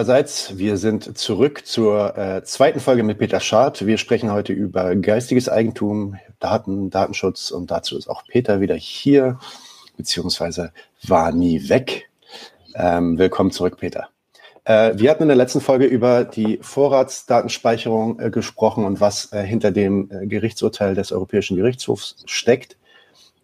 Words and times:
Allerseits, 0.00 0.56
wir 0.56 0.78
sind 0.78 1.18
zurück 1.18 1.66
zur 1.66 2.16
äh, 2.16 2.42
zweiten 2.42 2.80
Folge 2.80 3.02
mit 3.02 3.18
Peter 3.18 3.38
Schad. 3.38 3.84
Wir 3.84 3.98
sprechen 3.98 4.32
heute 4.32 4.54
über 4.54 4.96
geistiges 4.96 5.50
Eigentum, 5.50 6.16
Daten, 6.38 6.88
Datenschutz 6.88 7.50
und 7.50 7.70
dazu 7.70 7.98
ist 7.98 8.08
auch 8.08 8.24
Peter 8.26 8.62
wieder 8.62 8.76
hier, 8.76 9.38
beziehungsweise 9.98 10.72
war 11.02 11.32
nie 11.32 11.68
weg. 11.68 12.08
Ähm, 12.74 13.18
willkommen 13.18 13.50
zurück, 13.50 13.76
Peter. 13.78 14.08
Äh, 14.64 14.92
wir 14.94 15.10
hatten 15.10 15.24
in 15.24 15.28
der 15.28 15.36
letzten 15.36 15.60
Folge 15.60 15.84
über 15.84 16.24
die 16.24 16.58
Vorratsdatenspeicherung 16.62 18.20
äh, 18.20 18.30
gesprochen 18.30 18.86
und 18.86 19.02
was 19.02 19.30
äh, 19.34 19.42
hinter 19.42 19.70
dem 19.70 20.08
äh, 20.10 20.26
Gerichtsurteil 20.26 20.94
des 20.94 21.12
Europäischen 21.12 21.58
Gerichtshofs 21.58 22.22
steckt. 22.24 22.78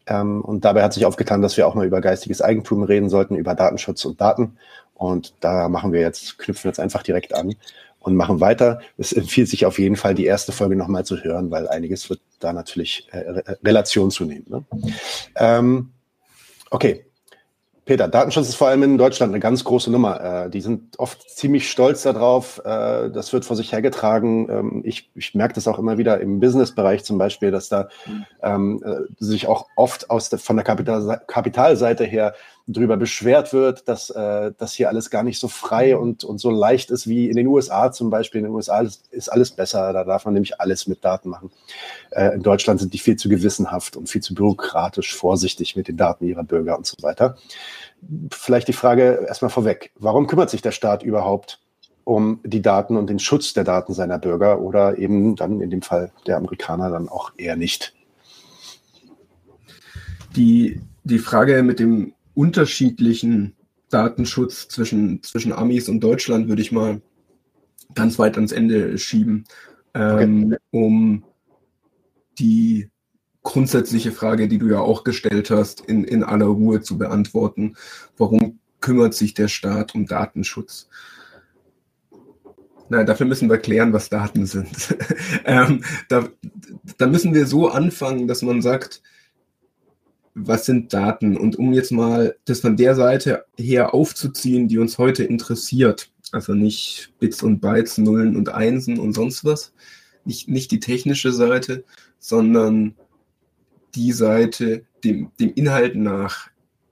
Ähm, 0.07 0.41
und 0.41 0.65
dabei 0.65 0.82
hat 0.84 0.95
sich 0.95 1.04
aufgetan, 1.04 1.43
dass 1.43 1.59
wir 1.59 1.68
auch 1.68 1.74
mal 1.74 1.87
über 1.87 2.01
geistiges 2.01 2.41
Eigentum 2.41 2.82
reden 2.82 3.10
sollten, 3.10 3.37
über 3.37 3.54
Datenschutz 3.54 4.07
und 4.07 4.23
Daten. 4.23 4.57
Und 4.96 5.34
da 5.41 5.68
machen 5.68 5.92
wir 5.92 6.00
jetzt, 6.00 6.38
knüpfen 6.38 6.68
jetzt 6.68 6.80
einfach 6.80 7.02
direkt 7.02 7.34
an 7.34 7.54
und 8.00 8.14
machen 8.14 8.41
weiter. 8.41 8.80
Es 8.98 9.12
empfiehlt 9.12 9.48
sich 9.48 9.66
auf 9.66 9.78
jeden 9.78 9.96
Fall, 9.96 10.14
die 10.14 10.27
erste 10.27 10.52
Folge 10.52 10.77
nochmal 10.77 11.04
zu 11.04 11.23
hören, 11.23 11.50
weil 11.50 11.68
einiges 11.68 12.09
wird 12.09 12.20
da 12.41 12.52
natürlich 12.52 13.09
äh, 13.12 13.42
Relation 13.64 14.10
zu 14.10 14.24
nehmen. 14.24 14.46
Ne? 14.48 14.64
Ähm, 15.37 15.90
okay, 16.70 17.06
Peter, 17.87 18.09
Datenschutz 18.09 18.48
ist 18.48 18.56
vor 18.56 18.66
allem 18.66 18.82
in 18.82 18.98
Deutschland 18.98 19.32
eine 19.32 19.38
ganz 19.38 19.62
große 19.62 19.92
Nummer. 19.92 20.46
Äh, 20.46 20.51
die 20.51 20.60
sind 20.60 20.98
oft 20.98 21.30
ziemlich 21.30 21.70
stolz 21.70 22.02
darauf. 22.02 22.60
Äh, 22.65 23.10
das 23.10 23.32
wird 23.32 23.45
vor 23.45 23.54
sich 23.54 23.70
hergetragen. 23.70 24.48
Ähm, 24.51 24.82
ich, 24.84 25.09
ich 25.15 25.37
merke 25.37 25.54
das 25.54 25.68
auch 25.68 25.78
immer 25.78 25.96
wieder 25.96 26.20
im 26.20 26.40
Businessbereich 26.40 27.04
zum 27.04 27.16
Beispiel, 27.16 27.52
dass 27.52 27.68
da 27.68 27.88
ähm, 28.42 28.82
äh, 28.84 29.02
sich 29.18 29.46
auch 29.46 29.68
oft 29.76 30.10
aus 30.10 30.30
der, 30.30 30.40
von 30.40 30.56
der 30.56 30.65
Kapital, 30.65 31.23
Kapitalseite 31.28 32.04
her 32.04 32.34
drüber 32.68 32.96
beschwert 32.96 33.52
wird, 33.52 33.88
dass 33.88 34.10
äh, 34.10 34.52
das 34.59 34.72
hier 34.72 34.88
alles 34.88 35.10
gar 35.10 35.22
nicht 35.22 35.38
so 35.38 35.48
frei 35.48 35.96
und, 35.96 36.24
und 36.24 36.38
so 36.38 36.50
leicht 36.50 36.90
ist 36.90 37.06
wie 37.06 37.28
in 37.28 37.36
den 37.36 37.46
USA 37.46 37.92
zum 37.92 38.10
Beispiel. 38.10 38.40
In 38.40 38.46
den 38.46 38.54
USA 38.54 38.80
ist, 38.80 39.06
ist 39.12 39.28
alles 39.28 39.52
besser. 39.52 39.92
Da 39.92 40.04
darf 40.04 40.24
man 40.24 40.34
nämlich 40.34 40.60
alles 40.60 40.87
mit 40.87 41.04
Daten 41.04 41.28
machen. 41.28 41.50
Äh, 42.10 42.34
in 42.34 42.42
Deutschland 42.42 42.80
sind 42.80 42.92
die 42.92 42.98
viel 42.98 43.16
zu 43.16 43.28
gewissenhaft 43.28 43.96
und 43.96 44.09
viel 44.09 44.22
zu 44.22 44.34
bürokratisch, 44.34 45.14
vorsichtig 45.14 45.76
mit 45.76 45.88
den 45.88 45.96
Daten 45.96 46.26
ihrer 46.26 46.44
Bürger 46.44 46.76
und 46.76 46.87
so 46.87 46.96
weiter 47.02 47.37
vielleicht 48.32 48.68
die 48.68 48.72
Frage 48.72 49.24
erstmal 49.26 49.50
vorweg. 49.50 49.92
Warum 49.96 50.26
kümmert 50.26 50.50
sich 50.50 50.62
der 50.62 50.72
Staat 50.72 51.02
überhaupt 51.02 51.60
um 52.04 52.40
die 52.44 52.62
Daten 52.62 52.96
und 52.96 53.10
den 53.10 53.18
Schutz 53.18 53.52
der 53.52 53.64
Daten 53.64 53.92
seiner 53.92 54.18
Bürger 54.18 54.60
oder 54.60 54.98
eben 54.98 55.34
dann 55.37 55.60
in 55.60 55.70
dem 55.70 55.82
Fall 55.82 56.12
der 56.26 56.37
Amerikaner 56.37 56.90
dann 56.90 57.09
auch 57.09 57.32
eher 57.37 57.56
nicht? 57.56 57.94
Die, 60.37 60.80
die 61.04 61.18
Frage 61.18 61.62
mit 61.62 61.80
dem 61.80 62.12
unterschiedlichen 62.37 63.56
Datenschutz 63.88 64.69
zwischen, 64.69 65.22
zwischen 65.22 65.53
Amis 65.53 65.88
und 65.88 66.00
Deutschland 66.00 66.48
würde 66.48 66.62
ich 66.62 66.70
mal 66.70 67.00
ganz 67.94 68.19
weit 68.19 68.37
ans 68.37 68.53
Ende 68.53 68.98
schieben, 68.98 69.44
ähm, 69.94 70.53
okay. 70.53 70.59
um 70.70 71.25
die 72.38 72.91
grundsätzliche 73.43 74.12
Frage, 74.12 74.48
die 74.48 74.59
du 74.59 74.69
ja 74.69 74.81
auch 74.81 75.03
gestellt 75.04 75.50
hast, 75.50 75.81
in, 75.81 76.04
in 76.04 76.22
aller 76.22 76.47
Ruhe 76.47 76.82
zu 76.82 76.98
beantworten. 76.98 77.76
Warum 78.19 78.59
kümmert 78.81 79.15
sich 79.15 79.34
der 79.34 79.48
Staat 79.48 79.94
um 79.94 80.06
Datenschutz? 80.06 80.88
Na, 82.88 83.04
dafür 83.04 83.26
müssen 83.26 83.48
wir 83.48 83.59
klären, 83.59 83.93
was 83.93 84.10
Daten 84.10 84.47
sind. 84.47 84.97
ähm, 85.44 85.82
da, 86.09 86.28
da 86.98 87.06
müssen 87.06 87.34
wir 87.34 87.47
so 87.47 87.69
anfangen, 87.69 88.28
dass 88.28 88.43
man 88.43 88.62
sagt, 88.62 89.00
was 90.37 90.66
sind 90.66 90.92
Daten? 90.92 91.37
Und 91.37 91.59
um 91.59 91.72
jetzt 91.72 91.91
mal 91.91 92.37
das 92.44 92.60
von 92.60 92.76
der 92.76 92.94
Seite 92.94 93.47
her 93.56 93.94
aufzuziehen, 93.94 94.69
die 94.69 94.78
uns 94.78 94.99
heute 94.99 95.25
interessiert, 95.25 96.11
also 96.31 96.53
nicht 96.53 97.12
Bits 97.19 97.43
und 97.43 97.61
Bytes, 97.61 97.97
Nullen 97.97 98.37
und 98.37 98.50
Einsen 98.50 98.99
und 98.99 99.15
sonst 99.15 99.44
was, 99.44 99.72
nicht, 100.27 100.49
nicht 100.49 100.71
die 100.71 100.81
technische 100.81 101.33
Seite, 101.33 101.84
sondern 102.19 102.94
die 103.94 104.12
Seite, 104.12 104.84
dem, 105.03 105.31
dem 105.41 105.55
Inhalt 105.55 105.97
nach, 105.97 106.50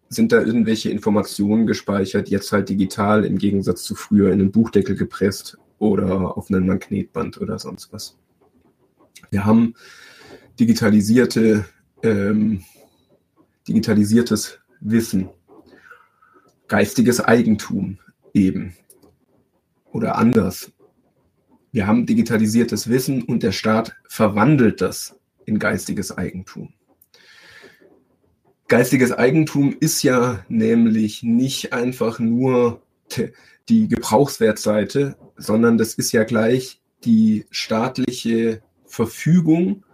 sind 0.08 0.32
da 0.32 0.40
irgendwelche 0.40 0.90
Informationen 0.90 1.66
gespeichert, 1.66 2.30
jetzt 2.30 2.50
halt 2.50 2.70
digital 2.70 3.26
im 3.26 3.36
Gegensatz 3.36 3.82
zu 3.82 3.94
früher 3.94 4.28
in 4.28 4.40
einen 4.40 4.52
Buchdeckel 4.52 4.96
gepresst 4.96 5.58
oder 5.78 6.38
auf 6.38 6.50
einen 6.50 6.66
Magnetband 6.66 7.40
oder 7.40 7.58
sonst 7.58 7.92
was. 7.92 8.16
Wir 9.30 9.44
haben 9.44 9.74
digitalisierte, 10.58 11.66
ähm, 12.02 12.62
digitalisiertes 13.68 14.58
Wissen, 14.80 15.30
geistiges 16.68 17.20
Eigentum 17.20 17.98
eben 18.32 18.74
oder 19.92 20.16
anders. 20.16 20.72
Wir 21.72 21.86
haben 21.86 22.06
digitalisiertes 22.06 22.88
Wissen 22.88 23.22
und 23.22 23.42
der 23.42 23.52
Staat 23.52 23.96
verwandelt 24.08 24.80
das 24.80 25.18
in 25.44 25.58
geistiges 25.58 26.16
Eigentum. 26.16 26.72
Geistiges 28.68 29.12
Eigentum 29.12 29.76
ist 29.78 30.02
ja 30.02 30.44
nämlich 30.48 31.22
nicht 31.22 31.72
einfach 31.72 32.18
nur 32.18 32.82
die 33.68 33.88
Gebrauchswertseite, 33.88 35.16
sondern 35.36 35.78
das 35.78 35.94
ist 35.94 36.12
ja 36.12 36.24
gleich 36.24 36.80
die 37.04 37.46
staatliche 37.50 38.62
Verfügung, 38.86 39.84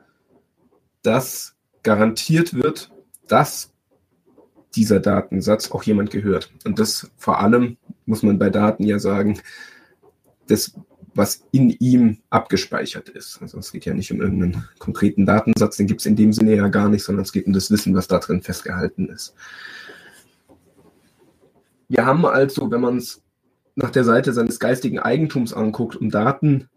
dass 1.02 1.56
garantiert 1.82 2.54
wird, 2.54 2.92
dass 3.30 3.72
dieser 4.74 5.00
Datensatz 5.00 5.70
auch 5.72 5.82
jemand 5.82 6.10
gehört. 6.10 6.52
Und 6.64 6.78
das 6.78 7.10
vor 7.16 7.40
allem, 7.40 7.76
muss 8.06 8.22
man 8.22 8.38
bei 8.38 8.50
Daten 8.50 8.84
ja 8.84 8.98
sagen, 8.98 9.40
das 10.46 10.74
was 11.14 11.42
in 11.50 11.70
ihm 11.70 12.18
abgespeichert 12.30 13.08
ist. 13.08 13.40
Also 13.42 13.58
es 13.58 13.72
geht 13.72 13.84
ja 13.84 13.94
nicht 13.94 14.12
um 14.12 14.20
irgendeinen 14.20 14.68
konkreten 14.78 15.26
Datensatz, 15.26 15.76
den 15.76 15.86
gibt 15.86 16.00
es 16.00 16.06
in 16.06 16.16
dem 16.16 16.32
Sinne 16.32 16.54
ja 16.54 16.68
gar 16.68 16.88
nicht, 16.88 17.02
sondern 17.02 17.24
es 17.24 17.32
geht 17.32 17.46
um 17.46 17.52
das 17.52 17.70
Wissen, 17.70 17.94
was 17.94 18.08
da 18.08 18.18
drin 18.18 18.42
festgehalten 18.42 19.08
ist. 19.08 19.34
Wir 21.88 22.06
haben 22.06 22.24
also, 22.24 22.70
wenn 22.70 22.80
man 22.80 22.98
es 22.98 23.22
nach 23.74 23.90
der 23.90 24.04
Seite 24.04 24.32
seines 24.32 24.60
geistigen 24.60 25.00
Eigentums 25.00 25.52
anguckt 25.52 25.96
und 25.96 26.14
Daten 26.14 26.68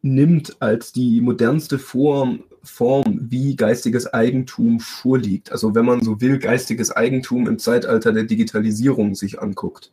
nimmt 0.00 0.56
als 0.62 0.92
die 0.92 1.20
modernste 1.20 1.78
Form, 1.78 2.44
Form, 2.62 3.28
wie 3.30 3.56
geistiges 3.56 4.12
Eigentum 4.12 4.80
vorliegt. 4.80 5.52
Also 5.52 5.74
wenn 5.74 5.84
man 5.84 6.02
so 6.02 6.20
will, 6.20 6.38
geistiges 6.38 6.90
Eigentum 6.90 7.46
im 7.46 7.58
Zeitalter 7.58 8.12
der 8.12 8.24
Digitalisierung 8.24 9.14
sich 9.14 9.40
anguckt, 9.40 9.92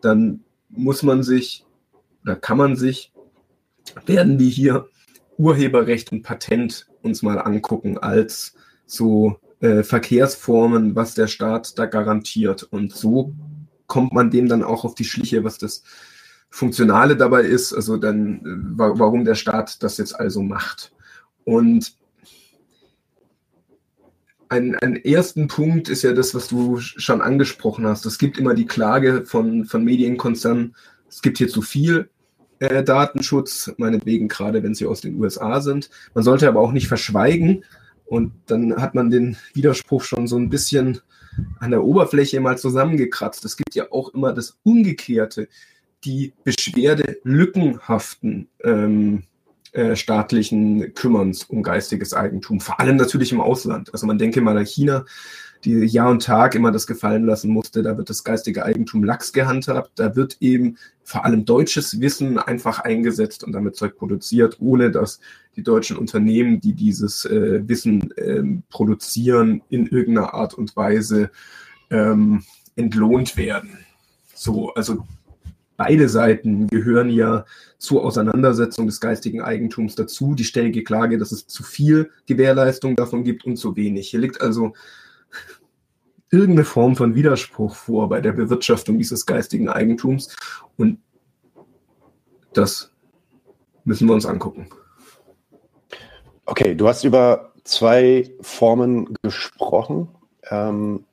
dann 0.00 0.44
muss 0.68 1.02
man 1.02 1.22
sich 1.22 1.64
oder 2.24 2.36
kann 2.36 2.58
man 2.58 2.76
sich, 2.76 3.12
werden 4.06 4.38
wir 4.38 4.48
hier 4.48 4.88
Urheberrecht 5.36 6.10
und 6.12 6.22
Patent 6.22 6.86
uns 7.02 7.22
mal 7.22 7.38
angucken 7.38 7.98
als 7.98 8.54
so 8.86 9.38
äh, 9.60 9.82
Verkehrsformen, 9.82 10.94
was 10.94 11.14
der 11.14 11.26
Staat 11.26 11.78
da 11.78 11.86
garantiert. 11.86 12.62
Und 12.62 12.94
so 12.94 13.34
kommt 13.86 14.12
man 14.12 14.30
dem 14.30 14.48
dann 14.48 14.62
auch 14.62 14.84
auf 14.84 14.94
die 14.94 15.04
Schliche, 15.04 15.44
was 15.44 15.58
das 15.58 15.82
Funktionale 16.48 17.16
dabei 17.16 17.42
ist, 17.42 17.72
also 17.72 17.96
dann, 17.96 18.36
äh, 18.38 18.78
warum 18.78 19.24
der 19.24 19.34
Staat 19.34 19.82
das 19.82 19.98
jetzt 19.98 20.18
also 20.18 20.42
macht. 20.42 20.93
Und 21.44 21.96
ein, 24.48 24.76
ein 24.76 24.96
ersten 24.96 25.48
Punkt 25.48 25.88
ist 25.88 26.02
ja 26.02 26.12
das, 26.12 26.34
was 26.34 26.48
du 26.48 26.78
schon 26.78 27.20
angesprochen 27.20 27.86
hast. 27.86 28.06
Es 28.06 28.18
gibt 28.18 28.38
immer 28.38 28.54
die 28.54 28.66
Klage 28.66 29.24
von, 29.24 29.64
von 29.64 29.84
Medienkonzernen, 29.84 30.74
es 31.08 31.22
gibt 31.22 31.38
hier 31.38 31.48
zu 31.48 31.62
viel 31.62 32.08
äh, 32.58 32.82
Datenschutz, 32.82 33.72
meinetwegen 33.76 34.28
gerade 34.28 34.62
wenn 34.62 34.74
sie 34.74 34.86
aus 34.86 35.00
den 35.00 35.20
USA 35.20 35.60
sind. 35.60 35.90
Man 36.14 36.24
sollte 36.24 36.48
aber 36.48 36.60
auch 36.60 36.72
nicht 36.72 36.88
verschweigen 36.88 37.64
und 38.04 38.32
dann 38.46 38.76
hat 38.76 38.94
man 38.94 39.10
den 39.10 39.36
Widerspruch 39.54 40.02
schon 40.02 40.26
so 40.26 40.36
ein 40.36 40.50
bisschen 40.50 41.00
an 41.58 41.70
der 41.70 41.84
Oberfläche 41.84 42.40
mal 42.40 42.58
zusammengekratzt. 42.58 43.44
Es 43.44 43.56
gibt 43.56 43.74
ja 43.74 43.90
auch 43.90 44.14
immer 44.14 44.32
das 44.32 44.58
Umgekehrte, 44.62 45.48
die 46.04 46.32
Beschwerde 46.44 47.18
lückenhaften 47.24 48.48
ähm, 48.62 49.24
äh, 49.74 49.96
staatlichen 49.96 50.94
Kümmerns 50.94 51.44
um 51.44 51.62
geistiges 51.62 52.14
Eigentum, 52.14 52.60
vor 52.60 52.80
allem 52.80 52.96
natürlich 52.96 53.32
im 53.32 53.40
Ausland. 53.40 53.92
Also 53.92 54.06
man 54.06 54.18
denke 54.18 54.40
mal 54.40 54.56
an 54.56 54.64
China, 54.64 55.04
die 55.64 55.84
Jahr 55.84 56.10
und 56.10 56.22
Tag 56.22 56.54
immer 56.54 56.70
das 56.70 56.86
gefallen 56.86 57.24
lassen 57.24 57.50
musste. 57.50 57.82
Da 57.82 57.96
wird 57.96 58.10
das 58.10 58.22
geistige 58.22 58.64
Eigentum 58.64 59.02
lax 59.02 59.32
gehandhabt. 59.32 59.92
Da 59.96 60.14
wird 60.14 60.36
eben 60.40 60.76
vor 61.02 61.24
allem 61.24 61.44
deutsches 61.44 62.00
Wissen 62.00 62.38
einfach 62.38 62.80
eingesetzt 62.80 63.44
und 63.44 63.52
damit 63.52 63.76
Zeug 63.76 63.96
produziert, 63.96 64.58
ohne 64.60 64.90
dass 64.90 65.20
die 65.56 65.62
deutschen 65.62 65.96
Unternehmen, 65.96 66.60
die 66.60 66.74
dieses 66.74 67.24
äh, 67.24 67.66
Wissen 67.66 68.12
ähm, 68.16 68.62
produzieren, 68.70 69.62
in 69.70 69.86
irgendeiner 69.86 70.34
Art 70.34 70.54
und 70.54 70.76
Weise 70.76 71.30
ähm, 71.90 72.44
entlohnt 72.76 73.36
werden. 73.36 73.78
So, 74.34 74.72
also 74.74 75.06
beide 75.76 76.08
Seiten 76.08 76.68
gehören 76.68 77.10
ja 77.10 77.44
zur 77.78 78.04
Auseinandersetzung 78.04 78.86
des 78.86 79.00
geistigen 79.00 79.40
Eigentums 79.40 79.94
dazu. 79.94 80.34
Die 80.34 80.44
ständige 80.44 80.84
Klage, 80.84 81.18
dass 81.18 81.32
es 81.32 81.46
zu 81.46 81.62
viel 81.62 82.10
Gewährleistung 82.26 82.96
davon 82.96 83.24
gibt 83.24 83.44
und 83.44 83.56
zu 83.56 83.76
wenig. 83.76 84.10
Hier 84.10 84.20
liegt 84.20 84.40
also 84.40 84.72
irgendeine 86.30 86.64
Form 86.64 86.96
von 86.96 87.14
Widerspruch 87.14 87.74
vor 87.74 88.08
bei 88.08 88.20
der 88.20 88.32
Bewirtschaftung 88.32 88.98
dieses 88.98 89.26
geistigen 89.26 89.68
Eigentums. 89.68 90.36
Und 90.76 90.98
das 92.52 92.92
müssen 93.84 94.08
wir 94.08 94.14
uns 94.14 94.26
angucken. 94.26 94.68
Okay, 96.46 96.74
du 96.74 96.88
hast 96.88 97.04
über 97.04 97.52
zwei 97.64 98.30
Formen 98.42 99.14
gesprochen, 99.22 100.08
ähm, 100.50 101.04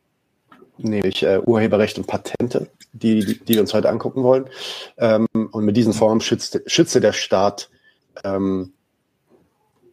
nämlich 0.78 1.24
äh, 1.24 1.40
Urheberrecht 1.40 1.98
und 1.98 2.08
Patente, 2.08 2.69
die, 2.93 3.25
die, 3.25 3.39
die, 3.39 3.53
wir 3.53 3.61
uns 3.61 3.73
heute 3.73 3.89
angucken 3.89 4.23
wollen. 4.23 4.49
Ähm, 4.97 5.27
und 5.51 5.65
mit 5.65 5.77
diesen 5.77 5.93
Formen 5.93 6.21
schützt, 6.21 6.61
schütze 6.65 7.01
der 7.01 7.13
Staat 7.13 7.69
ähm, 8.23 8.73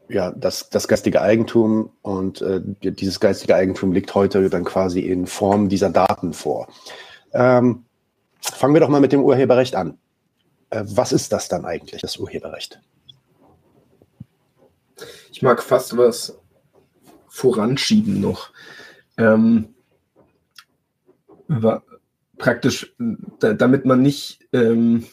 ja, 0.08 0.32
das, 0.32 0.70
das 0.70 0.88
geistige 0.88 1.20
Eigentum 1.20 1.90
und 2.02 2.40
äh, 2.40 2.60
dieses 2.64 3.20
geistige 3.20 3.54
Eigentum 3.54 3.92
liegt 3.92 4.14
heute 4.14 4.48
dann 4.48 4.64
quasi 4.64 5.00
in 5.00 5.26
Form 5.26 5.68
dieser 5.68 5.90
Daten 5.90 6.32
vor. 6.32 6.68
Ähm, 7.32 7.84
fangen 8.40 8.74
wir 8.74 8.80
doch 8.80 8.88
mal 8.88 9.00
mit 9.00 9.12
dem 9.12 9.22
Urheberrecht 9.22 9.76
an. 9.76 9.98
Äh, 10.70 10.84
was 10.86 11.12
ist 11.12 11.32
das 11.32 11.48
dann 11.48 11.64
eigentlich, 11.64 12.00
das 12.00 12.16
Urheberrecht? 12.16 12.80
Ich 15.30 15.42
mag 15.42 15.62
fast 15.62 15.96
was 15.96 16.38
voranschieben 17.28 18.20
noch. 18.20 18.50
Ähm, 19.18 19.74
praktisch, 22.38 22.94
da, 23.40 23.52
damit 23.52 23.84
man 23.84 24.02
nicht 24.02 24.46
ähm, 24.52 25.04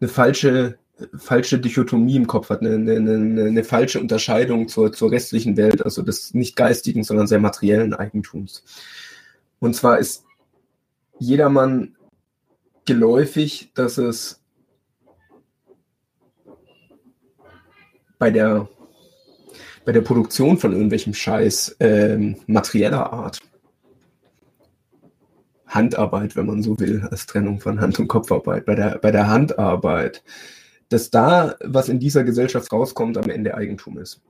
eine 0.00 0.08
falsche 0.08 0.78
falsche 1.16 1.58
Dichotomie 1.58 2.16
im 2.16 2.26
Kopf 2.26 2.50
hat, 2.50 2.60
eine, 2.60 2.74
eine, 2.74 3.44
eine, 3.46 3.64
falsche 3.64 4.00
Unterscheidung 4.00 4.68
zur, 4.68 4.92
zur 4.92 5.12
restlichen 5.12 5.56
Welt, 5.56 5.84
also 5.84 6.02
des 6.02 6.34
nicht 6.34 6.56
geistigen, 6.56 7.04
sondern 7.04 7.26
sehr 7.26 7.38
materiellen 7.38 7.94
Eigentums. 7.94 8.64
Und 9.60 9.74
zwar 9.74 9.98
ist 9.98 10.24
jedermann 11.18 11.96
geläufig, 12.84 13.70
dass 13.74 13.98
es 13.98 14.40
bei 18.18 18.30
der, 18.30 18.68
bei 19.84 19.92
der 19.92 20.00
Produktion 20.00 20.58
von 20.58 20.72
irgendwelchem 20.72 21.14
Scheiß 21.14 21.76
äh, 21.78 22.34
materieller 22.46 23.12
Art, 23.12 23.40
Handarbeit, 25.68 26.36
wenn 26.36 26.46
man 26.46 26.62
so 26.62 26.78
will, 26.78 27.06
als 27.10 27.26
Trennung 27.26 27.60
von 27.60 27.80
Hand- 27.80 27.98
und 27.98 28.08
Kopfarbeit, 28.08 28.64
bei 28.64 28.74
der, 28.74 28.98
bei 28.98 29.10
der 29.10 29.28
Handarbeit, 29.28 30.24
dass 30.88 31.10
da, 31.10 31.56
was 31.62 31.88
in 31.88 31.98
dieser 31.98 32.24
Gesellschaft 32.24 32.72
rauskommt, 32.72 33.18
am 33.18 33.30
Ende 33.30 33.54
Eigentum 33.54 33.98
ist. 33.98 34.20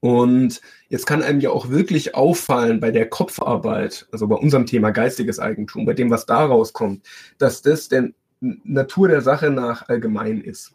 Und 0.00 0.60
jetzt 0.88 1.06
kann 1.06 1.22
einem 1.22 1.40
ja 1.40 1.50
auch 1.50 1.70
wirklich 1.70 2.14
auffallen 2.14 2.80
bei 2.80 2.90
der 2.90 3.08
Kopfarbeit, 3.08 4.06
also 4.12 4.28
bei 4.28 4.36
unserem 4.36 4.66
Thema 4.66 4.90
geistiges 4.90 5.40
Eigentum, 5.40 5.84
bei 5.84 5.94
dem, 5.94 6.10
was 6.10 6.26
da 6.26 6.44
rauskommt, 6.44 7.04
dass 7.38 7.62
das 7.62 7.88
der 7.88 8.10
Natur 8.40 9.08
der 9.08 9.22
Sache 9.22 9.50
nach 9.50 9.88
allgemein 9.88 10.40
ist. 10.40 10.72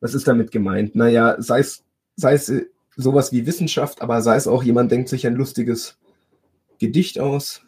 Was 0.00 0.14
ist 0.14 0.28
damit 0.28 0.50
gemeint? 0.50 0.94
Naja, 0.94 1.36
sei 1.38 1.60
es, 1.60 1.84
sei 2.16 2.34
es 2.34 2.52
sowas 2.96 3.32
wie 3.32 3.46
Wissenschaft, 3.46 4.00
aber 4.00 4.22
sei 4.22 4.36
es 4.36 4.46
auch 4.46 4.62
jemand 4.62 4.92
denkt 4.92 5.08
sich 5.08 5.26
ein 5.26 5.34
lustiges 5.34 5.98
Gedicht 6.78 7.18
aus, 7.18 7.63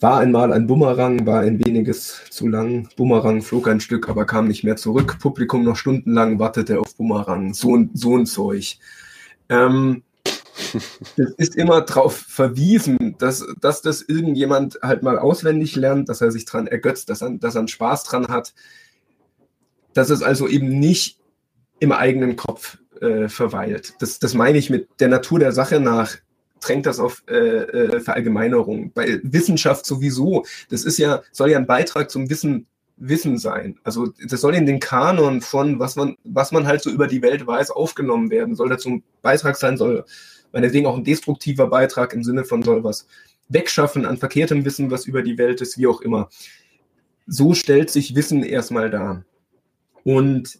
war 0.00 0.18
einmal 0.18 0.52
ein 0.52 0.66
Bumerang, 0.66 1.26
war 1.26 1.40
ein 1.40 1.64
weniges 1.64 2.22
zu 2.30 2.48
lang. 2.48 2.88
Bumerang 2.96 3.42
flog 3.42 3.68
ein 3.68 3.80
Stück, 3.80 4.08
aber 4.08 4.26
kam 4.26 4.48
nicht 4.48 4.64
mehr 4.64 4.76
zurück. 4.76 5.18
Publikum 5.18 5.64
noch 5.64 5.76
stundenlang 5.76 6.38
wartete 6.38 6.80
auf 6.80 6.96
Bumerang. 6.96 7.54
So, 7.54 7.86
so 7.94 8.16
ein 8.16 8.26
Zeug. 8.26 8.78
Ähm, 9.48 10.02
es 11.16 11.30
ist 11.36 11.56
immer 11.56 11.80
darauf 11.80 12.16
verwiesen, 12.16 13.16
dass, 13.18 13.44
dass 13.60 13.82
das 13.82 14.02
irgendjemand 14.02 14.78
halt 14.82 15.02
mal 15.02 15.18
auswendig 15.18 15.76
lernt, 15.76 16.08
dass 16.08 16.20
er 16.20 16.30
sich 16.30 16.44
dran 16.44 16.66
ergötzt, 16.66 17.08
dass 17.08 17.22
er, 17.22 17.30
dass 17.30 17.54
er 17.54 17.60
einen 17.60 17.68
Spaß 17.68 18.04
dran 18.04 18.28
hat. 18.28 18.54
Dass 19.92 20.10
es 20.10 20.22
also 20.22 20.48
eben 20.48 20.80
nicht 20.80 21.18
im 21.78 21.92
eigenen 21.92 22.36
Kopf 22.36 22.78
äh, 23.00 23.28
verweilt. 23.28 23.94
Das, 24.00 24.18
das 24.18 24.34
meine 24.34 24.58
ich 24.58 24.70
mit 24.70 24.88
der 25.00 25.08
Natur 25.08 25.38
der 25.38 25.52
Sache 25.52 25.80
nach 25.80 26.16
drängt 26.64 26.86
das 26.86 26.98
auf 26.98 27.22
äh, 27.28 27.34
äh, 27.34 28.00
Verallgemeinerung. 28.00 28.92
Bei 28.92 29.20
Wissenschaft 29.22 29.86
sowieso. 29.86 30.44
Das 30.70 30.84
ist 30.84 30.98
ja, 30.98 31.22
soll 31.32 31.50
ja 31.50 31.58
ein 31.58 31.66
Beitrag 31.66 32.10
zum 32.10 32.30
Wissen 32.30 32.66
Wissen 32.96 33.38
sein. 33.38 33.76
Also 33.82 34.12
das 34.28 34.40
soll 34.40 34.54
in 34.54 34.66
den 34.66 34.78
Kanon 34.78 35.40
von, 35.40 35.80
was 35.80 35.96
man, 35.96 36.16
was 36.24 36.52
man 36.52 36.66
halt 36.66 36.82
so 36.82 36.90
über 36.90 37.08
die 37.08 37.22
Welt 37.22 37.46
weiß, 37.46 37.70
aufgenommen 37.70 38.30
werden. 38.30 38.54
Soll 38.54 38.68
dazu 38.68 38.88
ein 38.88 39.02
Beitrag 39.20 39.56
sein, 39.56 39.76
soll 39.76 40.04
meinetwegen 40.52 40.86
auch 40.86 40.96
ein 40.96 41.04
destruktiver 41.04 41.66
Beitrag 41.66 42.12
im 42.12 42.22
Sinne 42.22 42.44
von 42.44 42.62
soll 42.62 42.84
was 42.84 43.06
wegschaffen 43.48 44.06
an 44.06 44.16
verkehrtem 44.16 44.64
Wissen, 44.64 44.90
was 44.90 45.06
über 45.06 45.22
die 45.22 45.38
Welt 45.38 45.60
ist, 45.60 45.76
wie 45.76 45.86
auch 45.86 46.00
immer. 46.00 46.28
So 47.26 47.54
stellt 47.54 47.90
sich 47.90 48.14
Wissen 48.14 48.42
erstmal 48.42 48.90
dar. 48.90 49.24
Und 50.04 50.58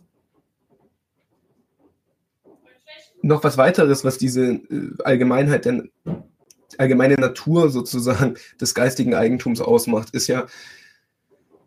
noch 3.24 3.42
was 3.42 3.56
weiteres, 3.56 4.04
was 4.04 4.18
diese 4.18 4.44
äh, 4.44 4.90
Allgemeinheit, 5.02 5.64
denn 5.64 5.90
allgemeine 6.78 7.14
Natur 7.14 7.70
sozusagen 7.70 8.34
des 8.60 8.74
geistigen 8.74 9.14
Eigentums 9.14 9.60
ausmacht, 9.60 10.10
ist 10.10 10.26
ja, 10.26 10.46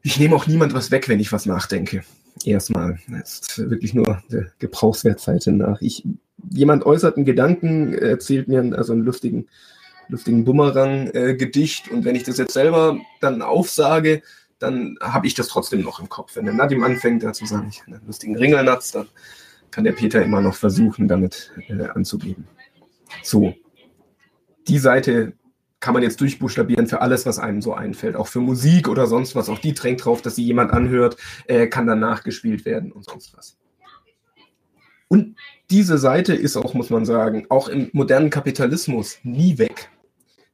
ich 0.04 0.19
nehme 0.19 0.36
auch 0.36 0.48
niemand 0.48 0.74
was 0.74 0.92
weg, 0.92 1.09
wenn 1.09 1.19
ich 1.19 1.31
was 1.31 1.45
nachdenke. 1.45 2.04
Erstmal. 2.45 3.00
Das 3.09 3.39
ist 3.39 3.69
wirklich 3.69 3.94
nur 3.94 4.21
der 4.31 4.51
Gebrauchswertseite 4.59 5.51
nach. 5.51 5.81
Ich, 5.81 6.06
jemand 6.51 6.86
äußert 6.86 7.18
einen 7.18 7.25
Gedanken, 7.25 7.94
erzählt 7.94 8.48
mir 8.48 8.59
also 8.77 8.94
einen 8.94 9.04
lustigen, 9.04 9.48
lustigen 10.07 10.45
Bumerang-Gedicht 10.45 11.89
und 11.89 12.06
wenn 12.06 12.15
ich 12.15 12.24
das 12.24 12.38
jetzt 12.38 12.54
selber 12.54 13.00
dann 13.19 13.42
aufsage, 13.42 14.21
dann 14.59 14.98
habe 15.01 15.25
ich 15.25 15.33
das 15.33 15.48
trotzdem 15.48 15.81
noch 15.81 16.00
im 16.00 16.09
Kopf. 16.09 16.36
Wenn 16.36 16.45
der 16.45 16.54
Nadim 16.54 16.83
anfängt, 16.83 17.24
dazu 17.24 17.45
sagen, 17.45 17.68
ich 17.69 17.81
einen 17.88 18.06
lustigen 18.06 18.38
Ringelnatz, 18.38 18.92
dann 18.92 19.07
kann 19.72 19.84
der 19.84 19.94
Peter 19.94 20.24
immer 20.24 20.42
noch 20.42 20.56
versuchen, 20.56 21.08
damit 21.08 21.52
äh, 21.68 21.88
anzugeben. 21.88 22.48
So, 23.24 23.54
die 24.68 24.80
Seite 24.80 25.34
kann 25.80 25.94
man 25.94 26.04
jetzt 26.04 26.19
durchbuchstabieren 26.22 26.88
für 26.88 27.02
alles, 27.02 27.25
was 27.25 27.40
einem 27.40 27.62
so 27.62 27.74
einfällt. 27.74 28.16
Auch 28.16 28.28
für 28.28 28.40
Musik 28.40 28.88
oder 28.88 29.08
sonst 29.08 29.36
was. 29.36 29.50
Auch 29.50 29.60
die 29.60 29.74
drängt 29.74 30.04
drauf, 30.04 30.22
dass 30.22 30.36
sie 30.36 30.44
jemand 30.44 30.72
anhört, 30.72 31.18
äh, 31.46 31.68
kann 31.68 31.86
dann 31.86 32.00
nachgespielt 32.00 32.66
werden 32.66 32.92
und 32.92 33.06
sonst 33.06 33.36
was. 33.38 33.58
Und 35.08 35.36
diese 35.69 35.98
Seite 35.98 36.34
ist 36.34 36.58
auch, 36.58 36.74
muss 36.74 36.90
man 36.90 37.06
sagen, 37.06 37.45
auch 37.50 37.69
im 37.69 37.90
modernen 37.94 38.30
Kapitalismus 38.30 39.19
nie 39.24 39.57
weg. 39.57 39.90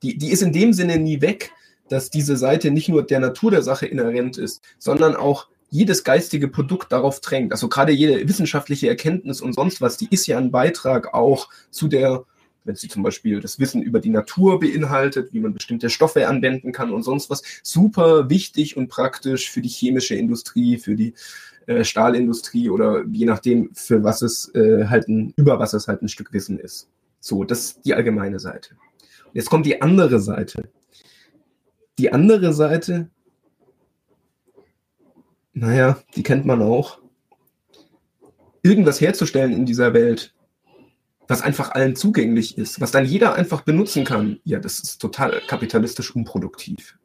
Die, 0.04 0.18
die 0.18 0.32
ist 0.32 0.42
in 0.42 0.52
dem 0.52 0.74
Sinne 0.74 0.98
nie 1.00 1.22
weg, 1.22 1.52
dass 1.90 2.10
diese 2.10 2.38
Seite 2.38 2.72
nicht 2.72 2.90
nur 2.90 3.04
der 3.04 3.20
Natur 3.20 3.52
der 3.52 3.62
Sache 3.62 3.86
inhärent 3.86 4.38
ist, 4.38 4.62
sondern 4.78 5.16
auch 5.16 5.48
jedes 5.74 6.04
geistige 6.04 6.48
Produkt 6.48 6.92
darauf 6.92 7.20
drängt. 7.20 7.52
Also 7.52 7.68
gerade 7.68 7.92
jede 7.92 8.30
wissenschaftliche 8.30 8.88
Erkenntnis 8.88 9.42
und 9.42 9.54
sonst 9.54 9.82
was, 9.82 9.98
die 9.98 10.08
ist 10.12 10.28
ja 10.28 10.38
ein 10.38 10.52
Beitrag 10.52 11.16
auch 11.16 11.50
zu 11.72 11.88
der, 11.88 12.26
wenn 12.64 12.76
sie 12.76 12.90
zum 12.90 13.02
Beispiel 13.02 13.40
das 13.40 13.58
Wissen 13.58 13.82
über 13.82 14.00
die 14.00 14.12
Natur 14.12 14.60
beinhaltet, 14.60 15.34
wie 15.34 15.40
man 15.40 15.52
bestimmte 15.52 15.90
Stoffe 15.90 16.28
anwenden 16.28 16.74
kann 16.74 16.94
und 16.94 17.02
sonst 17.02 17.32
was, 17.32 17.42
super 17.64 18.30
wichtig 18.30 18.78
und 18.78 18.88
praktisch 18.88 19.50
für 19.50 19.62
die 19.62 19.70
chemische 19.70 20.14
Industrie, 20.14 20.78
für 20.78 20.96
die 20.96 21.16
äh, 21.66 21.84
Stahlindustrie 21.84 22.70
oder 22.70 23.04
je 23.12 23.26
nachdem, 23.26 23.74
für 23.74 24.04
was 24.04 24.22
es 24.22 24.54
äh, 24.54 24.86
halt 24.86 25.08
ein, 25.08 25.34
über 25.38 25.58
was 25.58 25.74
es 25.74 25.88
halt 25.88 26.04
ein 26.04 26.08
Stück 26.08 26.34
Wissen 26.34 26.60
ist. 26.60 26.88
So, 27.20 27.44
das 27.44 27.60
ist 27.60 27.80
die 27.84 27.96
allgemeine 27.96 28.40
Seite. 28.40 28.76
Und 29.26 29.34
jetzt 29.34 29.50
kommt 29.50 29.66
die 29.66 29.82
andere 29.82 30.20
Seite. 30.20 30.70
Die 31.98 32.14
andere 32.14 32.54
Seite 32.54 33.10
naja, 35.54 35.98
die 36.16 36.24
kennt 36.24 36.46
man 36.46 36.62
auch. 36.62 37.00
Irgendwas 38.62 39.02
herzustellen 39.02 39.54
in 39.54 39.66
dieser 39.66 39.94
Welt, 39.94 40.34
was 41.28 41.42
einfach 41.42 41.72
allen 41.72 41.96
zugänglich 41.96 42.58
ist, 42.58 42.82
was 42.82 42.92
dann 42.92 43.06
jeder 43.06 43.36
einfach 43.36 43.62
benutzen 43.62 44.06
kann, 44.06 44.40
ja, 44.44 44.60
das 44.60 44.80
ist 44.80 45.00
total 45.00 45.42
kapitalistisch 45.48 46.16
unproduktiv. 46.16 46.98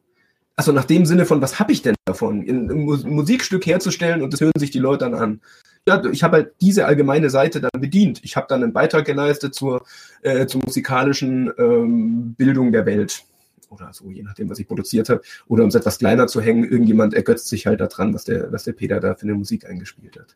Also 0.55 0.71
nach 0.73 0.85
dem 0.85 1.05
Sinne 1.05 1.25
von, 1.25 1.41
was 1.41 1.59
habe 1.59 1.71
ich 1.71 1.81
denn 1.81 1.95
davon, 2.05 2.41
ein 2.41 2.67
Musikstück 3.13 3.65
herzustellen 3.65 4.21
und 4.21 4.33
das 4.33 4.41
hören 4.41 4.51
sich 4.57 4.71
die 4.71 4.79
Leute 4.79 5.05
dann 5.05 5.13
an. 5.13 5.41
Ja, 5.87 6.03
ich 6.05 6.21
habe 6.21 6.37
halt 6.37 6.53
diese 6.59 6.85
allgemeine 6.85 7.29
Seite 7.29 7.61
dann 7.61 7.79
bedient. 7.79 8.19
Ich 8.23 8.35
habe 8.35 8.47
dann 8.49 8.61
einen 8.61 8.73
Beitrag 8.73 9.05
geleistet 9.05 9.55
zur, 9.55 9.85
äh, 10.21 10.45
zur 10.47 10.61
musikalischen 10.65 11.49
ähm, 11.57 12.35
Bildung 12.37 12.73
der 12.73 12.85
Welt 12.85 13.23
oder 13.69 13.93
so, 13.93 14.09
je 14.09 14.23
nachdem, 14.23 14.49
was 14.49 14.59
ich 14.59 14.67
produziert 14.67 15.09
habe. 15.09 15.21
Oder 15.47 15.63
um 15.63 15.69
es 15.69 15.75
etwas 15.75 15.99
kleiner 15.99 16.27
zu 16.27 16.41
hängen, 16.41 16.63
irgendjemand 16.63 17.13
ergötzt 17.13 17.47
sich 17.47 17.67
halt 17.67 17.81
daran, 17.81 18.13
was 18.13 18.23
der, 18.23 18.51
was 18.51 18.63
der 18.63 18.73
Peter 18.73 18.99
da 18.99 19.15
für 19.15 19.23
eine 19.23 19.35
Musik 19.35 19.65
eingespielt 19.65 20.19
hat. 20.19 20.35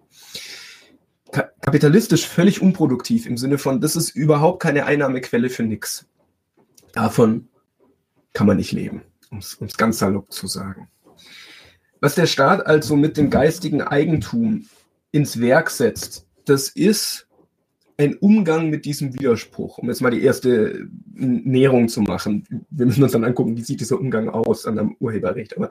Ka 1.31 1.49
kapitalistisch 1.61 2.27
völlig 2.27 2.61
unproduktiv 2.61 3.25
im 3.25 3.37
Sinne 3.37 3.57
von, 3.57 3.81
das 3.81 3.95
ist 3.95 4.11
überhaupt 4.11 4.61
keine 4.61 4.85
Einnahmequelle 4.85 5.49
für 5.49 5.63
nichts. 5.63 6.05
Davon 6.91 7.47
kann 8.33 8.47
man 8.47 8.57
nicht 8.57 8.71
leben, 8.71 9.01
um 9.31 9.39
es 9.39 9.77
ganz 9.77 9.99
salopp 9.99 10.31
zu 10.31 10.47
sagen. 10.47 10.89
Was 12.01 12.15
der 12.15 12.27
Staat 12.27 12.67
also 12.67 12.95
mit 12.95 13.17
dem 13.17 13.29
geistigen 13.29 13.81
Eigentum 13.81 14.67
ins 15.11 15.39
Werk 15.39 15.69
setzt, 15.69 16.27
das 16.45 16.67
ist 16.67 17.27
ein 17.97 18.15
Umgang 18.15 18.69
mit 18.69 18.85
diesem 18.85 19.13
Widerspruch, 19.13 19.77
um 19.77 19.89
jetzt 19.89 20.01
mal 20.01 20.11
die 20.11 20.23
erste 20.23 20.87
Näherung 21.13 21.89
zu 21.89 22.01
machen. 22.01 22.65
Wir 22.69 22.85
müssen 22.85 23.03
uns 23.03 23.11
dann 23.11 23.23
angucken, 23.23 23.55
wie 23.55 23.63
sieht 23.63 23.81
dieser 23.81 23.99
Umgang 23.99 24.29
aus 24.29 24.65
an 24.65 24.79
einem 24.79 24.95
Urheberrecht. 24.99 25.55
Aber 25.57 25.69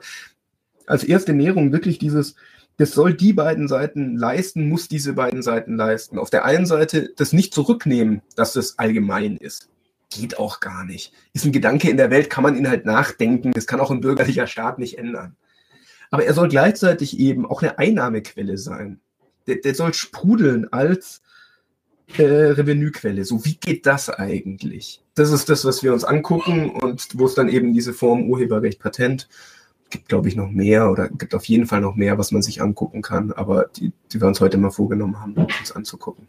als 0.85 1.03
erste 1.03 1.33
Näherung 1.33 1.71
wirklich 1.71 1.99
dieses, 1.99 2.35
das 2.77 2.91
soll 2.91 3.13
die 3.13 3.33
beiden 3.33 3.67
Seiten 3.67 4.15
leisten, 4.15 4.69
muss 4.69 4.87
diese 4.87 5.13
beiden 5.13 5.41
Seiten 5.41 5.75
leisten. 5.75 6.17
Auf 6.17 6.29
der 6.29 6.45
einen 6.45 6.65
Seite 6.65 7.13
das 7.15 7.33
nicht 7.33 7.53
zurücknehmen, 7.53 8.21
dass 8.35 8.55
es 8.55 8.79
allgemein 8.79 9.37
ist. 9.37 9.69
Geht 10.09 10.37
auch 10.37 10.59
gar 10.59 10.85
nicht. 10.85 11.11
Ist 11.33 11.45
ein 11.45 11.51
Gedanke 11.51 11.89
in 11.89 11.97
der 11.97 12.11
Welt, 12.11 12.29
kann 12.29 12.43
man 12.43 12.55
ihn 12.55 12.69
halt 12.69 12.85
nachdenken. 12.85 13.51
Das 13.51 13.67
kann 13.67 13.79
auch 13.79 13.91
ein 13.91 14.01
bürgerlicher 14.01 14.47
Staat 14.47 14.79
nicht 14.79 14.97
ändern. 14.97 15.35
Aber 16.09 16.25
er 16.25 16.33
soll 16.33 16.47
gleichzeitig 16.47 17.19
eben 17.19 17.45
auch 17.45 17.61
eine 17.61 17.79
Einnahmequelle 17.79 18.57
sein. 18.57 18.99
Der, 19.47 19.55
der 19.55 19.75
soll 19.75 19.93
sprudeln 19.93 20.71
als 20.71 21.21
äh, 22.17 22.23
Revenuequelle. 22.23 23.25
So, 23.25 23.43
wie 23.45 23.55
geht 23.55 23.85
das 23.85 24.09
eigentlich? 24.09 25.01
Das 25.15 25.31
ist 25.31 25.49
das, 25.49 25.65
was 25.65 25.83
wir 25.83 25.93
uns 25.93 26.03
angucken 26.03 26.69
und 26.69 27.07
wo 27.13 27.25
es 27.25 27.35
dann 27.35 27.49
eben 27.49 27.73
diese 27.73 27.93
Form 27.93 28.29
Urheberrecht, 28.29 28.79
Patent 28.79 29.27
gibt, 29.89 30.09
glaube 30.09 30.27
ich, 30.27 30.35
noch 30.35 30.49
mehr 30.49 30.89
oder 30.89 31.07
gibt 31.07 31.35
auf 31.35 31.45
jeden 31.45 31.67
Fall 31.67 31.81
noch 31.81 31.95
mehr, 31.95 32.17
was 32.17 32.31
man 32.31 32.41
sich 32.41 32.61
angucken 32.61 33.01
kann, 33.01 33.31
aber 33.31 33.67
die, 33.75 33.91
die 34.11 34.19
wir 34.19 34.27
uns 34.27 34.41
heute 34.41 34.57
mal 34.57 34.71
vorgenommen 34.71 35.19
haben, 35.19 35.35
uns 35.35 35.71
anzugucken. 35.71 36.27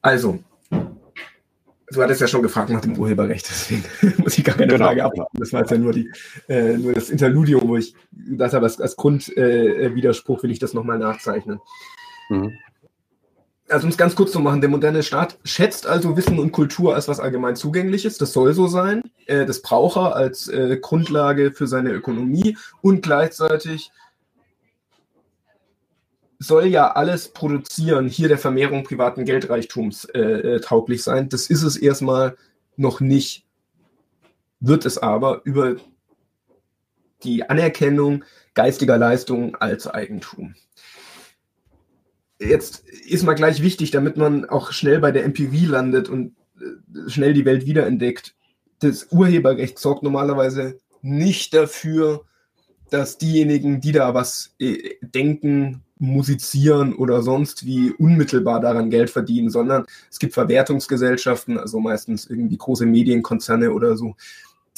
Also, 0.00 0.42
du 0.70 2.02
hattest 2.02 2.22
ja 2.22 2.26
schon 2.26 2.42
gefragt 2.42 2.70
nach 2.70 2.80
dem 2.80 2.98
Urheberrecht, 2.98 3.46
deswegen 3.50 3.84
muss 4.22 4.38
ich 4.38 4.44
gar 4.44 4.56
keine 4.56 4.72
genau, 4.72 4.86
Frage 4.86 5.04
abwarten. 5.04 5.38
Das 5.38 5.52
war 5.52 5.60
jetzt 5.60 5.70
ja 5.70 5.78
nur, 5.78 5.92
die, 5.92 6.10
äh, 6.48 6.78
nur 6.78 6.94
das 6.94 7.10
Interludium, 7.10 7.68
wo 7.68 7.76
ich 7.76 7.94
das 8.10 8.54
habe, 8.54 8.64
als, 8.64 8.80
als 8.80 8.96
Grundwiderspruch 8.96 10.40
äh, 10.40 10.42
will 10.44 10.50
ich 10.50 10.58
das 10.58 10.72
nochmal 10.72 10.98
nachzeichnen. 10.98 11.60
Mhm 12.30 12.52
also 13.68 13.86
um 13.86 13.90
es 13.90 13.96
ganz 13.96 14.14
kurz 14.14 14.32
zu 14.32 14.40
machen, 14.40 14.60
der 14.60 14.70
moderne 14.70 15.02
Staat 15.02 15.38
schätzt 15.44 15.86
also 15.86 16.16
Wissen 16.16 16.38
und 16.38 16.52
Kultur 16.52 16.94
als 16.94 17.08
was 17.08 17.20
allgemein 17.20 17.56
zugängliches. 17.56 18.18
Das 18.18 18.32
soll 18.32 18.52
so 18.54 18.66
sein. 18.66 19.02
Äh, 19.26 19.46
das 19.46 19.62
braucht 19.62 19.96
er 19.96 20.16
als 20.16 20.48
äh, 20.48 20.78
Grundlage 20.80 21.52
für 21.52 21.66
seine 21.66 21.92
Ökonomie 21.92 22.56
und 22.80 23.02
gleichzeitig 23.02 23.90
soll 26.38 26.66
ja 26.66 26.90
alles 26.90 27.28
produzieren, 27.28 28.08
hier 28.08 28.28
der 28.28 28.38
Vermehrung 28.38 28.82
privaten 28.82 29.24
Geldreichtums 29.24 30.06
äh, 30.06 30.20
äh, 30.20 30.60
tauglich 30.60 31.02
sein. 31.02 31.28
Das 31.28 31.46
ist 31.46 31.62
es 31.62 31.76
erstmal 31.76 32.36
noch 32.76 33.00
nicht. 33.00 33.46
Wird 34.58 34.84
es 34.84 34.98
aber 34.98 35.42
über 35.44 35.76
die 37.22 37.48
Anerkennung 37.48 38.24
geistiger 38.54 38.98
Leistungen 38.98 39.54
als 39.54 39.86
Eigentum 39.86 40.54
jetzt 42.48 42.84
ist 42.88 43.24
mal 43.24 43.34
gleich 43.34 43.62
wichtig, 43.62 43.90
damit 43.90 44.16
man 44.16 44.44
auch 44.48 44.72
schnell 44.72 44.98
bei 45.00 45.12
der 45.12 45.24
Empirie 45.24 45.66
landet 45.66 46.08
und 46.08 46.34
äh, 46.60 47.10
schnell 47.10 47.34
die 47.34 47.44
Welt 47.44 47.66
wiederentdeckt. 47.66 48.34
Das 48.80 49.08
Urheberrecht 49.10 49.78
sorgt 49.78 50.02
normalerweise 50.02 50.78
nicht 51.02 51.54
dafür, 51.54 52.24
dass 52.90 53.18
diejenigen, 53.18 53.80
die 53.80 53.92
da 53.92 54.14
was 54.14 54.54
äh, 54.58 54.96
denken, 55.00 55.82
musizieren 56.02 56.94
oder 56.94 57.22
sonst 57.22 57.64
wie 57.64 57.92
unmittelbar 57.92 58.60
daran 58.60 58.90
Geld 58.90 59.08
verdienen, 59.08 59.50
sondern 59.50 59.84
es 60.10 60.18
gibt 60.18 60.34
Verwertungsgesellschaften, 60.34 61.58
also 61.58 61.78
meistens 61.78 62.26
irgendwie 62.26 62.56
große 62.56 62.86
Medienkonzerne 62.86 63.72
oder 63.72 63.96
so, 63.96 64.16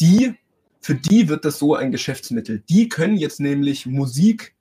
die, 0.01 0.35
für 0.83 0.95
die 0.95 1.31
wird 1.31 1.47
das 1.47 1.59
so 1.59 1.75
ein 1.75 1.93
Geschäftsmittel. 1.93 2.63
Die 2.69 2.91
können 2.91 3.17
jetzt 3.17 3.41
nämlich 3.41 3.87
Musik 3.87 4.55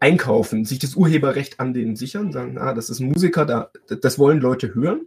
einkaufen, 0.00 0.64
sich 0.64 0.78
das 0.78 0.94
Urheberrecht 0.94 1.60
an 1.60 1.74
denen 1.74 1.96
sichern, 1.96 2.32
sagen, 2.32 2.58
ah, 2.58 2.74
das 2.74 2.90
ist 2.90 3.00
ein 3.00 3.08
Musiker, 3.08 3.44
da, 3.44 3.70
das 4.00 4.18
wollen 4.18 4.40
Leute 4.40 4.74
hören, 4.74 5.06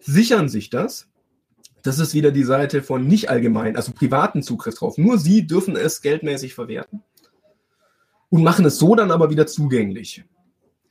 sichern 0.00 0.48
sich 0.48 0.70
das. 0.70 1.08
Das 1.82 1.98
ist 1.98 2.14
wieder 2.14 2.32
die 2.32 2.42
Seite 2.42 2.82
von 2.82 3.06
nicht 3.06 3.30
allgemein, 3.30 3.76
also 3.76 3.92
privaten 3.92 4.42
Zugriff 4.42 4.74
drauf. 4.74 4.98
Nur 4.98 5.18
sie 5.18 5.46
dürfen 5.46 5.76
es 5.76 6.02
geldmäßig 6.02 6.54
verwerten 6.54 7.02
und 8.28 8.42
machen 8.42 8.64
es 8.64 8.78
so 8.78 8.94
dann 8.94 9.10
aber 9.10 9.30
wieder 9.30 9.46
zugänglich. 9.46 10.24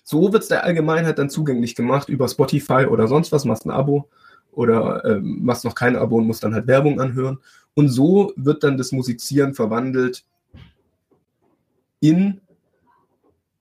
So 0.03 0.31
wird 0.31 0.43
es 0.43 0.49
der 0.49 0.63
Allgemeinheit 0.63 1.17
dann 1.17 1.29
zugänglich 1.29 1.75
gemacht 1.75 2.09
über 2.09 2.29
Spotify 2.29 2.85
oder 2.85 3.07
sonst 3.07 3.31
was, 3.31 3.43
machst 3.43 3.65
ein 3.65 3.71
Abo 3.71 4.09
oder 4.51 5.03
ähm, 5.03 5.43
machst 5.43 5.65
noch 5.65 5.75
kein 5.75 5.95
Abo 5.95 6.17
und 6.17 6.27
musst 6.27 6.43
dann 6.43 6.53
halt 6.53 6.67
Werbung 6.67 7.01
anhören. 7.01 7.39
Und 7.73 7.89
so 7.89 8.31
wird 8.37 8.63
dann 8.63 8.77
das 8.77 8.91
Musizieren 8.91 9.53
verwandelt 9.53 10.23
in 11.99 12.39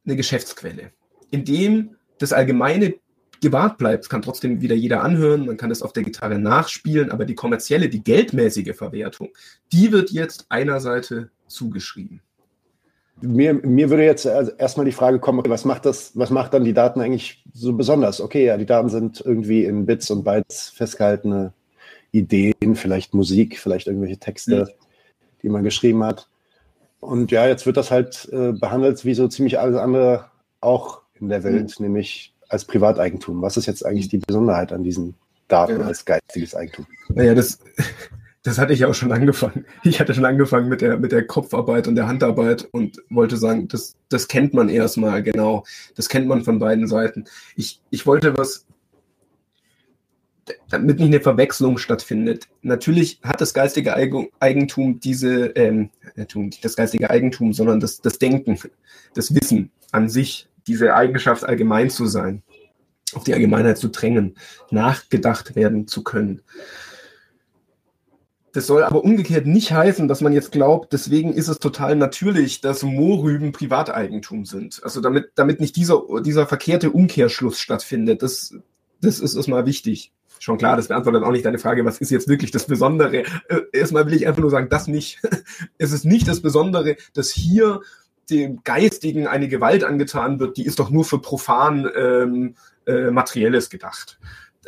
eine 0.04 0.16
Geschäftsquelle. 0.16 0.90
Indem 1.30 1.96
das 2.18 2.32
Allgemeine 2.32 2.94
gewahrt 3.40 3.78
bleibt, 3.78 4.08
kann 4.08 4.22
trotzdem 4.22 4.60
wieder 4.60 4.74
jeder 4.74 5.02
anhören, 5.02 5.46
man 5.46 5.56
kann 5.56 5.68
das 5.68 5.82
auf 5.82 5.92
der 5.92 6.02
Gitarre 6.02 6.38
nachspielen, 6.38 7.10
aber 7.10 7.24
die 7.24 7.34
kommerzielle, 7.34 7.88
die 7.88 8.02
geldmäßige 8.02 8.74
Verwertung, 8.74 9.28
die 9.72 9.92
wird 9.92 10.10
jetzt 10.10 10.46
einer 10.48 10.80
Seite 10.80 11.30
zugeschrieben. 11.46 12.20
Mir, 13.20 13.54
mir 13.54 13.90
würde 13.90 14.04
jetzt 14.04 14.26
erstmal 14.26 14.86
die 14.86 14.92
Frage 14.92 15.20
kommen, 15.20 15.42
was 15.46 15.64
macht 15.64 15.86
das, 15.86 16.12
was 16.14 16.30
macht 16.30 16.52
dann 16.52 16.64
die 16.64 16.74
Daten 16.74 17.00
eigentlich 17.00 17.44
so 17.52 17.72
besonders? 17.72 18.20
Okay, 18.20 18.46
ja, 18.46 18.56
die 18.56 18.66
Daten 18.66 18.88
sind 18.88 19.22
irgendwie 19.24 19.64
in 19.64 19.86
Bits 19.86 20.10
und 20.10 20.24
Bytes 20.24 20.70
festgehaltene 20.70 21.52
Ideen, 22.10 22.74
vielleicht 22.74 23.14
Musik, 23.14 23.58
vielleicht 23.58 23.86
irgendwelche 23.86 24.18
Texte, 24.18 24.56
ja. 24.56 24.66
die 25.42 25.48
man 25.48 25.64
geschrieben 25.64 26.02
hat. 26.02 26.28
Und 27.04 27.30
ja, 27.30 27.46
jetzt 27.46 27.66
wird 27.66 27.76
das 27.76 27.90
halt 27.90 28.28
äh, 28.32 28.52
behandelt 28.52 29.04
wie 29.04 29.14
so 29.14 29.28
ziemlich 29.28 29.58
alles 29.58 29.76
andere 29.76 30.30
auch 30.60 31.02
in 31.20 31.28
der 31.28 31.44
Welt, 31.44 31.78
mhm. 31.78 31.86
nämlich 31.86 32.34
als 32.48 32.64
Privateigentum. 32.64 33.42
Was 33.42 33.56
ist 33.56 33.66
jetzt 33.66 33.84
eigentlich 33.84 34.08
die 34.08 34.18
Besonderheit 34.18 34.72
an 34.72 34.82
diesen 34.82 35.14
Daten 35.48 35.80
ja. 35.80 35.86
als 35.86 36.04
geistiges 36.04 36.54
Eigentum? 36.54 36.86
Naja, 37.10 37.34
das, 37.34 37.58
das 38.42 38.58
hatte 38.58 38.72
ich 38.72 38.80
ja 38.80 38.88
auch 38.88 38.94
schon 38.94 39.12
angefangen. 39.12 39.66
Ich 39.82 40.00
hatte 40.00 40.14
schon 40.14 40.24
angefangen 40.24 40.68
mit 40.68 40.80
der, 40.80 40.98
mit 40.98 41.12
der 41.12 41.26
Kopfarbeit 41.26 41.88
und 41.88 41.96
der 41.96 42.08
Handarbeit 42.08 42.68
und 42.72 43.02
wollte 43.10 43.36
sagen, 43.36 43.68
das, 43.68 43.96
das 44.08 44.28
kennt 44.28 44.54
man 44.54 44.68
erstmal, 44.68 45.22
genau. 45.22 45.64
Das 45.96 46.08
kennt 46.08 46.26
man 46.26 46.42
von 46.42 46.58
beiden 46.58 46.86
Seiten. 46.86 47.24
Ich, 47.56 47.80
ich 47.90 48.06
wollte 48.06 48.36
was 48.36 48.66
damit 50.68 50.98
nicht 50.98 51.08
eine 51.08 51.20
Verwechslung 51.20 51.78
stattfindet. 51.78 52.48
Natürlich 52.62 53.20
hat 53.22 53.40
das 53.40 53.54
geistige 53.54 53.94
Eigentum 53.94 55.00
diese, 55.00 55.46
ähm, 55.56 55.90
nicht 56.16 56.64
das 56.64 56.76
geistige 56.76 57.10
Eigentum, 57.10 57.52
sondern 57.52 57.80
das, 57.80 58.00
das 58.00 58.18
Denken, 58.18 58.58
das 59.14 59.34
Wissen 59.34 59.70
an 59.92 60.08
sich, 60.08 60.48
diese 60.66 60.94
Eigenschaft 60.94 61.44
allgemein 61.44 61.90
zu 61.90 62.06
sein, 62.06 62.42
auf 63.14 63.24
die 63.24 63.34
Allgemeinheit 63.34 63.78
zu 63.78 63.88
drängen, 63.88 64.36
nachgedacht 64.70 65.56
werden 65.56 65.86
zu 65.86 66.02
können. 66.02 66.42
Das 68.52 68.68
soll 68.68 68.84
aber 68.84 69.02
umgekehrt 69.02 69.46
nicht 69.46 69.72
heißen, 69.72 70.06
dass 70.06 70.20
man 70.20 70.32
jetzt 70.32 70.52
glaubt, 70.52 70.92
deswegen 70.92 71.32
ist 71.32 71.48
es 71.48 71.58
total 71.58 71.96
natürlich, 71.96 72.60
dass 72.60 72.84
Mohrrüben 72.84 73.50
Privateigentum 73.50 74.44
sind. 74.44 74.80
Also 74.84 75.00
damit, 75.00 75.32
damit 75.34 75.58
nicht 75.58 75.74
dieser, 75.74 76.04
dieser 76.24 76.46
verkehrte 76.46 76.92
Umkehrschluss 76.92 77.58
stattfindet. 77.58 78.22
Das, 78.22 78.54
das 79.00 79.18
ist 79.18 79.34
erstmal 79.34 79.66
wichtig 79.66 80.12
schon 80.38 80.58
klar, 80.58 80.76
das 80.76 80.88
beantwortet 80.88 81.22
auch 81.22 81.32
nicht 81.32 81.44
deine 81.44 81.58
Frage, 81.58 81.84
was 81.84 81.98
ist 81.98 82.10
jetzt 82.10 82.28
wirklich 82.28 82.50
das 82.50 82.66
Besondere? 82.66 83.24
Äh, 83.48 83.60
erstmal 83.72 84.06
will 84.06 84.14
ich 84.14 84.26
einfach 84.26 84.40
nur 84.40 84.50
sagen, 84.50 84.68
das 84.68 84.86
nicht. 84.86 85.20
es 85.78 85.92
ist 85.92 86.04
nicht 86.04 86.28
das 86.28 86.40
Besondere, 86.40 86.96
dass 87.14 87.30
hier 87.30 87.80
dem 88.30 88.62
Geistigen 88.64 89.26
eine 89.26 89.48
Gewalt 89.48 89.84
angetan 89.84 90.40
wird, 90.40 90.56
die 90.56 90.64
ist 90.64 90.78
doch 90.78 90.90
nur 90.90 91.04
für 91.04 91.18
profan 91.18 91.88
ähm, 91.94 92.54
äh, 92.86 93.10
Materielles 93.10 93.70
gedacht. 93.70 94.18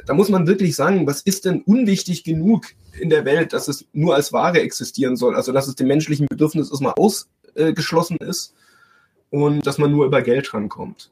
Da 0.04 0.12
muss 0.12 0.28
man 0.28 0.46
wirklich 0.46 0.76
sagen, 0.76 1.06
was 1.06 1.22
ist 1.22 1.46
denn 1.46 1.62
unwichtig 1.62 2.22
genug 2.22 2.66
in 3.00 3.08
der 3.08 3.24
Welt, 3.24 3.52
dass 3.52 3.68
es 3.68 3.86
nur 3.92 4.14
als 4.14 4.32
Ware 4.32 4.60
existieren 4.60 5.16
soll? 5.16 5.34
Also, 5.34 5.52
dass 5.52 5.68
es 5.68 5.74
dem 5.74 5.88
menschlichen 5.88 6.26
Bedürfnis 6.26 6.70
erstmal 6.70 6.92
ausgeschlossen 6.96 8.18
ist 8.18 8.54
und 9.30 9.66
dass 9.66 9.78
man 9.78 9.90
nur 9.90 10.04
über 10.04 10.20
Geld 10.20 10.52
rankommt. 10.52 11.10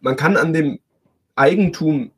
Man 0.00 0.16
kann 0.16 0.36
an 0.36 0.52
dem 0.52 0.78
Eigentum 1.36 2.10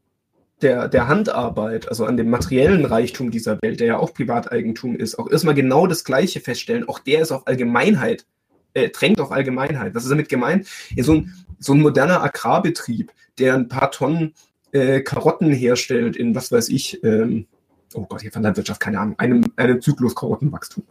der, 0.62 0.88
der 0.88 1.08
Handarbeit, 1.08 1.88
also 1.88 2.04
an 2.04 2.16
dem 2.16 2.30
materiellen 2.30 2.84
Reichtum 2.84 3.30
dieser 3.30 3.60
Welt, 3.62 3.80
der 3.80 3.86
ja 3.86 3.98
auch 3.98 4.14
Privateigentum 4.14 4.96
ist, 4.96 5.18
auch 5.18 5.30
erstmal 5.30 5.54
genau 5.54 5.86
das 5.86 6.04
Gleiche 6.04 6.40
feststellen. 6.40 6.88
Auch 6.88 6.98
der 6.98 7.22
ist 7.22 7.32
auf 7.32 7.46
Allgemeinheit, 7.46 8.26
äh, 8.74 8.88
drängt 8.90 9.20
auf 9.20 9.32
Allgemeinheit. 9.32 9.94
Was 9.94 10.04
ist 10.04 10.10
damit 10.10 10.28
gemeint? 10.28 10.68
Ja, 10.94 11.04
so, 11.04 11.14
ein, 11.14 11.34
so 11.58 11.72
ein 11.72 11.80
moderner 11.80 12.22
Agrarbetrieb, 12.22 13.12
der 13.38 13.54
ein 13.54 13.68
paar 13.68 13.90
Tonnen 13.90 14.34
äh, 14.72 15.00
Karotten 15.00 15.50
herstellt 15.50 16.16
in, 16.16 16.34
was 16.34 16.52
weiß 16.52 16.68
ich, 16.68 17.02
ähm, 17.02 17.46
oh 17.94 18.06
Gott, 18.06 18.22
hier 18.22 18.32
von 18.32 18.42
Landwirtschaft, 18.42 18.80
keine 18.80 19.00
Ahnung, 19.00 19.18
einem, 19.18 19.44
einem 19.56 19.80
Zyklus 19.80 20.14
Karottenwachstum. 20.14 20.84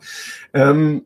Ähm, 0.54 1.06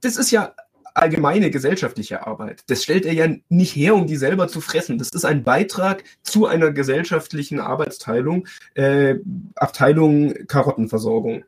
das 0.00 0.16
ist 0.16 0.30
ja 0.30 0.54
allgemeine 0.94 1.50
gesellschaftliche 1.50 2.26
Arbeit. 2.26 2.62
Das 2.68 2.82
stellt 2.82 3.04
er 3.04 3.12
ja 3.12 3.28
nicht 3.48 3.74
her, 3.74 3.94
um 3.94 4.06
die 4.06 4.16
selber 4.16 4.48
zu 4.48 4.60
fressen. 4.60 4.96
Das 4.98 5.10
ist 5.10 5.24
ein 5.24 5.42
Beitrag 5.42 6.04
zu 6.22 6.46
einer 6.46 6.70
gesellschaftlichen 6.70 7.60
Arbeitsteilung, 7.60 8.46
äh, 8.74 9.16
Abteilung 9.56 10.34
Karottenversorgung. 10.46 11.44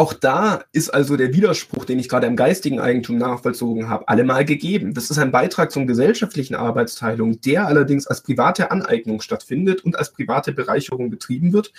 Auch 0.00 0.12
da 0.12 0.62
ist 0.70 0.90
also 0.90 1.16
der 1.16 1.34
Widerspruch, 1.34 1.84
den 1.84 1.98
ich 1.98 2.08
gerade 2.08 2.28
im 2.28 2.36
geistigen 2.36 2.78
Eigentum 2.78 3.18
nachvollzogen 3.18 3.88
habe, 3.88 4.06
allemal 4.06 4.44
gegeben. 4.44 4.94
Das 4.94 5.10
ist 5.10 5.18
ein 5.18 5.32
Beitrag 5.32 5.72
zum 5.72 5.88
gesellschaftlichen 5.88 6.54
Arbeitsteilung, 6.54 7.40
der 7.40 7.66
allerdings 7.66 8.06
als 8.06 8.22
private 8.22 8.70
Aneignung 8.70 9.20
stattfindet 9.20 9.84
und 9.84 9.98
als 9.98 10.12
private 10.12 10.52
Bereicherung 10.52 11.10
betrieben 11.10 11.52
wird 11.52 11.72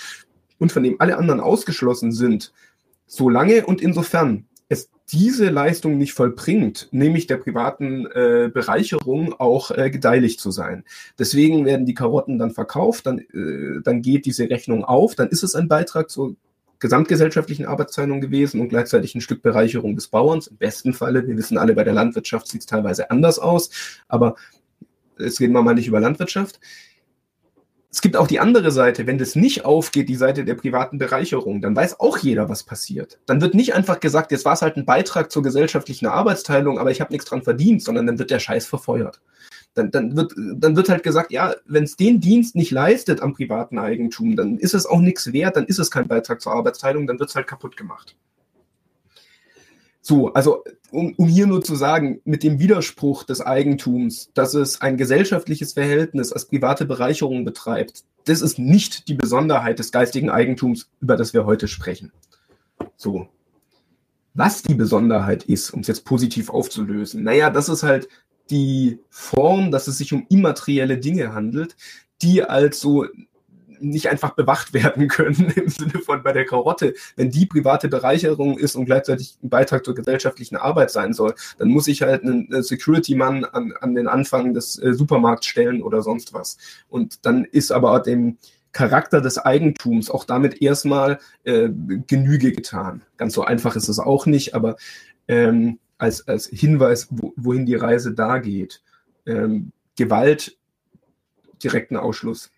und 0.58 0.74
von 0.74 0.84
dem 0.84 0.98
alle 1.00 1.18
anderen 1.18 1.40
ausgeschlossen 1.40 2.12
sind, 2.12 2.52
solange 3.08 3.66
und 3.66 3.80
insofern 3.80 4.49
es 4.70 4.90
diese 5.12 5.50
Leistung 5.50 5.98
nicht 5.98 6.14
vollbringt, 6.14 6.88
nämlich 6.92 7.26
der 7.26 7.38
privaten 7.38 8.06
äh, 8.06 8.50
Bereicherung 8.54 9.34
auch 9.34 9.72
äh, 9.72 9.90
gedeihlich 9.90 10.40
zu 10.40 10.52
sein. 10.52 10.86
Deswegen 11.18 11.66
werden 11.66 11.88
die 11.88 11.96
Karotten 11.96 12.38
dann 12.38 12.52
verkauft, 12.52 13.08
dann, 13.08 13.18
äh, 13.20 13.82
dann 13.84 14.04
geht 14.04 14.26
diese 14.26 14.50
Rechnung 14.50 14.86
auf, 14.86 15.16
dann 15.16 15.30
ist 15.30 15.44
es 15.44 15.56
ein 15.56 15.68
Beitrag 15.68 16.12
zur 16.12 16.36
gesamtgesellschaftlichen 16.78 17.66
Arbeitsteilung 17.66 18.22
gewesen 18.22 18.62
und 18.62 18.70
gleichzeitig 18.70 19.16
ein 19.16 19.22
Stück 19.22 19.42
Bereicherung 19.42 19.96
des 19.96 20.08
Bauerns. 20.08 20.48
Im 20.48 20.58
besten 20.58 20.94
Falle, 20.94 21.28
wir 21.28 21.36
wissen 21.36 21.58
alle, 21.58 21.74
bei 21.74 21.84
der 21.84 21.94
Landwirtschaft 21.94 22.48
sieht 22.48 22.62
es 22.62 22.68
teilweise 22.68 23.12
anders 23.12 23.40
aus, 23.40 23.72
aber 24.08 24.36
jetzt 25.18 25.42
reden 25.42 25.54
wir 25.54 25.64
mal 25.64 25.74
nicht 25.74 25.88
über 25.88 26.00
Landwirtschaft 26.00 26.60
es 27.92 28.02
gibt 28.02 28.16
auch 28.16 28.28
die 28.28 28.40
andere 28.40 28.70
Seite, 28.72 29.08
wenn 29.08 29.18
das 29.18 29.36
nicht 29.36 29.66
aufgeht, 29.66 30.10
die 30.10 30.16
Seite 30.16 30.46
der 30.46 30.54
privaten 30.54 31.00
Bereicherung, 31.00 31.60
dann 31.62 31.76
weiß 31.76 32.00
auch 32.00 32.20
jeder, 32.20 32.48
was 32.48 32.64
passiert. 32.64 33.20
Dann 33.26 33.42
wird 33.42 33.56
nicht 33.56 33.74
einfach 33.74 34.00
gesagt, 34.00 34.32
jetzt 34.32 34.46
war 34.46 34.54
es 34.54 34.62
halt 34.62 34.78
ein 34.78 34.86
Beitrag 34.86 35.32
zur 35.32 35.42
gesellschaftlichen 35.42 36.06
Arbeitsteilung, 36.06 36.78
aber 36.78 36.92
ich 36.92 37.02
habe 37.02 37.12
nichts 37.12 37.28
dran 37.28 37.42
verdient, 37.42 37.82
sondern 37.82 38.06
dann 38.06 38.20
wird 38.20 38.30
der 38.30 38.40
Scheiß 38.40 38.68
verfeuert. 38.68 39.22
Dann, 39.74 39.90
dann, 39.90 40.16
wird, 40.16 40.34
dann 40.36 40.76
wird 40.76 40.90
halt 40.90 41.04
gesagt, 41.04 41.32
ja, 41.32 41.56
wenn 41.66 41.84
es 41.84 41.96
den 41.96 42.20
Dienst 42.20 42.56
nicht 42.56 42.72
leistet 42.72 43.22
am 43.22 43.34
privaten 43.34 43.80
Eigentum, 43.80 44.36
dann 44.36 44.58
ist 44.58 44.76
es 44.76 44.86
auch 44.86 45.00
nichts 45.00 45.34
wert, 45.34 45.56
dann 45.56 45.66
ist 45.66 45.80
es 45.80 45.90
kein 45.90 46.08
Beitrag 46.08 46.42
zur 46.42 46.54
Arbeitsteilung, 46.54 47.08
dann 47.08 47.20
wird 47.20 47.30
es 47.30 47.36
halt 47.36 47.48
kaputt 47.48 47.76
gemacht. 47.76 48.16
So, 50.02 50.34
also 50.34 50.64
um, 50.92 51.14
um 51.18 51.28
hier 51.28 51.48
nur 51.48 51.62
zu 51.62 51.76
sagen, 51.76 52.22
mit 52.24 52.44
dem 52.44 52.60
Widerspruch 52.60 53.24
des 53.24 53.42
Eigentums, 53.42 54.32
dass 54.34 54.54
es 54.54 54.82
ein 54.82 54.98
gesellschaftliches 54.98 55.74
Verhältnis 55.74 56.32
als 56.32 56.46
private 56.46 56.86
Bereicherung 56.86 57.46
betreibt, 57.46 58.04
das 58.26 58.42
ist 58.42 58.60
nicht 58.60 59.08
die 59.08 59.14
Besonderheit 59.14 59.80
des 59.80 59.92
geistigen 59.92 60.30
Eigentums, 60.30 60.90
über 61.02 61.16
das 61.16 61.34
wir 61.34 61.46
heute 61.46 61.68
sprechen. 61.68 62.12
So. 62.96 63.28
Was 64.34 64.62
die 64.62 64.76
Besonderheit 64.76 65.44
ist, 65.44 65.72
um 65.72 65.82
es 65.82 65.88
jetzt 65.88 66.06
positiv 66.06 66.50
aufzulösen, 66.50 67.24
naja, 67.24 67.50
das 67.50 67.68
ist 67.68 67.84
halt 67.84 68.08
die 68.50 69.00
Form, 69.10 69.72
dass 69.72 69.88
es 69.88 69.98
sich 69.98 70.14
um 70.14 70.26
immaterielle 70.30 70.98
Dinge 70.98 71.34
handelt, 71.34 71.76
die 72.22 72.44
also 72.44 73.06
nicht 73.82 74.10
einfach 74.10 74.32
bewacht 74.32 74.74
werden 74.74 75.08
können 75.08 75.52
im 75.56 75.70
Sinne 75.70 76.00
von 76.00 76.24
bei 76.24 76.34
der 76.34 76.46
Karotte. 76.46 76.94
Wenn 77.16 77.32
die 77.32 77.46
private 77.46 77.88
Bereicherung 77.88 78.58
ist 78.58 78.76
und 78.76 78.86
gleichzeitig 78.86 79.38
ein 79.44 79.50
Beitrag 79.50 79.86
zur 79.86 79.96
gesellschaftlichen 79.96 80.56
Arbeit 80.56 80.92
sein 80.92 81.14
soll, 81.14 81.34
dann 81.58 81.70
muss 81.70 81.88
ich 81.88 82.02
halt 82.02 82.24
einen 82.24 82.64
Security-Mann 82.64 83.46
an, 83.46 83.74
an 83.80 83.96
den 83.96 84.08
Anfang 84.08 84.54
des 84.54 84.82
äh, 84.82 84.94
Supermarkts 84.94 85.48
stellen 85.48 85.82
oder 85.82 86.02
sonst 86.02 86.34
was. 86.34 86.58
Und 86.90 87.26
dann 87.26 87.46
ist 87.46 87.72
aber 87.72 88.00
dem 88.00 88.38
Charakter 88.72 89.22
des 89.22 89.38
Eigentums 89.38 90.10
auch 90.10 90.26
damit 90.26 90.62
erstmal 90.62 91.20
äh, 91.44 91.70
Genüge 92.08 92.52
getan. 92.52 93.02
Ganz 93.18 93.34
so 93.34 93.44
einfach 93.44 93.76
ist 93.76 93.88
es 93.88 94.00
auch 94.00 94.26
nicht, 94.26 94.54
aber 94.54 94.76
ähm, 95.28 95.80
als, 95.98 96.28
als 96.28 96.48
Hinweis, 96.48 97.08
wo, 97.10 97.34
wohin 97.36 97.66
die 97.66 97.76
Reise 97.76 98.14
da 98.14 98.38
geht. 98.38 98.82
Ähm, 99.26 99.72
Gewalt, 99.98 100.58
direkten 101.62 101.98
Ausschluss 101.98 102.52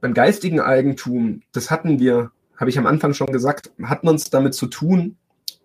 beim 0.00 0.14
geistigen 0.14 0.60
Eigentum, 0.60 1.42
das 1.52 1.70
hatten 1.70 1.98
wir, 1.98 2.30
habe 2.56 2.70
ich 2.70 2.78
am 2.78 2.86
Anfang 2.86 3.14
schon 3.14 3.32
gesagt, 3.32 3.70
hat 3.82 4.04
man 4.04 4.14
es 4.14 4.30
damit 4.30 4.54
zu 4.54 4.66
tun, 4.66 5.16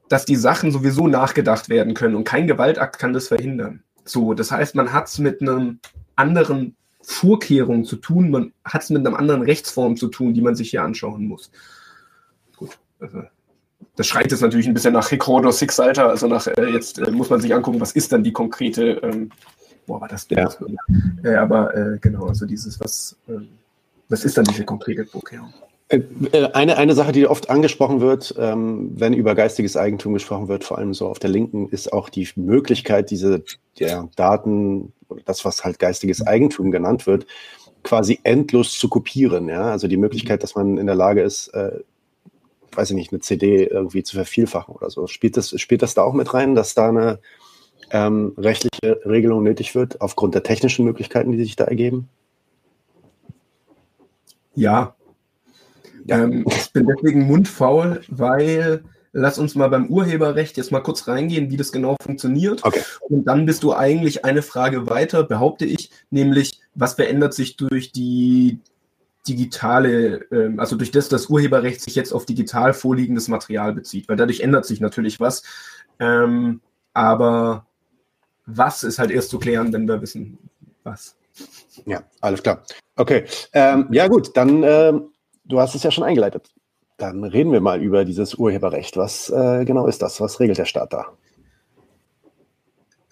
dass 0.09 0.25
die 0.25 0.35
Sachen 0.35 0.71
sowieso 0.71 1.07
nachgedacht 1.07 1.69
werden 1.69 1.93
können 1.93 2.15
und 2.15 2.25
kein 2.25 2.47
Gewaltakt 2.47 2.99
kann 2.99 3.13
das 3.13 3.27
verhindern. 3.27 3.83
So, 4.03 4.33
das 4.33 4.51
heißt, 4.51 4.75
man 4.75 4.93
hat 4.93 5.07
es 5.07 5.17
mit 5.17 5.41
einem 5.41 5.79
anderen 6.15 6.75
Vorkehrung 7.01 7.85
zu 7.85 7.95
tun, 7.97 8.29
man 8.29 8.53
hat 8.63 8.83
es 8.83 8.89
mit 8.89 9.05
einer 9.05 9.17
anderen 9.17 9.41
Rechtsform 9.41 9.95
zu 9.95 10.07
tun, 10.07 10.33
die 10.33 10.41
man 10.41 10.55
sich 10.55 10.71
hier 10.71 10.83
anschauen 10.83 11.27
muss. 11.27 11.51
Gut, 12.55 12.77
also 12.99 13.23
das 13.95 14.07
schreit 14.07 14.31
jetzt 14.31 14.41
natürlich 14.41 14.67
ein 14.67 14.73
bisschen 14.73 14.93
nach 14.93 15.11
Recorder 15.11 15.51
Six 15.51 15.79
Alter, 15.79 16.09
also 16.09 16.27
nach 16.27 16.47
äh, 16.47 16.69
jetzt 16.71 16.99
äh, 16.99 17.11
muss 17.11 17.29
man 17.29 17.41
sich 17.41 17.53
angucken, 17.53 17.79
was 17.79 17.93
ist 17.93 18.11
dann 18.11 18.23
die 18.23 18.33
konkrete, 18.33 18.99
ähm, 19.03 19.31
boah, 19.85 20.01
war 20.01 20.07
das 20.07 20.27
ja. 20.29 20.49
Äh, 21.23 21.35
aber 21.35 21.75
äh, 21.75 21.97
genau, 21.99 22.25
also 22.27 22.45
dieses, 22.45 22.79
was 22.79 23.17
ähm, 23.27 23.49
was 24.09 24.25
ist 24.25 24.37
dann 24.37 24.45
diese 24.45 24.65
konkrete 24.65 25.05
Vorkehrung? 25.05 25.53
Äh, 25.87 26.01
äh, 26.31 26.51
eine, 26.53 26.77
eine 26.77 26.95
Sache, 26.95 27.11
die 27.11 27.27
oft 27.27 27.49
angesprochen 27.49 28.01
wird, 28.01 28.35
ähm, 28.39 28.91
wenn 28.95 29.13
über 29.13 29.35
geistiges 29.35 29.77
Eigentum 29.77 30.13
gesprochen 30.13 30.47
wird, 30.47 30.63
vor 30.63 30.77
allem 30.77 30.93
so 30.93 31.07
auf 31.07 31.19
der 31.19 31.29
Linken, 31.29 31.69
ist 31.69 31.93
auch 31.93 32.09
die 32.09 32.27
Möglichkeit, 32.35 33.11
diese 33.11 33.43
ja, 33.77 34.07
Daten, 34.15 34.93
das, 35.25 35.45
was 35.45 35.63
halt 35.63 35.77
geistiges 35.77 36.25
Eigentum 36.25 36.71
genannt 36.71 37.05
wird, 37.05 37.27
quasi 37.83 38.19
endlos 38.23 38.77
zu 38.79 38.89
kopieren. 38.89 39.47
Ja? 39.47 39.69
Also 39.69 39.87
die 39.87 39.97
Möglichkeit, 39.97 40.41
dass 40.41 40.55
man 40.55 40.77
in 40.77 40.87
der 40.87 40.95
Lage 40.95 41.21
ist, 41.21 41.49
äh, 41.49 41.79
weiß 42.71 42.89
ich 42.89 42.95
nicht, 42.95 43.11
eine 43.11 43.21
CD 43.21 43.65
irgendwie 43.65 44.03
zu 44.03 44.15
vervielfachen 44.15 44.75
oder 44.75 44.89
so. 44.89 45.05
Spielt 45.07 45.37
das, 45.37 45.59
spielt 45.61 45.83
das 45.83 45.93
da 45.93 46.01
auch 46.01 46.13
mit 46.13 46.33
rein, 46.33 46.55
dass 46.55 46.73
da 46.73 46.89
eine 46.89 47.19
ähm, 47.91 48.33
rechtliche 48.37 49.01
Regelung 49.05 49.43
nötig 49.43 49.75
wird, 49.75 50.01
aufgrund 50.01 50.33
der 50.33 50.43
technischen 50.43 50.83
Möglichkeiten, 50.83 51.31
die 51.31 51.43
sich 51.43 51.55
da 51.55 51.65
ergeben? 51.65 52.09
Ja. 54.55 54.95
Ähm, 56.07 56.45
ich 56.47 56.71
bin 56.71 56.87
deswegen 56.87 57.27
mundfaul, 57.27 58.01
weil 58.07 58.83
lass 59.11 59.39
uns 59.39 59.55
mal 59.55 59.69
beim 59.69 59.87
Urheberrecht 59.87 60.57
jetzt 60.57 60.71
mal 60.71 60.81
kurz 60.81 61.07
reingehen, 61.07 61.49
wie 61.49 61.57
das 61.57 61.71
genau 61.71 61.95
funktioniert. 62.01 62.63
Okay. 62.63 62.81
Und 63.09 63.23
dann 63.25 63.45
bist 63.45 63.63
du 63.63 63.73
eigentlich 63.73 64.25
eine 64.25 64.41
Frage 64.41 64.89
weiter, 64.89 65.23
behaupte 65.23 65.65
ich, 65.65 65.89
nämlich, 66.09 66.59
was 66.75 66.95
verändert 66.95 67.33
sich 67.33 67.55
durch 67.55 67.91
die 67.93 68.59
digitale, 69.27 70.25
ähm, 70.31 70.59
also 70.59 70.75
durch 70.75 70.91
das, 70.91 71.09
das 71.09 71.27
Urheberrecht 71.27 71.81
sich 71.81 71.95
jetzt 71.95 72.11
auf 72.11 72.25
digital 72.25 72.73
vorliegendes 72.73 73.27
Material 73.27 73.73
bezieht, 73.73 74.09
weil 74.09 74.17
dadurch 74.17 74.41
ändert 74.41 74.65
sich 74.65 74.81
natürlich 74.81 75.19
was. 75.19 75.43
Ähm, 75.99 76.61
aber 76.93 77.65
was 78.45 78.83
ist 78.83 78.99
halt 78.99 79.11
erst 79.11 79.29
zu 79.29 79.39
klären, 79.39 79.73
wenn 79.73 79.87
wir 79.87 80.01
wissen, 80.01 80.37
was. 80.83 81.15
Ja, 81.85 82.03
alles 82.21 82.43
klar. 82.43 82.63
Okay, 82.95 83.25
ähm, 83.53 83.87
ja 83.91 84.07
gut, 84.07 84.35
dann, 84.35 84.63
ähm, 84.63 85.09
du 85.43 85.59
hast 85.59 85.75
es 85.75 85.83
ja 85.83 85.91
schon 85.91 86.03
eingeleitet. 86.03 86.53
Dann 86.97 87.23
reden 87.23 87.51
wir 87.51 87.59
mal 87.59 87.81
über 87.81 88.05
dieses 88.05 88.35
Urheberrecht. 88.35 88.95
Was 88.95 89.29
äh, 89.29 89.65
genau 89.65 89.87
ist 89.87 90.01
das? 90.01 90.21
Was 90.21 90.39
regelt 90.39 90.57
der 90.57 90.65
Staat 90.65 90.93
da? 90.93 91.07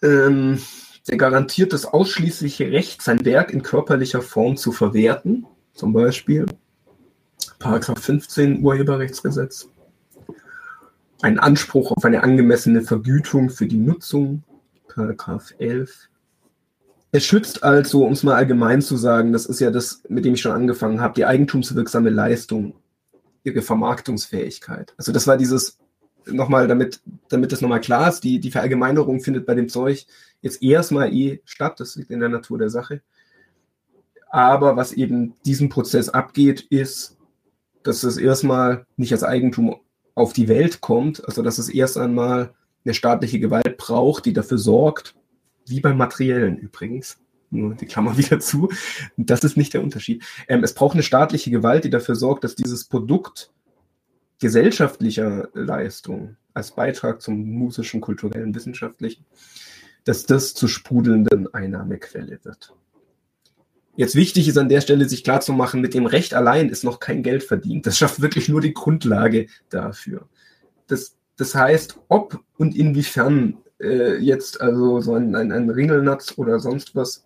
Ähm, 0.01 0.61
der 1.07 1.17
garantiert 1.17 1.73
das 1.73 1.85
ausschließliche 1.85 2.71
Recht, 2.71 3.01
sein 3.01 3.25
Werk 3.25 3.51
in 3.51 3.61
körperlicher 3.61 4.21
Form 4.21 4.55
zu 4.55 4.71
verwerten, 4.71 5.45
zum 5.73 5.91
Beispiel 5.91 6.45
Paragraph 7.59 7.99
15 7.99 8.63
Urheberrechtsgesetz. 8.63 9.69
Ein 11.21 11.39
Anspruch 11.39 11.91
auf 11.91 12.03
eine 12.03 12.23
angemessene 12.23 12.81
Vergütung 12.81 13.49
für 13.49 13.65
die 13.65 13.77
Nutzung, 13.77 14.43
Paragraph 14.87 15.53
11 15.57 16.09
es 17.13 17.25
schützt 17.25 17.63
also, 17.63 18.05
um 18.05 18.13
es 18.13 18.23
mal 18.23 18.33
allgemein 18.33 18.81
zu 18.81 18.97
sagen, 18.97 19.33
das 19.33 19.45
ist 19.45 19.59
ja 19.59 19.69
das, 19.69 20.01
mit 20.09 20.25
dem 20.25 20.33
ich 20.33 20.41
schon 20.41 20.51
angefangen 20.51 20.99
habe, 20.99 21.13
die 21.13 21.25
eigentumswirksame 21.25 22.09
Leistung, 22.09 22.73
ihre 23.43 23.61
Vermarktungsfähigkeit. 23.61 24.95
Also 24.97 25.11
das 25.11 25.27
war 25.27 25.37
dieses, 25.37 25.77
nochmal, 26.25 26.67
damit, 26.67 27.01
damit 27.29 27.51
das 27.51 27.61
nochmal 27.61 27.81
klar 27.81 28.09
ist, 28.09 28.21
die, 28.21 28.39
die 28.39 28.49
Verallgemeinerung 28.49 29.21
findet 29.21 29.45
bei 29.45 29.53
dem 29.53 29.69
Zeug 29.69 30.07
jetzt 30.41 30.63
erstmal 30.63 31.13
eh 31.13 31.39
statt, 31.45 31.79
das 31.79 31.95
liegt 31.95 32.09
in 32.09 32.19
der 32.19 32.29
Natur 32.29 32.57
der 32.57 32.71
Sache. 32.71 33.03
Aber 34.31 34.75
was 34.75 34.91
eben 34.91 35.35
diesen 35.45 35.69
Prozess 35.69 36.09
abgeht, 36.09 36.61
ist, 36.61 37.17
dass 37.83 38.01
es 38.01 38.17
erstmal 38.17 38.87
nicht 38.97 39.11
als 39.11 39.23
Eigentum 39.23 39.75
auf 40.15 40.33
die 40.33 40.47
Welt 40.47 40.81
kommt, 40.81 41.23
also 41.25 41.43
dass 41.43 41.59
es 41.59 41.69
erst 41.69 41.95
einmal 41.95 42.55
eine 42.83 42.95
staatliche 42.95 43.39
Gewalt 43.39 43.77
braucht, 43.77 44.25
die 44.25 44.33
dafür 44.33 44.57
sorgt, 44.57 45.13
wie 45.67 45.81
beim 45.81 45.97
Materiellen 45.97 46.57
übrigens. 46.57 47.17
Nur 47.49 47.75
die 47.75 47.85
Klammer 47.85 48.17
wieder 48.17 48.39
zu. 48.39 48.69
Das 49.17 49.43
ist 49.43 49.57
nicht 49.57 49.73
der 49.73 49.83
Unterschied. 49.83 50.23
Ähm, 50.47 50.63
es 50.63 50.73
braucht 50.73 50.93
eine 50.93 51.03
staatliche 51.03 51.51
Gewalt, 51.51 51.83
die 51.83 51.89
dafür 51.89 52.15
sorgt, 52.15 52.43
dass 52.43 52.55
dieses 52.55 52.85
Produkt 52.85 53.51
gesellschaftlicher 54.39 55.49
Leistung 55.53 56.35
als 56.53 56.71
Beitrag 56.71 57.21
zum 57.21 57.49
musischen, 57.49 58.01
kulturellen, 58.01 58.53
wissenschaftlichen, 58.53 59.25
dass 60.03 60.25
das 60.25 60.53
zur 60.53 60.69
sprudelnden 60.69 61.53
Einnahmequelle 61.53 62.39
wird. 62.43 62.75
Jetzt 63.95 64.15
wichtig 64.15 64.47
ist 64.47 64.57
an 64.57 64.69
der 64.69 64.81
Stelle, 64.81 65.07
sich 65.07 65.23
klarzumachen, 65.23 65.79
mit 65.79 65.93
dem 65.93 66.07
Recht 66.07 66.33
allein 66.33 66.69
ist 66.69 66.83
noch 66.83 66.99
kein 66.99 67.21
Geld 67.21 67.43
verdient. 67.43 67.85
Das 67.85 67.97
schafft 67.97 68.21
wirklich 68.21 68.49
nur 68.49 68.59
die 68.59 68.73
Grundlage 68.73 69.47
dafür. 69.69 70.27
Das, 70.87 71.15
das 71.37 71.53
heißt, 71.53 71.99
ob 72.07 72.43
und 72.57 72.75
inwiefern 72.75 73.59
äh, 73.83 74.17
jetzt 74.17 74.61
also 74.61 75.01
so 75.01 75.13
ein, 75.15 75.35
ein, 75.35 75.51
ein 75.51 75.69
Ringelnatz 75.69 76.37
oder 76.37 76.59
sonst 76.59 76.95
was 76.95 77.25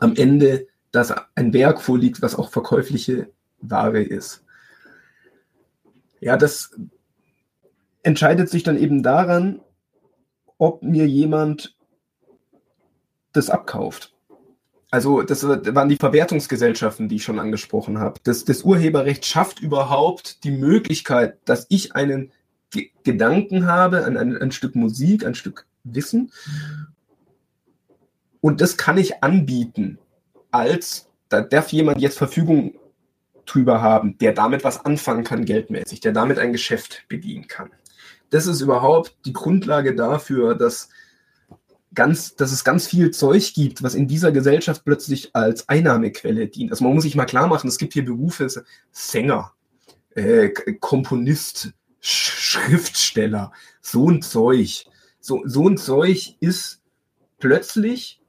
am 0.00 0.14
Ende, 0.16 0.66
dass 0.92 1.14
ein 1.34 1.52
Werk 1.52 1.80
vorliegt, 1.80 2.22
was 2.22 2.36
auch 2.36 2.50
verkäufliche 2.50 3.28
Ware 3.60 4.02
ist. 4.02 4.44
Ja, 6.20 6.36
das 6.36 6.76
entscheidet 8.02 8.48
sich 8.48 8.62
dann 8.62 8.78
eben 8.78 9.02
daran, 9.02 9.60
ob 10.56 10.82
mir 10.82 11.06
jemand 11.06 11.76
das 13.32 13.50
abkauft. 13.50 14.14
Also 14.90 15.22
das 15.22 15.46
waren 15.46 15.88
die 15.88 15.96
Verwertungsgesellschaften, 15.96 17.08
die 17.08 17.16
ich 17.16 17.24
schon 17.24 17.38
angesprochen 17.38 17.98
habe. 17.98 18.20
Das, 18.22 18.44
das 18.44 18.62
Urheberrecht 18.62 19.26
schafft 19.26 19.60
überhaupt 19.60 20.44
die 20.44 20.50
Möglichkeit, 20.50 21.38
dass 21.44 21.66
ich 21.68 21.94
einen 21.94 22.32
G 22.70 22.90
Gedanken 23.04 23.66
habe, 23.66 24.04
ein, 24.04 24.16
ein, 24.16 24.36
ein 24.36 24.52
Stück 24.52 24.74
Musik, 24.74 25.24
ein 25.24 25.34
Stück 25.34 25.66
Wissen. 25.84 26.32
Und 28.40 28.60
das 28.60 28.76
kann 28.76 28.98
ich 28.98 29.22
anbieten, 29.22 29.98
als 30.50 31.08
da 31.28 31.40
darf 31.40 31.72
jemand 31.72 32.00
jetzt 32.00 32.18
Verfügung 32.18 32.74
drüber 33.46 33.80
haben, 33.82 34.16
der 34.18 34.32
damit 34.32 34.64
was 34.64 34.84
anfangen 34.84 35.24
kann, 35.24 35.44
geldmäßig, 35.44 36.00
der 36.00 36.12
damit 36.12 36.38
ein 36.38 36.52
Geschäft 36.52 37.04
bedienen 37.08 37.48
kann. 37.48 37.70
Das 38.30 38.46
ist 38.46 38.60
überhaupt 38.60 39.16
die 39.24 39.32
Grundlage 39.32 39.94
dafür, 39.94 40.54
dass, 40.54 40.90
ganz, 41.94 42.36
dass 42.36 42.52
es 42.52 42.64
ganz 42.64 42.86
viel 42.86 43.10
Zeug 43.10 43.54
gibt, 43.54 43.82
was 43.82 43.94
in 43.94 44.06
dieser 44.06 44.32
Gesellschaft 44.32 44.84
plötzlich 44.84 45.34
als 45.34 45.68
Einnahmequelle 45.68 46.48
dient. 46.48 46.70
Also 46.70 46.84
man 46.84 46.94
muss 46.94 47.04
sich 47.04 47.16
mal 47.16 47.24
klar 47.24 47.46
machen, 47.46 47.68
es 47.68 47.78
gibt 47.78 47.94
hier 47.94 48.04
Berufe, 48.04 48.48
Sänger, 48.92 49.52
äh, 50.14 50.50
Komponist, 50.80 51.72
Schriftsteller, 52.00 53.52
so 53.80 54.08
ein 54.08 54.22
Zeug. 54.22 54.86
So, 55.20 55.42
so 55.44 55.68
ein 55.68 55.76
Zeug 55.76 56.36
ist 56.40 56.80
plötzlich 57.38 58.20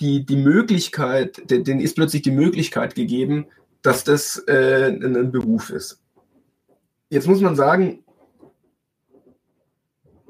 die, 0.00 0.24
die 0.24 0.36
Möglichkeit, 0.36 1.50
denen 1.50 1.80
ist 1.80 1.96
plötzlich 1.96 2.22
die 2.22 2.30
Möglichkeit 2.30 2.94
gegeben, 2.94 3.46
dass 3.82 4.04
das 4.04 4.38
äh, 4.46 4.88
ein 4.88 5.32
Beruf 5.32 5.70
ist. 5.70 6.00
Jetzt 7.08 7.26
muss 7.26 7.40
man 7.40 7.56
sagen, 7.56 8.04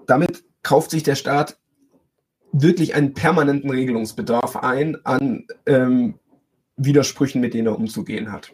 damit 0.07 0.45
kauft 0.63 0.91
sich 0.91 1.03
der 1.03 1.15
Staat 1.15 1.59
wirklich 2.53 2.95
einen 2.95 3.15
permanenten 3.15 3.71
Regelungsbedarf 3.71 4.57
ein 4.57 5.05
an 5.05 5.47
ähm, 5.67 6.19
Widersprüchen, 6.77 7.41
mit 7.41 7.55
denen 7.55 7.69
er 7.69 7.77
umzugehen 7.77 8.33
hat. 8.33 8.53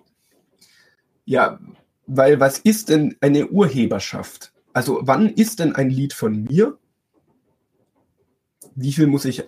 Ja, 1.25 1.59
weil 2.07 2.41
was 2.41 2.59
ist 2.59 2.89
denn 2.89 3.17
eine 3.21 3.49
Urheberschaft? 3.49 4.53
Also 4.73 5.01
wann 5.03 5.29
ist 5.29 5.59
denn 5.59 5.75
ein 5.75 5.91
Lied 5.91 6.13
von 6.13 6.45
mir? 6.45 6.79
Wie 8.75 8.93
viel 8.93 9.07
muss 9.07 9.25
ich 9.25 9.45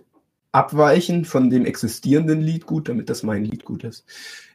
abweichen 0.52 1.24
von 1.24 1.50
dem 1.50 1.66
existierenden 1.66 2.40
Liedgut, 2.40 2.88
damit 2.88 3.10
das 3.10 3.22
mein 3.22 3.44
Liedgut 3.44 3.84
ist. 3.84 4.06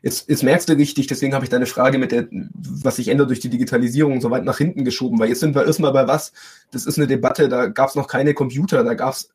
Jetzt, 0.02 0.28
jetzt 0.28 0.44
merkst 0.44 0.68
du 0.68 0.74
richtig, 0.74 1.06
deswegen 1.08 1.36
habe 1.36 1.46
ich 1.46 1.52
deine 1.52 1.68
Frage 1.68 2.00
mit 2.00 2.12
der, 2.12 2.28
was 2.32 2.96
sich 2.96 3.10
ändert 3.10 3.30
durch 3.30 3.40
die 3.40 3.50
Digitalisierung 3.50 4.20
so 4.20 4.32
weit 4.32 4.44
nach 4.44 4.58
hinten 4.58 4.86
geschoben, 4.86 5.20
weil 5.20 5.30
jetzt 5.30 5.42
sind 5.42 5.56
wir 5.56 5.66
erstmal 5.66 5.94
bei 5.94 6.08
was, 6.08 6.34
das 6.72 6.88
ist 6.88 6.98
eine 6.98 7.08
Debatte, 7.08 7.48
da 7.48 7.68
gab 7.68 7.90
es 7.90 7.96
noch 7.96 8.08
keine 8.08 8.34
Computer, 8.34 8.84
da 8.84 8.96
gab 8.96 9.14
es 9.14 9.30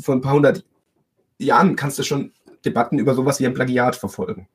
vor 0.00 0.16
ein 0.16 0.20
paar 0.20 0.34
hundert 0.34 0.64
Jahren 1.38 1.76
kannst 1.76 1.98
du 1.98 2.02
schon 2.02 2.32
Debatten 2.64 2.98
über 2.98 3.14
sowas 3.14 3.38
wie 3.40 3.46
ein 3.46 3.54
Plagiat 3.54 3.96
verfolgen 3.96 4.48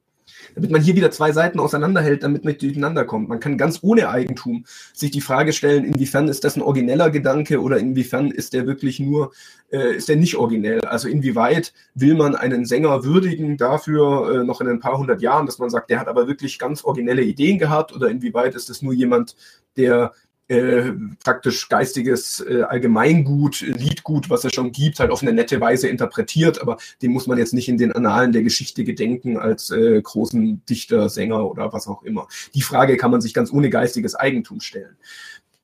damit 0.56 0.72
man 0.72 0.82
hier 0.82 0.96
wieder 0.96 1.12
zwei 1.12 1.32
Seiten 1.32 1.60
auseinanderhält, 1.60 2.24
damit 2.24 2.44
man 2.44 2.52
nicht 2.52 2.62
durcheinander 2.62 3.06
kommt. 3.06 3.30
Man 3.30 3.40
kann 3.40 3.58
ganz 3.58 3.80
ohne 3.82 4.10
Eigentum 4.10 4.66
sich 4.94 5.12
die 5.12 5.22
Frage 5.22 5.54
stellen, 5.54 5.86
inwiefern 5.86 6.28
ist 6.28 6.44
das 6.44 6.56
ein 6.56 6.62
origineller 6.62 7.10
Gedanke 7.10 7.62
oder 7.62 7.78
inwiefern 7.78 8.32
ist 8.32 8.54
der 8.54 8.68
wirklich 8.68 9.00
nur, 9.00 9.32
äh, 9.72 9.96
ist 9.96 10.10
der 10.10 10.16
nicht 10.16 10.36
originell? 10.36 10.82
Also 10.82 11.08
inwieweit 11.08 11.74
will 11.94 12.16
man 12.16 12.36
einen 12.36 12.66
Sänger 12.66 13.04
würdigen 13.04 13.58
dafür 13.58 14.42
äh, 14.42 14.44
noch 14.44 14.62
in 14.62 14.68
ein 14.68 14.80
paar 14.80 14.98
hundert 14.98 15.22
Jahren, 15.22 15.46
dass 15.46 15.60
man 15.60 15.70
sagt, 15.70 15.90
der 15.90 16.00
hat 16.00 16.08
aber 16.08 16.28
wirklich 16.28 16.60
ganz 16.60 16.84
originelle 16.84 17.24
Ideen 17.24 17.60
gehabt 17.60 17.96
oder 17.96 18.10
inwieweit 18.10 18.56
ist 18.56 18.70
das 18.70 18.82
nur 18.82 18.94
jemand, 18.94 19.36
der 19.78 20.14
äh, 20.48 20.92
praktisch 21.24 21.68
geistiges 21.70 22.40
äh, 22.40 22.62
Allgemeingut, 22.62 23.62
Liedgut, 23.62 24.30
was 24.30 24.46
es 24.46 24.54
schon 24.54 24.72
gibt, 24.72 25.00
halt 25.00 25.12
auf 25.12 25.22
eine 25.22 25.34
nette 25.34 25.60
Weise 25.60 25.88
interpretiert, 25.90 26.62
aber 26.62 26.78
den 27.02 27.12
muss 27.12 27.28
man 27.28 27.38
jetzt 27.38 27.54
nicht 27.54 27.68
in 27.68 27.78
den 27.78 27.92
Annalen 27.92 28.32
der 28.32 28.44
Geschichte 28.44 28.84
gedenken 28.84 29.38
als 29.38 29.72
äh, 29.72 30.02
großen 30.02 30.64
Dichter, 30.66 31.10
Sänger 31.10 31.50
oder 31.50 31.74
was 31.74 31.88
auch 31.88 32.04
immer. 32.04 32.28
Die 32.54 32.62
Frage 32.62 32.98
kann 32.98 33.12
man 33.12 33.22
sich 33.22 33.34
ganz 33.34 33.52
ohne 33.52 33.70
geistiges 33.70 34.16
Eigentum 34.16 34.62
stellen. 34.62 34.98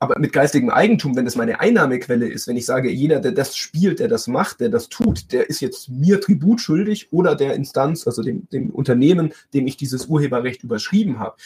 Aber 0.00 0.18
mit 0.18 0.34
geistigem 0.34 0.68
Eigentum, 0.68 1.16
wenn 1.16 1.26
es 1.26 1.36
meine 1.36 1.60
Einnahmequelle 1.60 2.28
ist, 2.28 2.46
wenn 2.46 2.58
ich 2.58 2.66
sage, 2.66 2.90
jeder, 2.90 3.20
der 3.20 3.32
das 3.32 3.56
spielt, 3.56 4.00
der 4.00 4.08
das 4.08 4.26
macht, 4.26 4.60
der 4.60 4.68
das 4.68 4.90
tut, 4.90 5.32
der 5.32 5.48
ist 5.48 5.60
jetzt 5.60 5.88
mir 5.88 6.20
Tribut 6.20 6.60
schuldig 6.60 7.08
oder 7.10 7.34
der 7.34 7.54
Instanz, 7.54 8.06
also 8.06 8.22
dem, 8.22 8.46
dem 8.50 8.68
Unternehmen, 8.68 9.32
dem 9.54 9.66
ich 9.66 9.78
dieses 9.78 10.04
Urheberrecht 10.06 10.62
überschrieben 10.62 11.20
habe, 11.20 11.36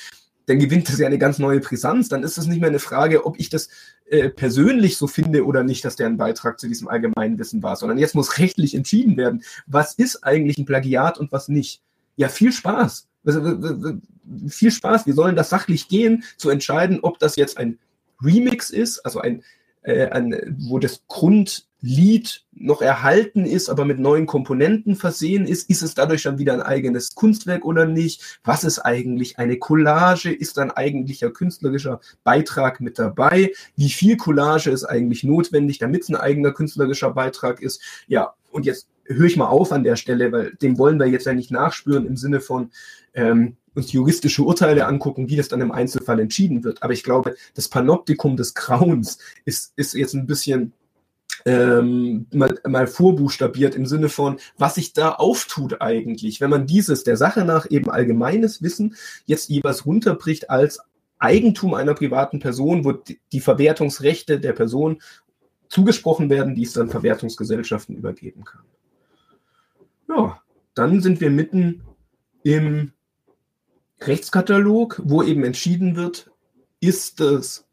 dann 0.49 0.59
gewinnt 0.59 0.89
das 0.89 0.99
ja 0.99 1.07
eine 1.07 1.19
ganz 1.19 1.39
neue 1.39 1.61
Brisanz. 1.61 2.09
Dann 2.09 2.23
ist 2.23 2.39
es 2.39 2.47
nicht 2.47 2.61
mehr 2.61 2.71
eine 2.71 2.79
Frage, 2.79 3.27
ob 3.27 3.39
ich 3.39 3.51
das 3.51 3.69
äh, 4.07 4.31
persönlich 4.31 4.97
so 4.97 5.07
finde 5.07 5.45
oder 5.45 5.63
nicht, 5.63 5.85
dass 5.85 5.97
der 5.97 6.07
ein 6.07 6.17
Beitrag 6.17 6.59
zu 6.59 6.69
diesem 6.69 6.89
allgemeinen 6.89 7.39
Wissen 7.39 7.63
war, 7.63 7.77
sondern 7.77 7.99
jetzt 7.99 8.15
muss 8.15 8.39
rechtlich 8.39 8.75
entschieden 8.75 9.19
werden, 9.19 9.43
was 9.67 9.95
ist 9.95 10.25
eigentlich 10.25 10.57
ein 10.57 10.65
Plagiat 10.65 11.19
und 11.19 11.33
was 11.33 11.49
nicht. 11.49 11.83
Ja, 12.17 12.29
viel 12.29 12.53
Spaß. 12.53 13.07
Viel 14.49 14.71
Spaß. 14.71 15.05
Wir 15.05 15.15
sollen 15.15 15.37
das 15.37 15.51
sachlich 15.51 15.89
gehen, 15.89 16.25
zu 16.39 16.49
entscheiden, 16.49 17.01
ob 17.03 17.19
das 17.19 17.37
jetzt 17.37 17.59
ein 17.59 17.79
Remix 18.23 18.71
ist, 18.71 19.01
also 19.01 19.21
ein, 19.21 19.43
äh, 19.89 20.11
ein 20.11 20.57
wo 20.59 20.79
das 20.79 21.03
Grund 21.09 21.67
Lied 21.81 22.45
noch 22.53 22.83
erhalten 22.83 23.45
ist, 23.45 23.69
aber 23.69 23.85
mit 23.85 24.01
neuen 24.01 24.27
Komponenten 24.27 24.97
versehen 24.97 25.47
ist, 25.47 25.71
ist 25.71 25.83
es 25.83 25.95
dadurch 25.95 26.23
schon 26.23 26.39
wieder 26.39 26.53
ein 26.53 26.61
eigenes 26.61 27.15
Kunstwerk 27.15 27.65
oder 27.65 27.87
nicht? 27.87 28.41
Was 28.43 28.65
ist 28.65 28.81
eigentlich 28.81 29.39
eine 29.39 29.59
Collage? 29.59 30.33
Ist 30.33 30.59
ein 30.59 30.73
eigentlicher 30.73 31.31
künstlerischer 31.31 32.01
Beitrag 32.25 32.81
mit 32.81 32.99
dabei? 32.99 33.53
Wie 33.77 33.91
viel 33.91 34.17
Collage 34.17 34.71
ist 34.71 34.85
eigentlich 34.85 35.23
notwendig, 35.23 35.79
damit 35.79 36.03
es 36.03 36.09
ein 36.09 36.17
eigener 36.17 36.53
künstlerischer 36.53 37.13
Beitrag 37.13 37.63
ist? 37.63 37.81
Ja, 38.09 38.35
und 38.51 38.67
jetzt 38.67 38.89
höre 39.05 39.27
ich 39.27 39.37
mal 39.37 39.47
auf 39.47 39.71
an 39.71 39.85
der 39.85 39.97
Stelle, 39.97 40.33
weil 40.33 40.57
dem 40.57 40.79
wollen 40.79 40.99
wir 40.99 41.07
jetzt 41.07 41.27
ja 41.27 41.33
nicht 41.33 41.53
nachspüren 41.53 42.07
im 42.07 42.17
Sinne 42.17 42.41
von 42.41 42.73
ähm, 43.15 43.57
uns 43.79 43.93
juristische 43.93 44.43
Urteile 44.43 44.87
angucken, 44.87 45.29
wie 45.29 45.37
das 45.37 45.49
dann 45.49 45.61
im 45.61 45.73
Einzelfall 45.73 46.21
entschieden 46.21 46.65
wird. 46.65 46.83
Aber 46.83 46.93
ich 46.93 47.05
glaube, 47.05 47.37
das 47.55 47.69
Panoptikum 47.69 48.37
des 48.37 48.55
Grauens 48.55 49.19
ist, 49.45 49.73
ist 49.77 49.95
jetzt 49.95 50.15
ein 50.15 50.27
bisschen 50.27 50.73
ähm, 51.47 52.27
mal, 52.33 52.59
mal 52.67 52.87
vorbuchstabiert 52.87 53.75
im 53.75 53.87
Sinne 53.87 54.09
von, 54.09 54.39
was 54.57 54.75
sich 54.75 54.93
da 54.93 55.13
auftut 55.13 55.81
eigentlich, 55.81 56.41
wenn 56.41 56.51
man 56.51 56.67
dieses 56.67 57.05
der 57.05 57.17
Sache 57.17 57.45
nach 57.45 57.71
eben 57.71 57.91
allgemeines 57.91 58.63
Wissen 58.63 58.97
jetzt 59.27 59.49
jeweils 59.49 59.87
runterbricht 59.87 60.51
als 60.51 60.81
Eigentum 61.21 61.75
einer 61.75 61.95
privaten 61.95 62.41
Person, 62.41 62.85
wo 62.85 62.93
die 63.33 63.41
Verwertungsrechte 63.41 64.41
der 64.41 64.53
Person 64.53 65.01
zugesprochen 65.69 66.31
werden, 66.31 66.55
die 66.55 66.63
es 66.63 66.73
dann 66.73 66.91
Verwertungsgesellschaften 66.91 67.97
übergeben 67.97 68.45
kann. 68.45 68.63
Ja, 70.09 70.41
dann 70.75 71.01
sind 71.01 71.21
wir 71.21 71.31
mitten 71.31 71.83
im 72.43 72.93
Rechtskatalog, 74.01 75.01
wo 75.05 75.23
eben 75.23 75.45
entschieden 75.45 75.97
wird, 75.97 76.31
ist 76.81 77.21
es 77.21 77.67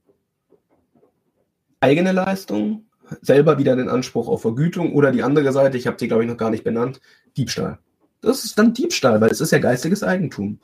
eigene 1.80 2.12
Leistung, 2.12 2.86
selber 3.22 3.58
wieder 3.60 3.76
den 3.76 3.90
Anspruch 3.90 4.28
auf 4.28 4.42
Vergütung 4.42 4.94
oder 4.94 5.12
die 5.12 5.24
andere 5.24 5.52
Seite, 5.52 5.78
ich 5.78 5.88
habe 5.88 5.98
sie 6.00 6.08
glaube 6.08 6.24
ich 6.24 6.30
noch 6.30 6.38
gar 6.38 6.50
nicht 6.50 6.64
benannt, 6.64 7.00
Diebstahl. 7.38 7.80
Das 8.22 8.44
ist 8.44 8.58
dann 8.58 8.74
Diebstahl, 8.74 9.22
weil 9.22 9.30
es 9.30 9.42
ist 9.42 9.52
ja 9.52 9.60
geistiges 9.60 10.04
Eigentum. 10.04 10.60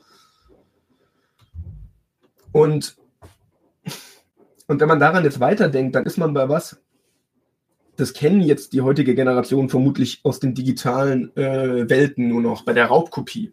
Und, 2.50 2.96
und 4.66 4.80
wenn 4.80 4.88
man 4.88 5.00
daran 5.00 5.24
jetzt 5.24 5.40
weiterdenkt, 5.40 5.94
dann 5.94 6.04
ist 6.04 6.18
man 6.18 6.34
bei 6.34 6.48
was, 6.48 6.80
das 7.96 8.12
kennen 8.12 8.40
jetzt 8.40 8.72
die 8.72 8.80
heutige 8.80 9.14
Generation 9.14 9.68
vermutlich 9.68 10.20
aus 10.24 10.40
den 10.40 10.54
digitalen 10.54 11.34
äh, 11.36 11.88
Welten 11.88 12.28
nur 12.28 12.42
noch, 12.42 12.64
bei 12.64 12.72
der 12.72 12.86
Raubkopie. 12.86 13.52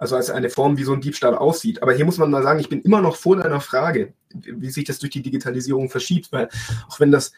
Also 0.00 0.16
als 0.16 0.30
eine 0.30 0.48
Form, 0.48 0.78
wie 0.78 0.84
so 0.84 0.94
ein 0.94 1.02
Diebstahl 1.02 1.34
aussieht. 1.34 1.82
Aber 1.82 1.92
hier 1.92 2.06
muss 2.06 2.16
man 2.16 2.30
mal 2.30 2.42
sagen, 2.42 2.58
ich 2.58 2.70
bin 2.70 2.80
immer 2.80 3.02
noch 3.02 3.16
vor 3.16 3.36
deiner 3.36 3.60
Frage, 3.60 4.14
wie 4.32 4.70
sich 4.70 4.84
das 4.84 4.98
durch 4.98 5.10
die 5.10 5.20
Digitalisierung 5.20 5.90
verschiebt, 5.90 6.32
weil 6.32 6.48
auch 6.88 6.98
wenn 7.00 7.12
das 7.12 7.32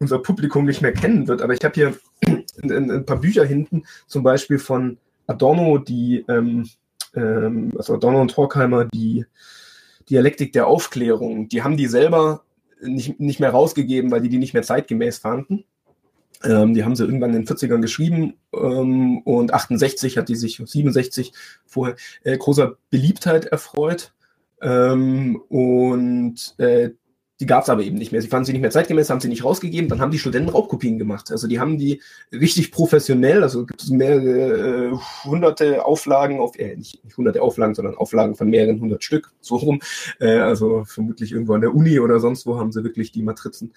unser 0.00 0.18
Publikum 0.18 0.64
nicht 0.64 0.82
mehr 0.82 0.92
kennen 0.92 1.28
wird. 1.28 1.40
Aber 1.40 1.52
ich 1.52 1.62
habe 1.62 1.74
hier 1.74 1.96
ein, 2.62 2.90
ein, 2.90 3.06
paar 3.06 3.18
Bücher 3.20 3.44
hinten, 3.44 3.84
zum 4.08 4.24
Beispiel 4.24 4.58
von 4.58 4.98
Adorno, 5.28 5.78
die, 5.78 6.24
ähm, 6.26 6.68
ähm, 7.14 7.72
also 7.76 7.94
Adorno 7.94 8.20
und 8.20 8.36
Horkheimer, 8.36 8.86
die 8.86 9.24
Dialektik 10.08 10.52
der 10.52 10.66
Aufklärung. 10.66 11.48
Die 11.48 11.62
haben 11.62 11.76
die 11.76 11.86
selber 11.86 12.42
nicht, 12.82 13.20
nicht 13.20 13.38
mehr 13.38 13.50
rausgegeben, 13.50 14.10
weil 14.10 14.22
die 14.22 14.30
die 14.30 14.38
nicht 14.38 14.54
mehr 14.54 14.64
zeitgemäß 14.64 15.18
fanden. 15.18 15.64
Ähm, 16.42 16.74
die 16.74 16.84
haben 16.84 16.96
sie 16.96 17.04
irgendwann 17.04 17.34
in 17.34 17.44
den 17.44 17.46
40ern 17.46 17.80
geschrieben 17.80 18.34
ähm, 18.54 19.18
und 19.18 19.52
68 19.52 20.16
hat 20.16 20.28
die 20.28 20.36
sich, 20.36 20.62
67 20.64 21.32
vorher, 21.66 21.96
äh, 22.22 22.36
großer 22.38 22.76
Beliebtheit 22.90 23.46
erfreut. 23.46 24.14
Ähm, 24.62 25.40
und 25.48 26.54
äh, 26.58 26.90
die 27.40 27.46
gab 27.46 27.62
es 27.62 27.70
aber 27.70 27.82
eben 27.82 27.96
nicht 27.96 28.12
mehr. 28.12 28.20
Sie 28.20 28.28
fanden 28.28 28.44
sie 28.44 28.52
nicht 28.52 28.60
mehr 28.60 28.70
zeitgemäß, 28.70 29.08
haben 29.08 29.20
sie 29.20 29.28
nicht 29.28 29.44
rausgegeben. 29.44 29.88
Dann 29.88 30.00
haben 30.00 30.10
die 30.10 30.18
Studenten 30.18 30.50
Raubkopien 30.50 30.98
gemacht. 30.98 31.30
Also 31.30 31.48
die 31.48 31.58
haben 31.58 31.78
die 31.78 32.02
richtig 32.32 32.70
professionell, 32.70 33.42
also 33.42 33.64
gibt 33.64 33.82
es 33.82 33.88
mehrere 33.88 34.90
äh, 34.90 34.96
hunderte 35.24 35.84
Auflagen 35.86 36.38
auf, 36.38 36.58
äh, 36.58 36.76
nicht, 36.76 37.02
nicht, 37.02 37.16
hunderte 37.16 37.40
Auflagen, 37.40 37.74
sondern 37.74 37.96
Auflagen 37.96 38.34
von 38.34 38.50
mehreren 38.50 38.78
hundert 38.78 39.04
Stück, 39.04 39.32
so 39.40 39.56
rum. 39.56 39.80
Äh, 40.20 40.36
also 40.36 40.84
vermutlich 40.84 41.32
irgendwo 41.32 41.54
an 41.54 41.62
der 41.62 41.74
Uni 41.74 41.98
oder 41.98 42.20
sonst 42.20 42.44
wo 42.44 42.58
haben 42.58 42.72
sie 42.72 42.84
wirklich 42.84 43.10
die 43.10 43.22
Matrizen 43.22 43.72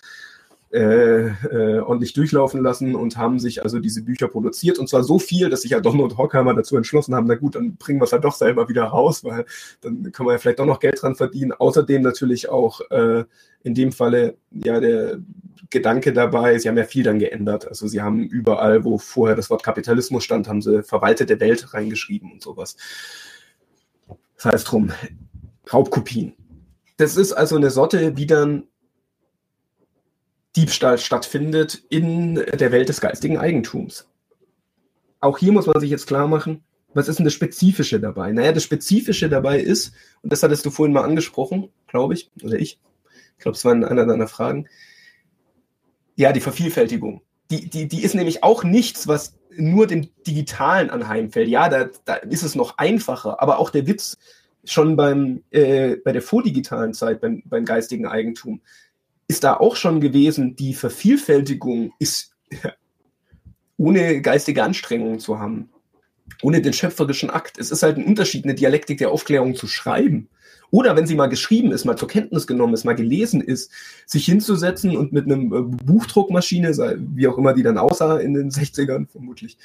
äh, 0.73 1.27
äh, 1.27 1.79
ordentlich 1.81 2.13
durchlaufen 2.13 2.63
lassen 2.63 2.95
und 2.95 3.15
haben 3.15 3.37
sich 3.37 3.61
also 3.61 3.77
diese 3.77 4.01
Bücher 4.01 4.27
produziert 4.27 4.79
und 4.79 4.89
zwar 4.89 5.03
so 5.03 5.19
viel, 5.19 5.51
dass 5.51 5.61
sich 5.61 5.69
ja 5.69 5.79
Donner 5.79 6.01
und 6.01 6.17
Horkheimer 6.17 6.55
dazu 6.55 6.75
entschlossen 6.75 7.13
haben, 7.13 7.27
na 7.27 7.35
gut, 7.35 7.53
dann 7.53 7.75
bringen 7.75 7.99
wir 7.99 8.05
es 8.05 8.11
halt 8.11 8.23
doch 8.23 8.33
selber 8.33 8.69
wieder 8.69 8.85
raus, 8.85 9.23
weil 9.23 9.45
dann 9.81 10.11
können 10.11 10.29
wir 10.29 10.33
ja 10.33 10.39
vielleicht 10.39 10.57
doch 10.57 10.65
noch 10.65 10.79
Geld 10.79 10.99
dran 10.99 11.13
verdienen. 11.13 11.51
Außerdem 11.51 12.01
natürlich 12.01 12.49
auch 12.49 12.81
äh, 12.89 13.23
in 13.61 13.75
dem 13.75 13.91
Falle 13.91 14.35
ja 14.49 14.79
der 14.79 15.19
Gedanke 15.69 16.11
dabei, 16.11 16.57
sie 16.57 16.69
haben 16.69 16.77
ja 16.77 16.85
viel 16.85 17.03
dann 17.03 17.19
geändert. 17.19 17.67
Also 17.67 17.87
sie 17.87 18.01
haben 18.01 18.23
überall, 18.23 18.83
wo 18.83 18.97
vorher 18.97 19.35
das 19.35 19.51
Wort 19.51 19.61
Kapitalismus 19.61 20.23
stand, 20.23 20.47
haben 20.47 20.63
sie 20.63 20.81
verwaltete 20.81 21.39
Welt 21.39 21.75
reingeschrieben 21.75 22.31
und 22.31 22.41
sowas. 22.41 22.77
Das 24.37 24.45
heißt 24.45 24.71
drum, 24.71 24.91
Raubkopien. 25.71 26.33
Das 26.97 27.15
ist 27.15 27.33
also 27.33 27.57
eine 27.57 27.69
Sorte, 27.69 28.17
wie 28.17 28.25
dann 28.25 28.63
Diebstahl 30.55 30.97
stattfindet 30.97 31.83
in 31.89 32.35
der 32.35 32.71
Welt 32.71 32.89
des 32.89 33.01
geistigen 33.01 33.37
Eigentums. 33.37 34.07
Auch 35.19 35.37
hier 35.37 35.51
muss 35.51 35.67
man 35.67 35.79
sich 35.79 35.89
jetzt 35.89 36.07
klar 36.07 36.27
machen, 36.27 36.63
was 36.93 37.07
ist 37.07 37.17
denn 37.17 37.25
das 37.25 37.33
Spezifische 37.33 37.99
dabei? 37.99 38.31
Naja, 38.31 38.51
das 38.51 38.63
Spezifische 38.63 39.29
dabei 39.29 39.59
ist, 39.59 39.93
und 40.21 40.31
das 40.31 40.43
hattest 40.43 40.65
du 40.65 40.69
vorhin 40.69 40.93
mal 40.93 41.03
angesprochen, 41.03 41.69
glaube 41.87 42.13
ich, 42.13 42.29
oder 42.43 42.55
ich, 42.55 42.79
ich 43.37 43.41
glaube, 43.41 43.55
es 43.55 43.65
war 43.65 43.73
in 43.73 43.83
einer 43.83 44.05
deiner 44.05 44.27
Fragen, 44.27 44.67
ja, 46.15 46.31
die 46.31 46.41
Vervielfältigung. 46.41 47.21
Die, 47.49 47.69
die, 47.69 47.87
die 47.87 48.03
ist 48.03 48.15
nämlich 48.15 48.43
auch 48.43 48.63
nichts, 48.63 49.07
was 49.07 49.35
nur 49.55 49.87
dem 49.87 50.09
Digitalen 50.25 50.89
anheimfällt. 50.89 51.47
Ja, 51.47 51.69
da, 51.69 51.89
da 52.05 52.15
ist 52.15 52.43
es 52.43 52.55
noch 52.55 52.77
einfacher, 52.77 53.41
aber 53.41 53.59
auch 53.59 53.69
der 53.69 53.87
Witz 53.87 54.17
schon 54.63 54.95
beim, 54.95 55.43
äh, 55.51 55.97
bei 55.97 56.11
der 56.11 56.21
vordigitalen 56.21 56.93
Zeit, 56.93 57.21
beim, 57.21 57.43
beim 57.45 57.65
geistigen 57.65 58.05
Eigentum, 58.05 58.61
ist 59.27 59.43
da 59.43 59.55
auch 59.55 59.75
schon 59.75 60.01
gewesen, 60.01 60.55
die 60.55 60.73
Vervielfältigung 60.73 61.93
ist 61.99 62.35
ohne 63.77 64.21
geistige 64.21 64.63
Anstrengungen 64.63 65.19
zu 65.19 65.39
haben, 65.39 65.69
ohne 66.41 66.61
den 66.61 66.73
schöpferischen 66.73 67.29
Akt. 67.29 67.57
Es 67.57 67.71
ist 67.71 67.83
halt 67.83 67.97
ein 67.97 68.05
Unterschied, 68.05 68.43
eine 68.43 68.55
Dialektik 68.55 68.97
der 68.99 69.11
Aufklärung 69.11 69.55
zu 69.55 69.67
schreiben. 69.67 70.29
Oder 70.71 70.95
wenn 70.95 71.05
sie 71.05 71.15
mal 71.15 71.27
geschrieben 71.27 71.71
ist, 71.71 71.85
mal 71.85 71.97
zur 71.97 72.07
Kenntnis 72.07 72.47
genommen 72.47 72.73
ist, 72.73 72.83
mal 72.83 72.95
gelesen 72.95 73.41
ist, 73.41 73.71
sich 74.07 74.25
hinzusetzen 74.25 74.97
und 74.97 75.13
mit 75.13 75.25
einem 75.25 75.53
äh, 75.53 75.61
Buchdruckmaschine, 75.61 76.75
wie 77.15 77.27
auch 77.27 77.37
immer 77.37 77.53
die 77.53 77.61
dann 77.61 77.77
aussah 77.77 78.17
in 78.17 78.33
den 78.33 78.49
60ern, 78.49 79.07
vermutlich 79.07 79.57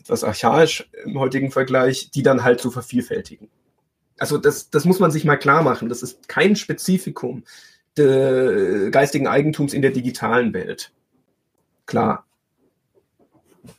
etwas 0.00 0.24
archaisch 0.24 0.88
im 1.04 1.18
heutigen 1.18 1.50
Vergleich, 1.50 2.10
die 2.10 2.22
dann 2.22 2.42
halt 2.42 2.60
zu 2.60 2.70
vervielfältigen. 2.70 3.48
Also 4.18 4.38
das, 4.38 4.70
das 4.70 4.86
muss 4.86 4.98
man 4.98 5.10
sich 5.10 5.24
mal 5.24 5.36
klar 5.36 5.62
machen. 5.62 5.90
Das 5.90 6.02
ist 6.02 6.26
kein 6.26 6.56
Spezifikum 6.56 7.44
de, 7.98 8.90
geistigen 8.90 9.26
Eigentums 9.26 9.72
in 9.72 9.82
der 9.82 9.90
digitalen 9.90 10.52
Welt. 10.52 10.92
Klar, 11.86 12.26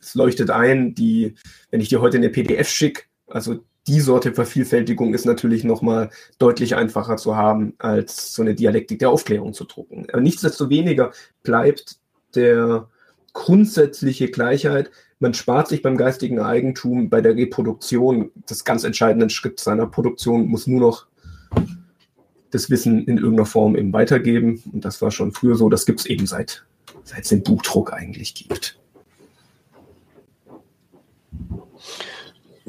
es 0.00 0.14
leuchtet 0.14 0.50
ein, 0.50 0.94
die, 0.94 1.34
wenn 1.70 1.80
ich 1.80 1.88
dir 1.88 2.00
heute 2.00 2.18
eine 2.18 2.30
PDF 2.30 2.68
schicke, 2.68 3.02
also 3.26 3.60
die 3.88 4.00
Sorte 4.00 4.34
Vervielfältigung 4.34 5.14
ist 5.14 5.24
natürlich 5.24 5.64
nochmal 5.64 6.10
deutlich 6.38 6.76
einfacher 6.76 7.16
zu 7.16 7.36
haben, 7.36 7.74
als 7.78 8.34
so 8.34 8.42
eine 8.42 8.54
Dialektik 8.54 8.98
der 8.98 9.10
Aufklärung 9.10 9.54
zu 9.54 9.64
drucken. 9.64 10.06
Aber 10.12 10.20
nichtsdestoweniger 10.20 11.12
bleibt 11.42 11.96
der 12.34 12.88
grundsätzliche 13.32 14.30
Gleichheit. 14.30 14.90
Man 15.20 15.32
spart 15.32 15.68
sich 15.68 15.80
beim 15.80 15.96
geistigen 15.96 16.38
Eigentum 16.38 17.08
bei 17.08 17.22
der 17.22 17.34
Reproduktion 17.34 18.30
das 18.46 18.64
ganz 18.64 18.84
entscheidende 18.84 19.30
Schritt 19.30 19.58
seiner 19.58 19.86
Produktion, 19.86 20.46
muss 20.48 20.66
nur 20.66 20.80
noch 20.80 21.06
das 22.50 22.70
Wissen 22.70 23.04
in 23.06 23.18
irgendeiner 23.18 23.46
Form 23.46 23.76
eben 23.76 23.92
weitergeben. 23.92 24.62
Und 24.72 24.84
das 24.84 25.02
war 25.02 25.10
schon 25.10 25.32
früher 25.32 25.56
so. 25.56 25.68
Das 25.68 25.86
gibt 25.86 26.00
es 26.00 26.06
eben 26.06 26.26
seit, 26.26 26.64
seit 27.04 27.22
es 27.22 27.28
den 27.28 27.42
Buchdruck 27.42 27.92
eigentlich 27.92 28.34
gibt. 28.34 28.78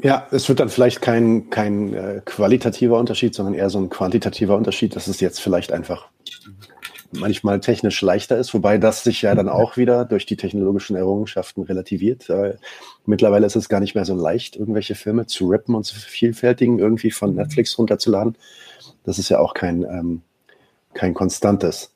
Ja, 0.02 0.26
es 0.30 0.48
wird 0.48 0.60
dann 0.60 0.70
vielleicht 0.70 1.02
kein, 1.02 1.50
kein 1.50 1.92
äh, 1.92 2.22
qualitativer 2.24 2.98
Unterschied, 2.98 3.34
sondern 3.34 3.54
eher 3.54 3.68
so 3.68 3.78
ein 3.78 3.90
quantitativer 3.90 4.56
Unterschied, 4.56 4.96
dass 4.96 5.08
es 5.08 5.20
jetzt 5.20 5.40
vielleicht 5.40 5.72
einfach 5.72 6.08
manchmal 7.12 7.60
technisch 7.60 8.00
leichter 8.02 8.38
ist, 8.38 8.54
wobei 8.54 8.78
das 8.78 9.04
sich 9.04 9.22
ja 9.22 9.34
dann 9.34 9.48
auch 9.48 9.76
wieder 9.76 10.04
durch 10.04 10.26
die 10.26 10.36
technologischen 10.36 10.96
Errungenschaften 10.96 11.62
relativiert. 11.62 12.30
Äh, 12.30 12.56
mittlerweile 13.06 13.46
ist 13.46 13.56
es 13.56 13.68
gar 13.68 13.80
nicht 13.80 13.94
mehr 13.94 14.04
so 14.04 14.14
leicht, 14.14 14.56
irgendwelche 14.56 14.94
Filme 14.94 15.26
zu 15.26 15.48
rippen 15.48 15.74
und 15.74 15.84
zu 15.84 15.98
vervielfältigen, 15.98 16.78
irgendwie 16.78 17.10
von 17.10 17.34
Netflix 17.34 17.78
runterzuladen. 17.78 18.36
Das 19.04 19.18
ist 19.18 19.28
ja 19.28 19.38
auch 19.38 19.54
kein, 19.54 19.82
ähm, 19.82 20.22
kein 20.94 21.14
konstantes. 21.14 21.92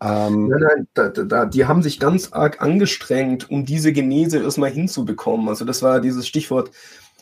Ähm, 0.00 0.48
nein, 0.48 0.60
nein, 0.60 0.88
da, 0.94 1.08
da, 1.08 1.44
die 1.44 1.64
haben 1.64 1.82
sich 1.82 1.98
ganz 1.98 2.32
arg 2.32 2.62
angestrengt, 2.62 3.50
um 3.50 3.64
diese 3.64 3.92
Genese 3.92 4.38
erstmal 4.38 4.70
hinzubekommen. 4.70 5.48
Also 5.48 5.64
das 5.64 5.82
war 5.82 6.00
dieses 6.00 6.26
Stichwort 6.26 6.70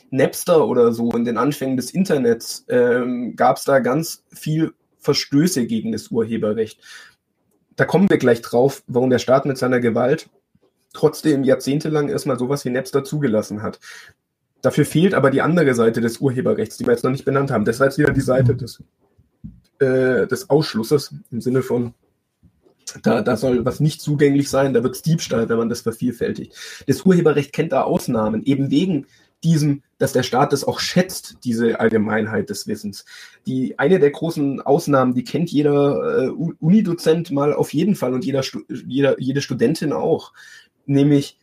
Napster 0.09 0.67
oder 0.67 0.93
so 0.93 1.11
in 1.11 1.25
den 1.25 1.37
Anfängen 1.37 1.75
des 1.75 1.91
Internets, 1.91 2.65
ähm, 2.69 3.35
gab 3.35 3.57
es 3.57 3.65
da 3.65 3.79
ganz 3.79 4.23
viel 4.31 4.73
Verstöße 4.99 5.65
gegen 5.67 5.91
das 5.91 6.09
Urheberrecht. 6.09 6.79
Da 7.77 7.85
kommen 7.85 8.09
wir 8.09 8.17
gleich 8.17 8.41
drauf, 8.41 8.83
warum 8.87 9.09
der 9.09 9.19
Staat 9.19 9.45
mit 9.45 9.57
seiner 9.57 9.79
Gewalt 9.79 10.29
trotzdem 10.93 11.43
jahrzehntelang 11.43 12.09
erstmal 12.09 12.37
sowas 12.37 12.65
wie 12.65 12.69
Napster 12.69 13.03
zugelassen 13.03 13.61
hat. 13.61 13.79
Dafür 14.61 14.85
fehlt 14.85 15.13
aber 15.13 15.31
die 15.31 15.41
andere 15.41 15.73
Seite 15.75 16.01
des 16.01 16.17
Urheberrechts, 16.17 16.77
die 16.77 16.85
wir 16.85 16.91
jetzt 16.91 17.03
noch 17.03 17.11
nicht 17.11 17.23
benannt 17.23 17.51
haben. 17.51 17.63
Das 17.63 17.79
war 17.79 17.87
jetzt 17.87 17.97
wieder 17.97 18.11
die 18.11 18.21
Seite 18.21 18.55
des 18.55 18.83
äh, 19.79 20.27
des 20.27 20.49
Ausschlusses 20.49 21.13
im 21.31 21.41
Sinne 21.41 21.61
von, 21.61 21.93
da, 23.03 23.21
da 23.21 23.37
soll 23.37 23.63
was 23.65 23.79
nicht 23.79 24.01
zugänglich 24.01 24.49
sein, 24.49 24.73
da 24.73 24.83
wird 24.83 24.95
es 24.95 25.01
Diebstahl, 25.01 25.49
wenn 25.49 25.57
man 25.57 25.69
das 25.69 25.81
vervielfältigt. 25.81 26.55
Das 26.87 27.03
Urheberrecht 27.03 27.53
kennt 27.53 27.73
da 27.73 27.83
Ausnahmen, 27.83 28.43
eben 28.43 28.71
wegen 28.71 29.05
diesem, 29.43 29.83
dass 29.97 30.13
der 30.13 30.23
Staat 30.23 30.53
es 30.53 30.63
auch 30.63 30.79
schätzt, 30.79 31.37
diese 31.43 31.79
Allgemeinheit 31.79 32.49
des 32.49 32.67
Wissens. 32.67 33.05
Die 33.45 33.79
eine 33.79 33.99
der 33.99 34.11
großen 34.11 34.61
Ausnahmen, 34.61 35.13
die 35.13 35.23
kennt 35.23 35.49
jeder 35.49 36.25
äh, 36.25 36.29
Unidozent 36.29 37.31
mal 37.31 37.53
auf 37.53 37.73
jeden 37.73 37.95
Fall 37.95 38.13
und 38.13 38.25
jeder, 38.25 38.43
jeder, 38.69 39.19
jede 39.19 39.41
Studentin 39.41 39.93
auch, 39.93 40.33
nämlich 40.85 41.37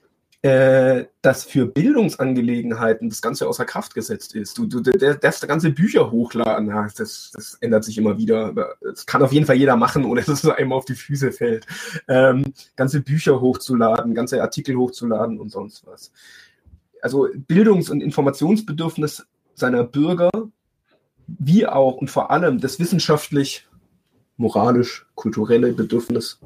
äh, 0.44 1.06
dass 1.22 1.42
für 1.44 1.64
Bildungsangelegenheiten 1.64 3.08
das 3.08 3.22
Ganze 3.22 3.48
außer 3.48 3.64
Kraft 3.64 3.94
gesetzt 3.94 4.34
ist. 4.34 4.58
Du, 4.58 4.66
du 4.66 4.82
der, 4.82 5.14
darfst 5.14 5.48
ganze 5.48 5.70
Bücher 5.70 6.10
hochladen. 6.10 6.66
Das, 6.98 7.32
das 7.32 7.56
ändert 7.62 7.82
sich 7.84 7.96
immer 7.96 8.18
wieder. 8.18 8.76
Das 8.82 9.06
kann 9.06 9.22
auf 9.22 9.32
jeden 9.32 9.46
Fall 9.46 9.56
jeder 9.56 9.76
machen, 9.76 10.04
ohne 10.04 10.20
dass 10.20 10.44
es 10.44 10.50
einem 10.50 10.74
auf 10.74 10.84
die 10.84 10.96
Füße 10.96 11.32
fällt. 11.32 11.66
Ähm, 12.08 12.52
ganze 12.76 13.00
Bücher 13.00 13.40
hochzuladen, 13.40 14.14
ganze 14.14 14.42
Artikel 14.42 14.76
hochzuladen 14.76 15.40
und 15.40 15.48
sonst 15.48 15.86
was. 15.86 16.12
Also 17.04 17.28
Bildungs- 17.34 17.90
und 17.90 18.00
Informationsbedürfnis 18.00 19.26
seiner 19.54 19.84
Bürger, 19.84 20.30
wie 21.26 21.66
auch 21.66 21.98
und 21.98 22.08
vor 22.08 22.30
allem 22.30 22.62
das 22.62 22.78
wissenschaftlich, 22.78 23.68
moralisch, 24.38 25.04
kulturelle 25.14 25.74
Bedürfnis 25.74 26.40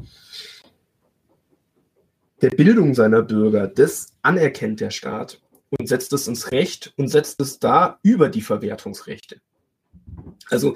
der 2.43 2.51
Bildung 2.51 2.93
seiner 2.93 3.23
Bürger, 3.23 3.69
das 3.69 4.09
anerkennt 4.23 4.81
der 4.81 4.91
Staat 4.91 5.41
und 5.71 5.89
setzt 5.89 6.13
es 6.13 6.27
ins 6.27 6.51
Recht 6.51 6.93
und 6.97 7.07
setzt 7.07 7.41
es 7.41 7.61
da 7.61 8.01
über 8.03 8.29
die 8.29 8.43
Verwertungsrechte. 8.43 9.41
Also 10.51 10.75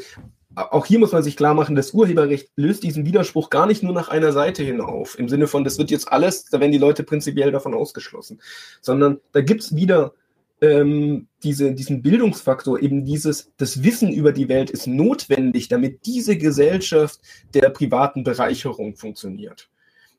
auch 0.54 0.86
hier 0.86 0.98
muss 0.98 1.12
man 1.12 1.22
sich 1.22 1.36
klar 1.36 1.54
machen, 1.54 1.74
das 1.74 1.92
Urheberrecht 1.92 2.50
löst 2.56 2.82
diesen 2.82 3.06
Widerspruch 3.06 3.50
gar 3.50 3.66
nicht 3.66 3.82
nur 3.82 3.92
nach 3.92 4.08
einer 4.08 4.32
Seite 4.32 4.62
hin 4.62 4.80
auf, 4.80 5.18
im 5.18 5.28
Sinne 5.28 5.46
von, 5.46 5.64
das 5.64 5.78
wird 5.78 5.90
jetzt 5.90 6.10
alles, 6.10 6.44
da 6.46 6.60
werden 6.60 6.72
die 6.72 6.78
Leute 6.78 7.02
prinzipiell 7.04 7.50
davon 7.50 7.74
ausgeschlossen, 7.74 8.40
sondern 8.80 9.20
da 9.32 9.40
gibt 9.40 9.62
es 9.62 9.74
wieder 9.74 10.12
ähm, 10.60 11.26
diese, 11.42 11.72
diesen 11.72 12.02
Bildungsfaktor, 12.02 12.80
eben 12.80 13.04
dieses, 13.04 13.50
das 13.56 13.82
Wissen 13.82 14.12
über 14.12 14.32
die 14.32 14.48
Welt 14.48 14.70
ist 14.70 14.86
notwendig, 14.86 15.68
damit 15.68 16.06
diese 16.06 16.36
Gesellschaft 16.36 17.20
der 17.54 17.70
privaten 17.70 18.22
Bereicherung 18.22 18.94
funktioniert. 18.94 19.68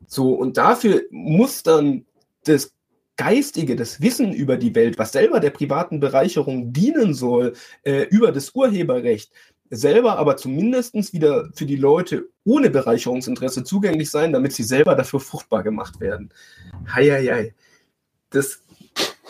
So, 0.08 0.34
und 0.34 0.58
dafür 0.58 1.04
muss 1.12 1.63
dann 1.63 2.06
das 2.43 2.74
Geistige, 3.15 3.76
das 3.76 4.02
Wissen 4.02 4.34
über 4.34 4.58
die 4.58 4.74
Welt, 4.74 4.98
was 4.98 5.12
selber 5.12 5.39
der 5.39 5.52
privaten 5.52 6.00
Bereicherung 6.00 6.74
dienen 6.74 7.13
soll, 7.13 7.54
äh, 7.84 8.04
über 8.10 8.32
das 8.32 8.56
Urheberrecht, 8.56 9.32
selber 9.75 10.17
aber 10.17 10.38
zumindest 10.38 11.13
wieder 11.13 11.49
für 11.53 11.65
die 11.65 11.75
Leute 11.75 12.29
ohne 12.43 12.69
Bereicherungsinteresse 12.69 13.63
zugänglich 13.63 14.12
sein, 14.12 14.31
damit 14.31 14.53
sie 14.53 14.63
selber 14.63 14.95
dafür 14.95 15.19
fruchtbar 15.19 15.63
gemacht 15.63 15.99
werden. 15.99 16.31
Heieiei. 16.93 17.53
Das, 18.29 18.62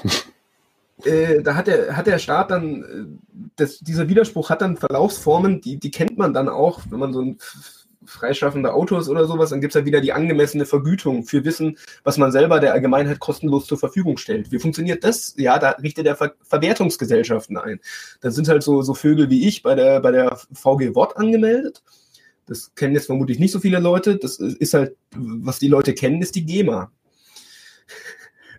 äh, 1.06 1.42
da 1.42 1.56
hat 1.56 1.68
der, 1.68 1.96
hat 1.96 2.08
der 2.08 2.20
Staat 2.20 2.52
dann, 2.52 2.84
äh, 2.84 3.48
das, 3.56 3.80
dieser 3.80 4.10
Widerspruch 4.10 4.50
hat 4.50 4.62
dann 4.62 4.78
Verlaufsformen, 4.78 5.62
die, 5.62 5.78
die 5.78 5.92
kennt 5.92 6.18
man 6.18 6.34
dann 6.34 6.50
auch, 6.50 6.82
wenn 6.90 7.00
man 7.00 7.14
so 7.14 7.22
ein 7.22 7.38
freischaffende 8.06 8.74
Autos 8.74 9.10
oder 9.10 9.26
sowas, 9.26 9.50
dann 9.50 9.62
gibt 9.62 9.76
es 9.76 9.80
ja 9.80 9.86
wieder 9.86 10.02
die 10.02 10.14
angemessene 10.14 10.66
Vergütung 10.66 11.24
für 11.24 11.44
Wissen, 11.46 11.78
was 12.04 12.18
man 12.18 12.32
selber 12.32 12.60
der 12.60 12.74
Allgemeinheit 12.74 13.20
kostenlos 13.20 13.66
zur 13.66 13.78
Verfügung 13.78 14.18
stellt. 14.18 14.52
Wie 14.52 14.60
funktioniert 14.60 15.04
das? 15.04 15.34
Ja, 15.38 15.60
da 15.60 15.72
richtet 15.72 16.06
er 16.06 16.16
Ver 16.16 16.34
Verwertungsgesellschaften 16.44 17.58
ein. 17.58 17.80
Da 18.22 18.32
sind 18.32 18.48
halt 18.48 18.64
so, 18.64 18.82
so 18.82 18.94
Vögel 18.94 19.30
wie 19.30 19.48
ich 19.48 19.64
bei 19.64 19.76
der, 19.76 20.00
bei 20.00 20.12
der 20.12 20.38
VG 20.54 20.96
Wort 20.96 21.18
angemeldet. 21.18 21.84
Das 22.46 22.76
kennen 22.76 22.94
jetzt 22.94 23.06
vermutlich 23.06 23.40
nicht 23.40 23.52
so 23.52 23.60
viele 23.60 23.80
Leute. 23.80 24.18
Das 24.18 24.38
ist 24.38 24.74
halt, 24.74 24.96
was 25.16 25.60
die 25.60 25.70
Leute 25.70 25.94
kennen, 25.94 26.22
ist 26.22 26.36
die 26.36 26.46
GEMA. 26.46 26.92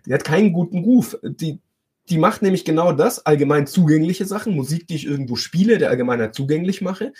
Die 0.05 0.13
hat 0.13 0.23
keinen 0.23 0.53
guten 0.53 0.79
Ruf. 0.79 1.17
Die, 1.23 1.59
die 2.09 2.17
macht 2.17 2.41
nämlich 2.41 2.65
genau 2.65 2.91
das, 2.91 3.25
allgemein 3.25 3.67
zugängliche 3.67 4.25
Sachen, 4.25 4.55
Musik, 4.55 4.87
die 4.87 4.95
ich 4.95 5.05
irgendwo 5.07 5.35
spiele, 5.35 5.77
der 5.77 5.89
Allgemeinheit 5.89 6.35
zugänglich 6.35 6.81
mache. 6.81 7.13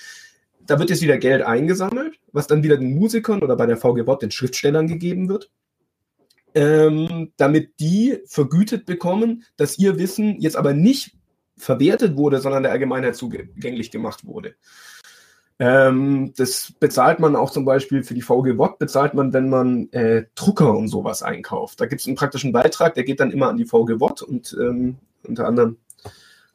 Da 0.67 0.79
wird 0.79 0.89
jetzt 0.89 1.01
wieder 1.01 1.17
Geld 1.17 1.43
eingesammelt, 1.43 2.19
was 2.31 2.47
dann 2.47 2.63
wieder 2.63 2.77
den 2.77 2.97
Musikern 2.97 3.41
oder 3.41 3.55
bei 3.55 3.65
der 3.65 3.77
VG 3.77 4.05
Wort 4.07 4.21
den 4.21 4.31
Schriftstellern 4.31 4.87
gegeben 4.87 5.29
wird, 5.29 5.51
ähm, 6.53 7.31
damit 7.37 7.79
die 7.79 8.19
vergütet 8.25 8.85
bekommen, 8.85 9.43
dass 9.57 9.77
ihr 9.77 9.99
Wissen 9.99 10.39
jetzt 10.39 10.55
aber 10.55 10.73
nicht 10.73 11.15
verwertet 11.57 12.17
wurde, 12.17 12.39
sondern 12.39 12.63
der 12.63 12.71
Allgemeinheit 12.71 13.15
zugänglich 13.15 13.91
gemacht 13.91 14.25
wurde. 14.25 14.55
Ähm, 15.57 16.33
das 16.35 16.73
bezahlt 16.79 17.19
man 17.19 17.35
auch 17.35 17.49
zum 17.49 17.63
Beispiel 17.63 18.03
für 18.03 18.13
die 18.13 18.21
VG 18.21 18.57
Watt, 18.57 18.77
bezahlt 18.77 19.13
man, 19.13 19.31
wenn 19.31 19.49
man 19.49 19.89
äh, 19.93 20.25
Drucker 20.35 20.75
und 20.75 20.89
sowas 20.89 21.23
einkauft. 21.23 21.79
Da 21.79 21.85
gibt 21.85 22.01
es 22.01 22.07
einen 22.07 22.17
praktischen 22.17 22.51
Beitrag, 22.51 22.93
der 22.95 23.05
geht 23.05 23.21
dann 23.21 23.31
immer 23.31 23.47
an 23.47 23.57
die 23.57 23.65
VG 23.65 24.01
Watt 24.01 24.21
und 24.21 24.55
ähm, 24.59 24.97
unter 25.23 25.47
anderem 25.47 25.77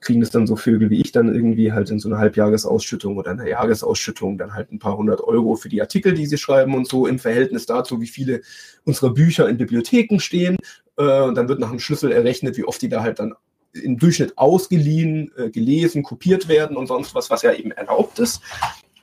kriegen 0.01 0.23
es 0.23 0.31
dann 0.31 0.47
so 0.47 0.57
Vögel 0.57 0.91
wie 0.91 1.01
ich 1.01 1.13
dann 1.13 1.35
irgendwie 1.35 1.73
halt 1.73 1.91
in 1.91 1.99
so 1.99 2.09
einer 2.09 2.19
Halbjahresausschüttung 2.19 3.17
oder 3.17 3.33
einer 3.33 3.47
Jahresausschüttung 3.47 4.39
dann 4.39 4.55
halt 4.55 4.73
ein 4.73 4.79
paar 4.79 4.97
hundert 4.97 5.21
Euro 5.21 5.57
für 5.57 5.69
die 5.69 5.81
Artikel, 5.81 6.15
die 6.15 6.27
sie 6.27 6.39
schreiben 6.39 6.75
und 6.75 6.89
so 6.89 7.07
im 7.07 7.19
Verhältnis 7.19 7.67
dazu, 7.67 8.01
wie 8.01 8.07
viele 8.07 8.41
unserer 8.85 9.11
Bücher 9.11 9.49
in 9.49 9.59
Bibliotheken 9.59 10.19
stehen. 10.19 10.57
Äh, 10.97 11.23
und 11.23 11.35
dann 11.35 11.49
wird 11.49 11.61
nach 11.61 11.71
einem 11.71 11.81
Schlüssel 11.81 12.13
errechnet, 12.13 12.57
wie 12.57 12.65
oft 12.65 12.81
die 12.81 12.89
da 12.89 13.03
halt 13.03 13.19
dann 13.19 13.35
im 13.73 13.99
Durchschnitt 13.99 14.37
ausgeliehen, 14.37 15.31
äh, 15.37 15.51
gelesen, 15.51 16.03
kopiert 16.03 16.49
werden 16.49 16.77
und 16.77 16.87
sonst 16.87 17.15
was, 17.15 17.31
was 17.31 17.43
ja 17.43 17.53
eben 17.53 17.71
erlaubt 17.71 18.19
ist 18.19 18.41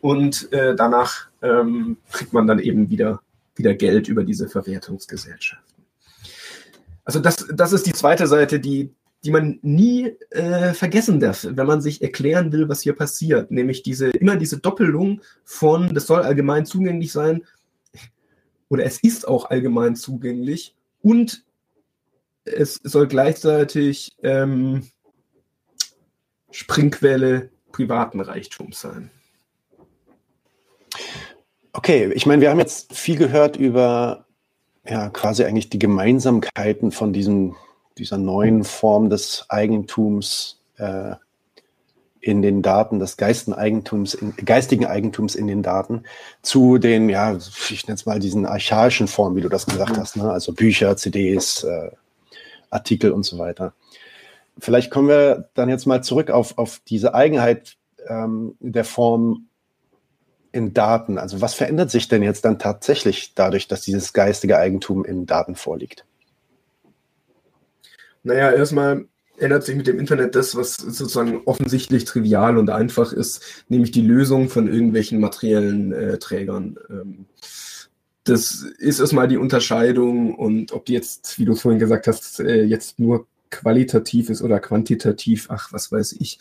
und 0.02 0.52
äh, 0.54 0.76
danach 0.76 1.28
ähm, 1.42 1.98
kriegt 2.12 2.34
man 2.34 2.48
dann 2.48 2.60
eben 2.60 2.90
wieder, 2.90 3.22
wieder 3.56 3.74
Geld 3.74 4.08
über 4.08 4.24
diese 4.24 4.48
Verwertungsgesellschaften. 4.48 5.86
Also 7.04 7.20
das, 7.20 7.48
das 7.54 7.74
ist 7.74 7.86
die 7.86 7.94
zweite 7.94 8.28
Seite, 8.28 8.60
die, 8.60 8.94
die 9.24 9.32
man 9.32 9.60
nie 9.62 10.16
äh, 10.32 10.74
vergessen 10.74 11.20
darf, 11.20 11.46
wenn 11.50 11.68
man 11.68 11.82
sich 11.82 12.02
erklären 12.02 12.52
will, 12.52 12.70
was 12.70 12.82
hier 12.82 12.94
passiert. 12.94 13.52
Nämlich 13.52 13.84
diese, 13.84 14.10
immer 14.10 14.36
diese 14.36 14.60
Doppelung 14.60 15.22
von, 15.44 15.94
das 15.94 16.08
soll 16.08 16.22
allgemein 16.22 16.66
zugänglich 16.66 17.12
sein, 17.12 17.44
oder 18.70 18.84
es 18.84 19.02
ist 19.02 19.28
auch 19.28 19.50
allgemein 19.50 19.96
zugänglich 19.96 20.76
und 21.02 21.46
es 22.44 22.80
soll 22.84 23.08
gleichzeitig 23.08 24.16
ähm, 24.24 24.88
Springquelle 26.52 27.50
privaten 27.72 28.20
Reichtums 28.20 28.80
sein. 28.80 29.12
Okay, 31.74 32.12
ich 32.14 32.26
meine, 32.26 32.42
wir 32.42 32.50
haben 32.50 32.60
jetzt 32.60 32.94
viel 32.94 33.18
gehört 33.18 33.56
über 33.56 34.26
ja 34.90 35.10
quasi 35.10 35.44
eigentlich 35.44 35.70
die 35.70 35.80
Gemeinsamkeiten 35.80 36.92
von 36.92 37.14
diesem, 37.14 37.56
dieser 37.98 38.18
neuen 38.18 38.64
Form 38.64 39.10
des 39.10 39.46
Eigentums 39.50 40.62
äh, 40.78 41.16
in 42.20 42.42
den 42.42 42.62
Daten, 42.62 43.00
des 43.00 43.18
Eigentums, 43.20 44.14
in, 44.14 44.36
geistigen 44.36 44.86
Eigentums 44.86 45.36
in 45.36 45.48
den 45.48 45.64
Daten 45.64 46.04
zu 46.42 46.78
den, 46.78 47.10
ja, 47.10 47.38
ich 47.70 47.88
nenne 47.88 47.96
es 47.96 48.06
mal 48.06 48.20
diesen 48.20 48.46
archaischen 48.46 49.08
Formen, 49.08 49.36
wie 49.36 49.42
du 49.42 49.50
das 49.50 49.66
gesagt 49.66 49.96
mhm. 49.96 50.02
hast, 50.02 50.18
ne? 50.18 50.32
also 50.32 50.54
Bücher, 50.54 50.98
CDs, 50.98 51.64
äh, 51.64 51.92
Artikel 52.70 53.12
und 53.12 53.24
so 53.24 53.38
weiter. 53.38 53.74
Vielleicht 54.60 54.92
kommen 54.92 55.08
wir 55.08 55.50
dann 55.54 55.70
jetzt 55.70 55.86
mal 55.86 56.04
zurück 56.04 56.32
auf, 56.32 56.58
auf 56.58 56.82
diese 56.88 57.14
Eigenheit 57.14 57.78
ähm, 58.10 58.56
der 58.60 58.84
Form 58.84 59.48
in 60.52 60.74
Daten? 60.74 61.18
Also 61.18 61.42
was 61.42 61.54
verändert 61.54 61.92
sich 61.92 62.08
denn 62.08 62.24
jetzt 62.24 62.44
dann 62.44 62.60
tatsächlich 62.60 63.34
dadurch, 63.36 63.68
dass 63.68 63.82
dieses 63.82 64.14
geistige 64.14 64.58
Eigentum 64.58 65.06
in 65.06 65.26
Daten 65.26 65.56
vorliegt? 65.56 66.06
Naja, 68.28 68.52
erstmal 68.52 69.06
ändert 69.38 69.64
sich 69.64 69.76
mit 69.76 69.88
dem 69.88 70.00
Internet 70.00 70.36
das, 70.36 70.56
was 70.56 70.76
sozusagen 70.76 71.42
offensichtlich 71.46 72.06
trivial 72.06 72.58
und 72.58 72.70
einfach 72.70 73.14
ist, 73.14 73.64
nämlich 73.70 73.92
die 73.92 74.02
Lösung 74.02 74.50
von 74.50 74.68
irgendwelchen 74.68 75.20
materiellen 75.20 75.94
äh, 75.94 76.18
Trägern. 76.18 76.78
Ähm, 76.90 77.26
das 78.26 78.64
ist 78.80 79.00
erstmal 79.00 79.30
die 79.30 79.38
Unterscheidung 79.38 80.36
und 80.36 80.74
ob 80.74 80.86
die 80.86 80.94
jetzt, 80.94 81.40
wie 81.40 81.46
du 81.46 81.56
vorhin 81.56 81.80
gesagt 81.80 82.08
hast, 82.08 82.42
äh, 82.42 82.64
jetzt 82.64 83.00
nur 83.00 83.28
qualitativ 83.50 84.30
ist 84.30 84.42
oder 84.42 84.60
quantitativ, 84.60 85.48
ach, 85.50 85.72
was 85.72 85.90
weiß 85.90 86.18
ich, 86.20 86.40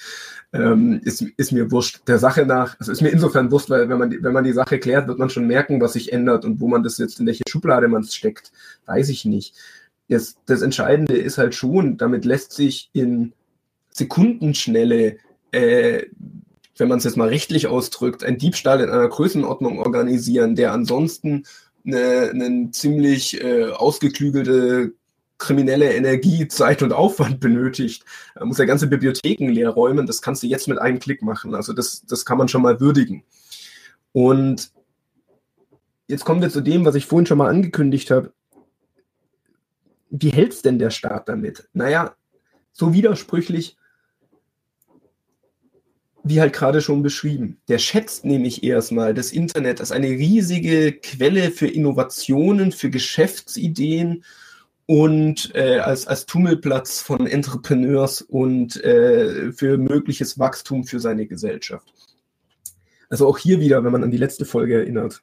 ähm, 0.52 1.00
ist, 1.04 1.22
ist 1.36 1.52
mir 1.52 1.70
wurscht. 1.70 2.00
Der 2.08 2.18
Sache 2.18 2.44
nach, 2.44 2.80
also 2.80 2.90
ist 2.90 3.02
mir 3.02 3.10
insofern 3.10 3.52
wurscht, 3.52 3.70
weil 3.70 3.88
wenn 3.88 3.98
man, 3.98 4.10
wenn 4.10 4.32
man 4.32 4.42
die 4.42 4.52
Sache 4.52 4.80
klärt, 4.80 5.06
wird 5.06 5.20
man 5.20 5.30
schon 5.30 5.46
merken, 5.46 5.80
was 5.80 5.92
sich 5.92 6.12
ändert 6.12 6.44
und 6.44 6.58
wo 6.58 6.66
man 6.66 6.82
das 6.82 6.98
jetzt, 6.98 7.20
in 7.20 7.26
welche 7.26 7.44
Schublade 7.48 7.86
man 7.86 8.02
es 8.02 8.14
steckt, 8.14 8.50
weiß 8.86 9.08
ich 9.10 9.24
nicht. 9.24 9.54
Das, 10.08 10.36
das 10.46 10.62
Entscheidende 10.62 11.16
ist 11.16 11.38
halt 11.38 11.54
schon, 11.54 11.96
damit 11.96 12.24
lässt 12.24 12.52
sich 12.52 12.90
in 12.92 13.32
Sekundenschnelle, 13.90 15.16
äh, 15.52 16.02
wenn 16.76 16.88
man 16.88 16.98
es 16.98 17.04
jetzt 17.04 17.16
mal 17.16 17.28
rechtlich 17.28 17.66
ausdrückt, 17.66 18.22
ein 18.22 18.38
Diebstahl 18.38 18.80
in 18.80 18.90
einer 18.90 19.08
Größenordnung 19.08 19.78
organisieren, 19.78 20.54
der 20.54 20.72
ansonsten 20.72 21.44
eine, 21.84 22.30
eine 22.30 22.70
ziemlich 22.70 23.42
äh, 23.42 23.70
ausgeklügelte 23.70 24.92
kriminelle 25.38 25.92
Energie, 25.92 26.48
Zeit 26.48 26.82
und 26.82 26.92
Aufwand 26.92 27.40
benötigt, 27.40 28.04
er 28.34 28.46
muss 28.46 28.58
ja 28.58 28.64
ganze 28.64 28.86
Bibliotheken 28.86 29.48
leer 29.48 29.70
räumen. 29.70 30.06
Das 30.06 30.22
kannst 30.22 30.42
du 30.42 30.46
jetzt 30.46 30.68
mit 30.68 30.78
einem 30.78 30.98
Klick 30.98 31.22
machen. 31.22 31.54
Also 31.54 31.72
das, 31.72 32.04
das 32.06 32.24
kann 32.24 32.38
man 32.38 32.48
schon 32.48 32.62
mal 32.62 32.80
würdigen. 32.80 33.22
Und 34.12 34.70
jetzt 36.08 36.24
kommen 36.24 36.40
wir 36.40 36.50
zu 36.50 36.62
dem, 36.62 36.84
was 36.84 36.94
ich 36.94 37.06
vorhin 37.06 37.26
schon 37.26 37.38
mal 37.38 37.50
angekündigt 37.50 38.10
habe. 38.10 38.32
Wie 40.10 40.30
hält's 40.30 40.62
denn 40.62 40.78
der 40.78 40.90
Staat 40.90 41.28
damit? 41.28 41.68
Naja, 41.72 42.14
so 42.72 42.92
widersprüchlich 42.92 43.76
wie 46.28 46.40
halt 46.40 46.52
gerade 46.52 46.82
schon 46.82 47.04
beschrieben. 47.04 47.60
Der 47.68 47.78
schätzt 47.78 48.24
nämlich 48.24 48.64
erstmal 48.64 49.14
das 49.14 49.30
Internet 49.30 49.78
als 49.78 49.92
eine 49.92 50.08
riesige 50.08 50.92
Quelle 50.92 51.52
für 51.52 51.68
Innovationen, 51.68 52.72
für 52.72 52.90
Geschäftsideen 52.90 54.24
und 54.86 55.52
äh, 55.54 55.78
als, 55.78 56.08
als 56.08 56.26
Tummelplatz 56.26 57.00
von 57.00 57.28
Entrepreneurs 57.28 58.22
und 58.22 58.82
äh, 58.82 59.52
für 59.52 59.78
mögliches 59.78 60.36
Wachstum 60.36 60.84
für 60.84 60.98
seine 60.98 61.26
Gesellschaft. 61.26 61.92
Also 63.08 63.28
auch 63.28 63.38
hier 63.38 63.60
wieder, 63.60 63.84
wenn 63.84 63.92
man 63.92 64.02
an 64.02 64.10
die 64.10 64.16
letzte 64.16 64.44
Folge 64.44 64.78
erinnert. 64.78 65.22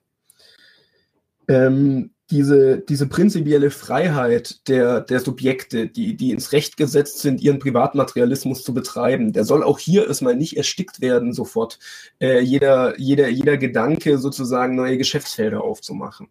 Ähm, 1.49 2.11
diese, 2.31 2.79
diese 2.79 3.07
prinzipielle 3.07 3.69
Freiheit 3.69 4.67
der, 4.67 5.01
der 5.01 5.19
Subjekte, 5.19 5.87
die, 5.87 6.15
die 6.15 6.31
ins 6.31 6.51
Recht 6.51 6.77
gesetzt 6.77 7.19
sind, 7.19 7.41
ihren 7.41 7.59
Privatmaterialismus 7.59 8.63
zu 8.63 8.73
betreiben, 8.73 9.33
der 9.33 9.43
soll 9.43 9.63
auch 9.63 9.77
hier 9.77 10.07
erstmal 10.07 10.35
nicht 10.35 10.57
erstickt 10.57 11.01
werden 11.01 11.33
sofort. 11.33 11.79
Äh, 12.19 12.39
jeder, 12.39 12.99
jeder, 12.99 13.27
jeder 13.29 13.57
Gedanke 13.57 14.17
sozusagen 14.17 14.75
neue 14.75 14.97
Geschäftsfelder 14.97 15.63
aufzumachen. 15.63 16.29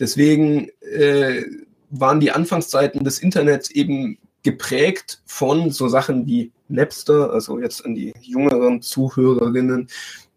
Deswegen 0.00 0.68
äh, 0.80 1.44
waren 1.90 2.20
die 2.20 2.32
Anfangszeiten 2.32 3.04
des 3.04 3.20
Internets 3.20 3.70
eben 3.70 4.18
geprägt 4.42 5.22
von 5.24 5.70
so 5.70 5.88
Sachen 5.88 6.26
wie 6.26 6.52
Napster, 6.68 7.32
also 7.32 7.58
jetzt 7.58 7.84
an 7.84 7.94
die 7.94 8.12
jüngeren 8.20 8.82
Zuhörerinnen, 8.82 9.88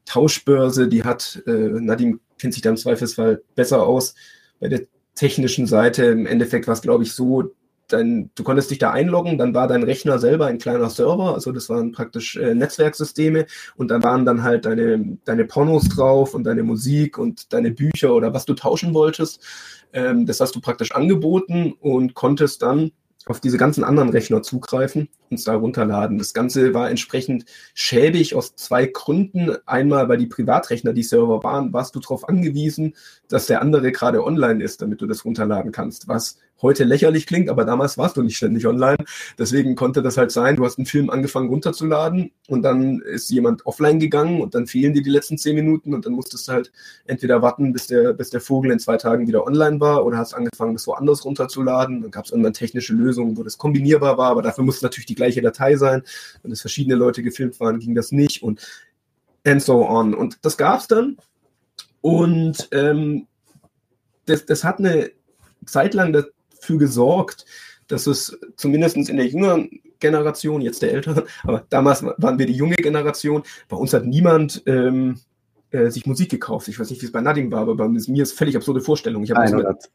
Tauschbörse, 0.06 0.88
die 0.88 1.04
hat, 1.04 1.42
äh, 1.46 1.52
Nadim 1.52 2.20
kennt 2.40 2.54
sich 2.54 2.62
da 2.62 2.70
im 2.70 2.78
Zweifelsfall 2.78 3.42
besser 3.56 3.84
aus, 3.86 4.16
bei 4.62 4.70
der 4.70 4.84
technischen 5.16 5.68
Seite, 5.68 6.06
im 6.06 6.26
Endeffekt 6.26 6.68
war 6.68 6.74
es, 6.74 6.82
glaube 6.82 7.04
ich, 7.04 7.12
so, 7.12 7.54
dein, 7.90 8.32
du 8.36 8.44
konntest 8.44 8.72
dich 8.72 8.78
da 8.78 8.92
einloggen, 8.92 9.38
dann 9.38 9.54
war 9.54 9.68
dein 9.68 9.84
Rechner 9.84 10.20
selber 10.20 10.46
ein 10.46 10.60
kleiner 10.60 10.90
Server, 10.90 11.34
also 11.34 11.52
das 11.52 11.68
waren 11.68 11.92
praktisch 11.92 12.38
äh, 12.38 12.56
Netzwerksysteme 12.56 13.46
und 13.76 13.92
da 13.92 14.02
waren 14.02 14.26
dann 14.26 14.44
halt 14.44 14.66
deine, 14.66 15.18
deine 15.26 15.44
Pornos 15.44 15.90
drauf 15.90 16.34
und 16.34 16.46
deine 16.46 16.64
Musik 16.64 17.18
und 17.18 17.52
deine 17.52 17.72
Bücher 17.72 18.14
oder 18.14 18.34
was 18.34 18.46
du 18.46 18.54
tauschen 18.54 18.94
wolltest. 18.94 19.44
Ähm, 19.92 20.26
das 20.26 20.40
hast 20.40 20.56
du 20.56 20.62
praktisch 20.62 20.94
angeboten 20.94 21.74
und 21.80 22.14
konntest 22.14 22.62
dann 22.62 22.92
auf 23.26 23.40
diese 23.40 23.58
ganzen 23.58 23.84
anderen 23.84 24.10
Rechner 24.10 24.42
zugreifen 24.42 25.10
und 25.30 25.38
es 25.38 25.44
da 25.44 25.56
runterladen. 25.56 26.18
Das 26.18 26.34
Ganze 26.34 26.74
war 26.74 26.90
entsprechend 26.90 27.46
schäbig 27.74 28.36
aus 28.36 28.56
zwei 28.56 28.86
Gründen. 28.86 29.56
Einmal, 29.66 30.10
weil 30.10 30.18
die 30.18 30.28
Privatrechner, 30.28 30.94
die 30.94 31.04
Server 31.04 31.44
waren, 31.44 31.74
warst 31.74 31.96
du 31.96 32.00
darauf 32.00 32.28
angewiesen, 32.28 32.96
dass 33.28 33.46
der 33.46 33.62
andere 33.62 33.92
gerade 33.92 34.24
online 34.24 34.64
ist, 34.64 34.82
damit 34.82 35.02
du 35.02 35.08
das 35.08 35.26
runterladen 35.26 35.72
kannst, 35.72 36.08
was 36.08 36.38
heute 36.62 36.84
lächerlich 36.84 37.28
klingt, 37.28 37.50
aber 37.50 37.66
damals 37.66 37.98
warst 37.98 38.18
du 38.18 38.24
nicht 38.24 38.38
ständig 38.38 38.68
online. 38.68 38.98
Deswegen 39.38 39.76
konnte 39.76 40.02
das 40.02 40.18
halt 40.18 40.32
sein, 40.32 40.56
du 40.56 40.66
hast 40.66 40.78
einen 40.78 40.86
Film 40.86 41.10
angefangen 41.10 41.50
runterzuladen 41.50 42.32
und 42.48 42.62
dann 42.64 43.02
ist 43.02 43.30
jemand 43.30 43.66
offline 43.66 44.00
gegangen 44.00 44.42
und 44.42 44.56
dann 44.56 44.68
fehlen 44.68 44.94
dir 44.94 45.02
die 45.02 45.10
letzten 45.10 45.38
zehn 45.38 45.56
Minuten 45.56 45.94
und 45.94 46.06
dann 46.06 46.14
musstest 46.14 46.48
du 46.48 46.54
halt 46.54 46.72
entweder 47.06 47.42
warten, 47.42 47.74
bis 47.74 47.88
der, 47.88 48.14
bis 48.14 48.30
der 48.30 48.42
Vogel 48.42 48.72
in 48.72 48.80
zwei 48.80 48.98
Tagen 48.98 49.28
wieder 49.28 49.46
online 49.46 49.80
war 49.80 50.06
oder 50.06 50.18
hast 50.18 50.34
angefangen, 50.34 50.74
das 50.74 50.88
woanders 50.88 51.26
runterzuladen. 51.26 52.02
Dann 52.02 52.12
gab 52.12 52.26
es 52.26 52.32
irgendwann 52.32 52.54
technische 52.54 52.94
Lösungen, 52.94 53.38
wo 53.38 53.44
das 53.44 53.58
kombinierbar 53.58 54.18
war, 54.18 54.32
aber 54.32 54.42
dafür 54.42 54.64
musste 54.64 54.86
natürlich 54.86 55.08
die 55.08 55.16
gleiche 55.16 55.42
Datei 55.42 55.76
sein. 55.76 56.04
Wenn 56.44 56.52
es 56.52 56.62
verschiedene 56.62 56.96
Leute 56.96 57.24
gefilmt 57.24 57.60
waren, 57.60 57.80
ging 57.80 57.96
das 57.96 58.12
nicht 58.12 58.44
und 58.44 58.62
and 59.46 59.62
so 59.62 59.88
on. 59.88 60.14
Und 60.14 60.38
das 60.44 60.58
gab 60.58 60.80
es 60.82 60.88
dann 60.88 61.18
Und 62.02 62.68
ähm, 62.72 63.28
das, 64.26 64.46
das 64.46 64.64
hat 64.64 64.80
eine 64.80 65.12
Zeit 65.66 65.94
lang 65.94 66.14
dafür 66.62 66.78
gesorgt, 66.78 67.46
dass 67.88 68.08
es 68.08 68.38
zumindest 68.56 68.98
in 68.98 69.18
der 69.18 69.28
jüngeren 69.28 69.82
Generation, 70.00 70.62
jetzt 70.62 70.82
der 70.82 70.94
älteren, 70.94 71.24
aber 71.44 71.66
damals 71.70 72.04
waren 72.04 72.40
wir 72.40 72.46
die 72.46 72.54
junge 72.54 72.76
Generation, 72.76 73.44
bei 73.68 73.78
uns 73.78 73.94
hat 73.94 74.06
niemand 74.06 74.64
ähm, 74.66 75.20
äh, 75.72 75.90
sich 75.90 76.06
Musik 76.06 76.30
gekauft. 76.30 76.68
Ich 76.68 76.80
weiß 76.80 76.90
nicht, 76.90 77.02
wie 77.02 77.06
es 77.06 77.12
bei 77.12 77.22
Nadim 77.22 77.52
war, 77.52 77.62
aber 77.62 77.76
bei 77.76 77.88
mir 77.88 78.24
ist 78.24 78.38
völlig 78.38 78.56
absurde 78.58 78.82
Vorstellung. 78.82 79.24
Ich 79.24 79.36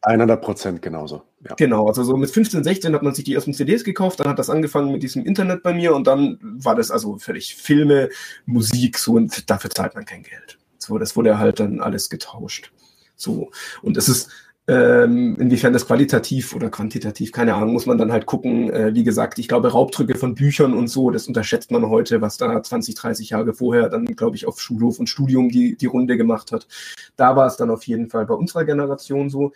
100 0.02 0.40
Prozent 0.40 0.80
genauso. 0.80 1.22
Ja. 1.46 1.54
Genau, 1.56 1.86
also 1.86 2.02
so 2.02 2.16
mit 2.16 2.30
15, 2.30 2.64
16 2.64 2.94
hat 2.94 3.02
man 3.02 3.14
sich 3.14 3.24
die 3.24 3.34
ersten 3.34 3.52
CDs 3.52 3.84
gekauft, 3.84 4.20
dann 4.20 4.28
hat 4.28 4.38
das 4.38 4.48
angefangen 4.48 4.92
mit 4.92 5.02
diesem 5.02 5.24
Internet 5.24 5.62
bei 5.62 5.74
mir 5.74 5.94
und 5.94 6.06
dann 6.06 6.38
war 6.40 6.74
das 6.74 6.90
also 6.90 7.18
völlig 7.18 7.56
Filme, 7.56 8.08
Musik, 8.46 8.98
so 8.98 9.14
und 9.14 9.50
dafür 9.50 9.70
zahlt 9.70 9.94
man 9.94 10.04
kein 10.04 10.22
Geld. 10.22 10.58
So, 10.78 10.98
das 10.98 11.16
wurde 11.16 11.38
halt 11.38 11.60
dann 11.60 11.80
alles 11.80 12.10
getauscht. 12.10 12.72
So, 13.16 13.50
und 13.82 13.96
es 13.96 14.08
ist, 14.08 14.30
ähm, 14.68 15.36
inwiefern 15.36 15.72
das 15.72 15.86
qualitativ 15.86 16.54
oder 16.54 16.70
quantitativ, 16.70 17.30
keine 17.30 17.54
Ahnung, 17.54 17.72
muss 17.72 17.86
man 17.86 17.98
dann 17.98 18.10
halt 18.10 18.26
gucken. 18.26 18.68
Äh, 18.70 18.94
wie 18.94 19.04
gesagt, 19.04 19.38
ich 19.38 19.46
glaube, 19.46 19.70
Raubdrücke 19.70 20.16
von 20.16 20.34
Büchern 20.34 20.74
und 20.74 20.88
so, 20.88 21.10
das 21.10 21.28
unterschätzt 21.28 21.70
man 21.70 21.88
heute, 21.88 22.20
was 22.20 22.36
da 22.36 22.60
20, 22.60 22.96
30 22.96 23.30
Jahre 23.30 23.54
vorher 23.54 23.88
dann, 23.88 24.06
glaube 24.06 24.34
ich, 24.34 24.46
auf 24.46 24.60
Schulhof 24.60 24.98
und 24.98 25.08
Studium 25.08 25.50
die, 25.50 25.76
die 25.76 25.86
Runde 25.86 26.16
gemacht 26.16 26.50
hat. 26.50 26.66
Da 27.14 27.36
war 27.36 27.46
es 27.46 27.56
dann 27.56 27.70
auf 27.70 27.86
jeden 27.86 28.10
Fall 28.10 28.26
bei 28.26 28.34
unserer 28.34 28.64
Generation 28.64 29.30
so. 29.30 29.52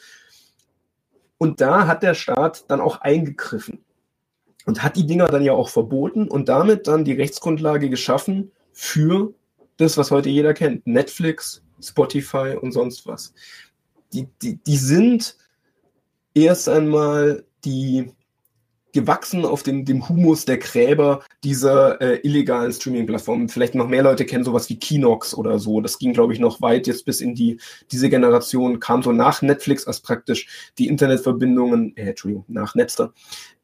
Und 1.39 1.61
da 1.61 1.89
hat 1.89 2.05
der 2.05 2.15
Staat 2.15 2.67
dann 2.69 2.81
auch 2.81 3.01
eingegriffen 3.01 3.81
und 4.67 4.85
hat 4.85 4.95
die 4.95 5.07
Dinger 5.07 5.27
dann 5.27 5.43
ja 5.43 5.55
auch 5.55 5.71
verboten 5.71 6.29
und 6.29 6.49
damit 6.49 6.87
dann 6.87 7.05
die 7.05 7.15
Rechtsgrundlage 7.15 7.91
geschaffen 7.91 8.53
für 8.73 9.35
das, 9.77 9.97
was 9.97 10.13
heute 10.13 10.29
jeder 10.29 10.55
kennt. 10.55 10.87
Netflix, 10.87 11.63
Spotify 11.81 12.57
und 12.61 12.71
sonst 12.71 13.07
was 13.07 13.33
die, 14.13 14.29
die, 14.43 14.57
die 14.63 14.77
sind 14.77 15.37
erst 16.35 16.69
einmal 16.69 17.45
die 17.65 18.13
gewachsen 18.93 19.45
auf 19.45 19.63
dem, 19.63 19.85
dem 19.85 20.09
Humus 20.09 20.45
der 20.45 20.59
Gräber 20.59 21.23
dieser 21.45 22.01
äh, 22.01 22.17
illegalen 22.23 22.73
Streaming-Plattformen. 22.73 23.49
Vielleicht 23.49 23.75
noch 23.75 23.89
mehr 23.89 24.03
Leute 24.03 24.27
kennen 24.27 24.45
sowas 24.45 24.69
wie 24.69 24.79
Kinox 24.79 25.35
oder 25.35 25.59
so. 25.59 25.81
Das 25.81 25.99
ging, 25.99 26.13
glaube 26.13 26.33
ich, 26.33 26.41
noch 26.41 26.61
weit 26.61 26.87
jetzt 26.87 27.05
bis 27.05 27.21
in 27.21 27.35
die, 27.35 27.61
diese 27.93 28.09
Generation, 28.09 28.81
kam 28.81 29.03
so 29.03 29.13
nach 29.13 29.43
Netflix, 29.43 29.87
als 29.87 30.01
praktisch 30.01 30.73
die 30.79 30.89
Internetverbindungen, 30.89 31.97
äh, 31.97 32.11
Entschuldigung, 32.11 32.45
nach 32.49 32.75
Napster, 32.75 33.13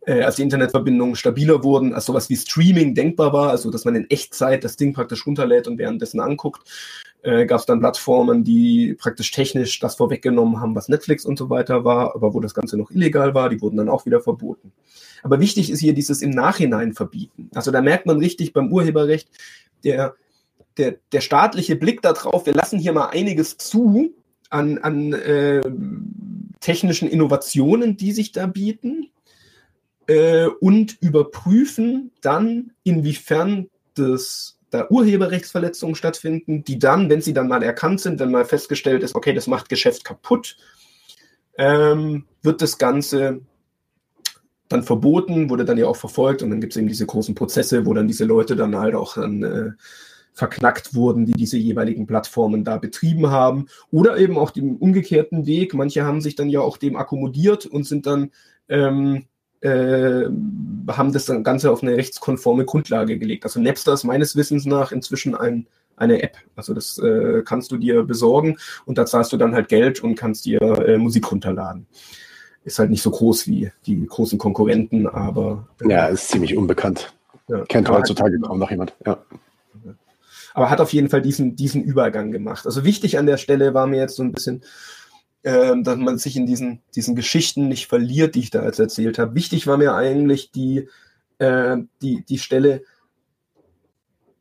äh, 0.07 0.23
als 0.23 0.37
die 0.37 0.43
Internetverbindungen 0.43 1.17
stabiler 1.17 1.65
wurden, 1.65 1.93
als 1.93 2.07
sowas 2.07 2.31
wie 2.31 2.37
Streaming 2.37 2.95
denkbar 2.95 3.33
war, 3.33 3.51
also 3.51 3.71
dass 3.71 3.85
man 3.85 3.97
in 3.97 4.09
Echtzeit 4.11 4.63
das 4.63 4.77
Ding 4.77 4.93
praktisch 4.93 5.27
runterlädt 5.27 5.67
und 5.67 5.79
währenddessen 5.79 6.21
anguckt 6.21 6.63
äh, 7.27 7.45
gab 7.45 7.59
es 7.59 7.67
dann 7.67 7.81
Plattformen, 7.81 8.45
die 8.45 8.95
praktisch 8.95 9.33
technisch 9.33 9.81
das 9.81 9.97
vorweggenommen 9.97 10.61
haben, 10.61 10.77
was 10.77 10.89
Netflix 10.89 11.25
und 11.25 11.37
so 11.37 11.51
weiter 11.51 11.85
war, 11.85 12.15
aber 12.15 12.35
wo 12.35 12.41
das 12.41 12.55
Ganze 12.55 12.77
noch 12.77 12.93
illegal 12.93 13.35
war, 13.35 13.49
die 13.49 13.61
wurden 13.61 13.77
dann 13.77 13.89
auch 13.89 14.07
wieder 14.07 14.21
verboten. 14.21 14.73
Aber 15.25 15.41
wichtig 15.41 15.71
ist 15.71 15.81
hier 15.81 15.93
dieses 15.93 16.23
im 16.23 16.31
Nachhinein 16.31 16.93
verbieten. 16.93 17.51
Also 17.53 17.73
da 17.73 17.83
merkt 17.83 18.07
man 18.07 18.19
richtig 18.19 18.53
beim 18.53 18.73
Urheberrecht, 18.73 19.29
der, 19.83 20.15
der, 20.77 20.99
der 21.11 21.21
staatliche 21.21 21.75
Blick 21.75 22.01
darauf, 22.01 22.47
wir 22.47 22.55
lassen 22.55 22.79
hier 22.79 22.93
mal 22.93 23.09
einiges 23.09 23.57
zu 23.57 24.15
an, 24.49 24.79
an 24.79 25.13
äh, 25.13 25.63
technischen 26.61 27.09
Innovationen, 27.09 27.97
die 27.97 28.13
sich 28.13 28.31
da 28.31 28.47
bieten 28.47 29.11
äh, 30.07 30.47
und 30.47 30.97
überprüfen 31.01 32.13
dann, 32.21 32.71
inwiefern 32.85 33.69
das 33.95 34.59
da 34.77 34.89
Urheberrechtsverletzungen 34.89 35.95
stattfinden, 35.95 36.65
die 36.65 36.79
dann, 36.79 37.09
wenn 37.11 37.23
sie 37.23 37.35
dann 37.35 37.49
mal 37.49 37.63
erkannt 37.63 38.01
sind, 38.01 38.21
wenn 38.21 38.31
mal 38.31 38.45
festgestellt 38.45 39.03
ist, 39.03 39.15
okay, 39.15 39.33
das 39.33 39.47
macht 39.47 39.69
Geschäft 39.69 40.05
kaputt, 40.05 40.57
ähm, 41.59 42.25
wird 42.43 42.63
das 42.63 42.79
Ganze 42.79 43.41
dann 44.69 44.83
verboten, 44.83 45.49
wurde 45.49 45.65
dann 45.65 45.79
ja 45.79 45.87
auch 45.87 45.97
verfolgt 45.97 46.43
und 46.43 46.51
dann 46.51 46.61
gibt 46.61 46.73
es 46.73 46.77
eben 46.77 46.89
diese 46.89 47.07
großen 47.07 47.35
Prozesse, 47.35 47.87
wo 47.87 47.95
dann 47.95 48.09
diese 48.09 48.25
Leute 48.25 48.57
dann 48.57 48.77
halt 48.77 48.95
auch 48.95 49.15
dann 49.15 49.43
äh, 49.43 49.71
verknackt 50.37 50.95
wurden, 50.95 51.25
die 51.25 51.33
diese 51.33 51.57
jeweiligen 51.57 52.07
Plattformen 52.07 52.63
da 52.63 52.77
betrieben 52.77 53.31
haben. 53.31 53.69
Oder 53.91 54.19
eben 54.19 54.37
auch 54.37 54.51
den 54.51 54.77
umgekehrten 54.77 55.47
Weg. 55.47 55.73
Manche 55.73 56.05
haben 56.05 56.21
sich 56.21 56.35
dann 56.35 56.51
ja 56.51 56.61
auch 56.61 56.77
dem 56.77 56.97
akkommodiert 56.97 57.65
und 57.65 57.85
sind 57.85 58.07
dann 58.07 58.31
ähm, 58.69 59.25
äh, 59.67 60.31
haben 60.89 61.13
das 61.13 61.27
Ganze 61.43 61.71
auf 61.71 61.83
eine 61.83 61.97
rechtskonforme 61.97 62.65
Grundlage 62.65 63.19
gelegt. 63.19 63.45
Also 63.45 63.61
Napster 63.61 63.93
ist 63.93 64.05
meines 64.05 64.37
Wissens 64.37 64.67
nach 64.67 64.93
inzwischen 64.93 65.35
ein, 65.35 65.67
eine 65.97 66.23
App. 66.23 66.37
Also 66.55 66.75
das 66.75 66.99
äh, 66.99 67.43
kannst 67.45 67.73
du 67.73 67.77
dir 67.77 68.03
besorgen 68.05 68.59
und 68.85 68.99
da 68.99 69.07
zahlst 69.07 69.33
du 69.33 69.37
dann 69.37 69.55
halt 69.55 69.69
Geld 69.69 70.03
und 70.03 70.15
kannst 70.15 70.45
dir 70.45 70.61
äh, 70.61 70.99
Musik 70.99 71.31
runterladen. 71.31 71.87
Ist 72.65 72.79
halt 72.79 72.91
nicht 72.91 73.03
so 73.03 73.11
groß 73.11 73.47
wie 73.47 73.71
die 73.87 74.07
großen 74.07 74.39
Konkurrenten, 74.39 75.07
aber. 75.07 75.69
Äh, 75.83 75.91
ja, 75.91 76.07
ist 76.07 76.29
ziemlich 76.29 76.57
unbekannt. 76.57 77.15
Ja, 77.49 77.65
Kennt 77.65 77.89
heutzutage 77.89 78.39
kaum 78.41 78.59
noch 78.59 78.71
jemand. 78.71 78.95
Ja. 79.05 79.19
Aber 80.55 80.71
hat 80.71 80.81
auf 80.81 80.93
jeden 80.93 81.11
Fall 81.11 81.23
diesen, 81.23 81.55
diesen 81.55 81.83
Übergang 81.85 82.33
gemacht. 82.33 82.67
Also 82.67 82.83
wichtig 82.83 83.19
an 83.19 83.27
der 83.27 83.37
Stelle 83.37 83.75
war 83.75 83.87
mir 83.87 83.99
jetzt 83.99 84.17
so 84.17 84.23
ein 84.23 84.33
bisschen, 84.33 84.63
äh, 85.47 85.81
dass 85.81 85.97
man 85.97 86.19
sich 86.19 86.37
in 86.37 86.45
diesen, 86.45 86.81
diesen 86.97 87.15
Geschichten 87.15 87.69
nicht 87.69 87.87
verliert, 87.87 88.35
die 88.35 88.41
ich 88.41 88.51
da 88.51 88.65
jetzt 88.65 88.81
erzählt 88.81 89.17
habe. 89.17 89.37
Wichtig 89.37 89.69
war 89.69 89.77
mir 89.77 89.95
eigentlich 89.95 90.51
die, 90.51 90.89
äh, 91.39 91.77
die, 92.03 92.25
die 92.25 92.39
Stelle, 92.39 92.83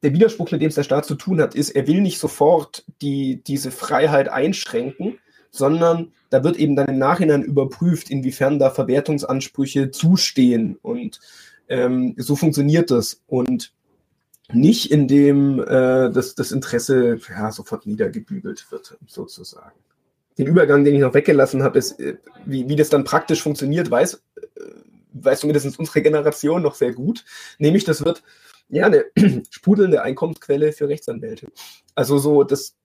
der 0.02 0.14
Widerspruch, 0.14 0.50
mit 0.50 0.62
dem 0.62 0.70
es 0.70 0.76
der 0.76 0.84
Staat 0.84 1.06
zu 1.06 1.14
tun 1.14 1.40
hat, 1.42 1.54
ist, 1.54 1.70
er 1.70 1.86
will 1.86 2.02
nicht 2.02 2.18
sofort 2.18 2.86
die, 3.04 3.44
diese 3.46 3.70
Freiheit 3.70 4.30
einschränken, 4.30 5.20
sondern 5.52 6.12
da 6.32 6.44
wird 6.44 6.58
eben 6.58 6.76
dann 6.76 6.88
im 6.88 6.98
Nachhinein 6.98 7.44
überprüft, 7.44 8.10
inwiefern 8.10 8.58
da 8.58 8.72
Verwertungsansprüche 8.72 9.92
zustehen. 9.92 10.80
Und 10.82 11.20
ähm, 11.70 12.16
so 12.18 12.36
funktioniert 12.36 12.90
das. 12.90 13.22
Und 13.28 13.74
nicht 14.52 14.92
indem 14.92 15.60
äh, 15.60 16.10
das, 16.10 16.34
das 16.34 16.52
Interesse 16.52 17.20
ja, 17.30 17.52
sofort 17.52 17.86
niedergebügelt 17.86 18.72
wird, 18.72 18.98
sozusagen 19.06 19.85
den 20.38 20.48
Übergang, 20.48 20.84
den 20.84 20.96
ich 20.96 21.02
noch 21.02 21.14
weggelassen 21.14 21.64
habe, 21.64 21.80
ist, 21.80 22.00
äh, 22.00 22.18
wie, 22.46 22.68
wie 22.68 22.76
das 22.76 22.90
dann 22.90 23.04
praktisch 23.04 23.42
funktioniert, 23.42 23.90
weiß, 23.90 24.16
äh, 24.16 24.62
weiß 25.14 25.42
zumindest 25.42 25.80
unsere 25.80 26.02
Generation 26.02 26.62
noch 26.62 26.76
sehr 26.76 26.94
gut. 26.94 27.24
Nämlich, 27.58 27.84
das 27.84 28.04
wird 28.04 28.24
ja 28.70 28.86
eine 28.86 29.06
sprudelnde 29.50 30.02
Einkommensquelle 30.02 30.72
für 30.74 30.90
Rechtsanwälte. 30.90 31.48
Also 31.96 32.18
so, 32.18 32.44
das, 32.44 32.76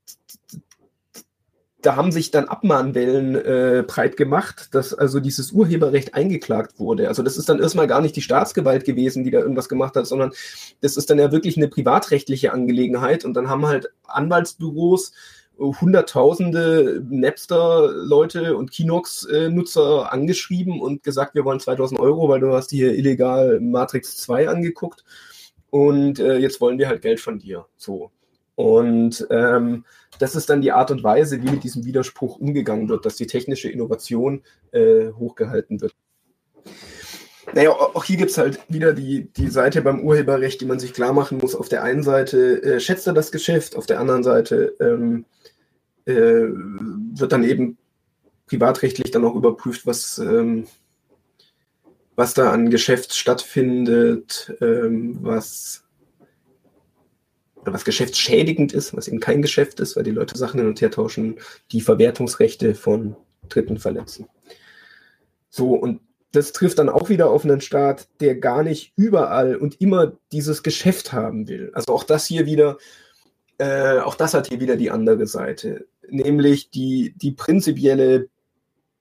da 1.82 1.96
haben 1.96 2.12
sich 2.12 2.30
dann 2.30 2.46
Abmahnwellen 2.46 3.34
äh, 3.34 3.84
breit 3.86 4.16
gemacht, 4.16 4.68
dass 4.74 4.92
also 4.92 5.20
dieses 5.20 5.52
Urheberrecht 5.52 6.14
eingeklagt 6.14 6.78
wurde. 6.78 7.08
Also 7.08 7.22
das 7.22 7.36
ist 7.36 7.48
dann 7.48 7.60
erstmal 7.60 7.86
gar 7.86 8.00
nicht 8.00 8.16
die 8.16 8.22
Staatsgewalt 8.22 8.84
gewesen, 8.84 9.24
die 9.24 9.30
da 9.30 9.40
irgendwas 9.40 9.68
gemacht 9.68 9.96
hat, 9.96 10.06
sondern 10.06 10.32
das 10.82 10.96
ist 10.96 11.10
dann 11.10 11.18
ja 11.18 11.32
wirklich 11.32 11.56
eine 11.56 11.68
privatrechtliche 11.68 12.52
Angelegenheit. 12.52 13.24
Und 13.24 13.34
dann 13.34 13.48
haben 13.48 13.66
halt 13.66 13.92
Anwaltsbüros 14.06 15.12
hunderttausende 15.60 17.04
Napster-Leute 17.08 18.56
und 18.56 18.70
Kinox-Nutzer 18.70 20.10
angeschrieben 20.12 20.80
und 20.80 21.02
gesagt, 21.02 21.34
wir 21.34 21.44
wollen 21.44 21.60
2000 21.60 22.00
Euro, 22.00 22.28
weil 22.28 22.40
du 22.40 22.52
hast 22.54 22.70
hier 22.70 22.94
illegal 22.94 23.60
Matrix 23.60 24.16
2 24.18 24.48
angeguckt 24.48 25.04
und 25.68 26.18
äh, 26.18 26.38
jetzt 26.38 26.60
wollen 26.60 26.78
wir 26.78 26.88
halt 26.88 27.02
Geld 27.02 27.20
von 27.20 27.38
dir. 27.38 27.66
So. 27.76 28.10
Und 28.54 29.26
ähm, 29.30 29.84
das 30.18 30.34
ist 30.34 30.50
dann 30.50 30.60
die 30.60 30.72
Art 30.72 30.90
und 30.90 31.02
Weise, 31.02 31.42
wie 31.42 31.50
mit 31.50 31.64
diesem 31.64 31.84
Widerspruch 31.84 32.36
umgegangen 32.36 32.88
wird, 32.88 33.06
dass 33.06 33.16
die 33.16 33.26
technische 33.26 33.70
Innovation 33.70 34.42
äh, 34.72 35.12
hochgehalten 35.12 35.80
wird. 35.80 35.94
Naja, 37.52 37.70
auch 37.70 38.04
hier 38.04 38.16
gibt 38.16 38.30
es 38.30 38.38
halt 38.38 38.60
wieder 38.68 38.92
die, 38.92 39.32
die 39.32 39.48
Seite 39.48 39.82
beim 39.82 40.00
Urheberrecht, 40.00 40.60
die 40.60 40.66
man 40.66 40.78
sich 40.78 40.92
klar 40.92 41.12
machen 41.12 41.38
muss. 41.38 41.54
Auf 41.54 41.68
der 41.68 41.82
einen 41.82 42.02
Seite 42.02 42.62
äh, 42.62 42.80
schätzt 42.80 43.06
er 43.06 43.12
das 43.12 43.32
Geschäft, 43.32 43.76
auf 43.76 43.86
der 43.86 43.98
anderen 43.98 44.22
Seite 44.22 44.76
ähm, 44.80 45.24
äh, 46.06 46.12
wird 46.12 47.32
dann 47.32 47.44
eben 47.44 47.76
privatrechtlich 48.46 49.10
dann 49.10 49.24
auch 49.24 49.34
überprüft, 49.34 49.86
was, 49.86 50.18
ähm, 50.18 50.66
was 52.16 52.34
da 52.34 52.50
an 52.52 52.70
Geschäft 52.70 53.14
stattfindet, 53.14 54.54
ähm, 54.60 55.18
was, 55.22 55.84
was 57.64 57.84
geschäftsschädigend 57.84 58.72
ist, 58.72 58.96
was 58.96 59.08
eben 59.08 59.20
kein 59.20 59.42
Geschäft 59.42 59.80
ist, 59.80 59.96
weil 59.96 60.04
die 60.04 60.10
Leute 60.10 60.38
Sachen 60.38 60.60
hin 60.60 60.68
und 60.68 60.80
her 60.80 60.90
tauschen, 60.90 61.38
die 61.72 61.80
Verwertungsrechte 61.80 62.74
von 62.74 63.16
Dritten 63.48 63.78
verletzen. 63.78 64.28
So, 65.48 65.74
und 65.74 66.00
das 66.32 66.52
trifft 66.52 66.78
dann 66.78 66.88
auch 66.88 67.08
wieder 67.08 67.30
auf 67.30 67.44
einen 67.44 67.60
Staat, 67.60 68.08
der 68.20 68.36
gar 68.36 68.62
nicht 68.62 68.92
überall 68.96 69.56
und 69.56 69.80
immer 69.80 70.12
dieses 70.32 70.62
Geschäft 70.62 71.12
haben 71.12 71.48
will. 71.48 71.70
Also 71.74 71.92
auch 71.92 72.04
das 72.04 72.26
hier 72.26 72.46
wieder, 72.46 72.78
äh, 73.58 73.98
auch 73.98 74.14
das 74.14 74.34
hat 74.34 74.48
hier 74.48 74.60
wieder 74.60 74.76
die 74.76 74.90
andere 74.90 75.26
Seite 75.26 75.86
nämlich 76.12 76.70
die, 76.70 77.14
die 77.16 77.32
prinzipielle 77.32 78.28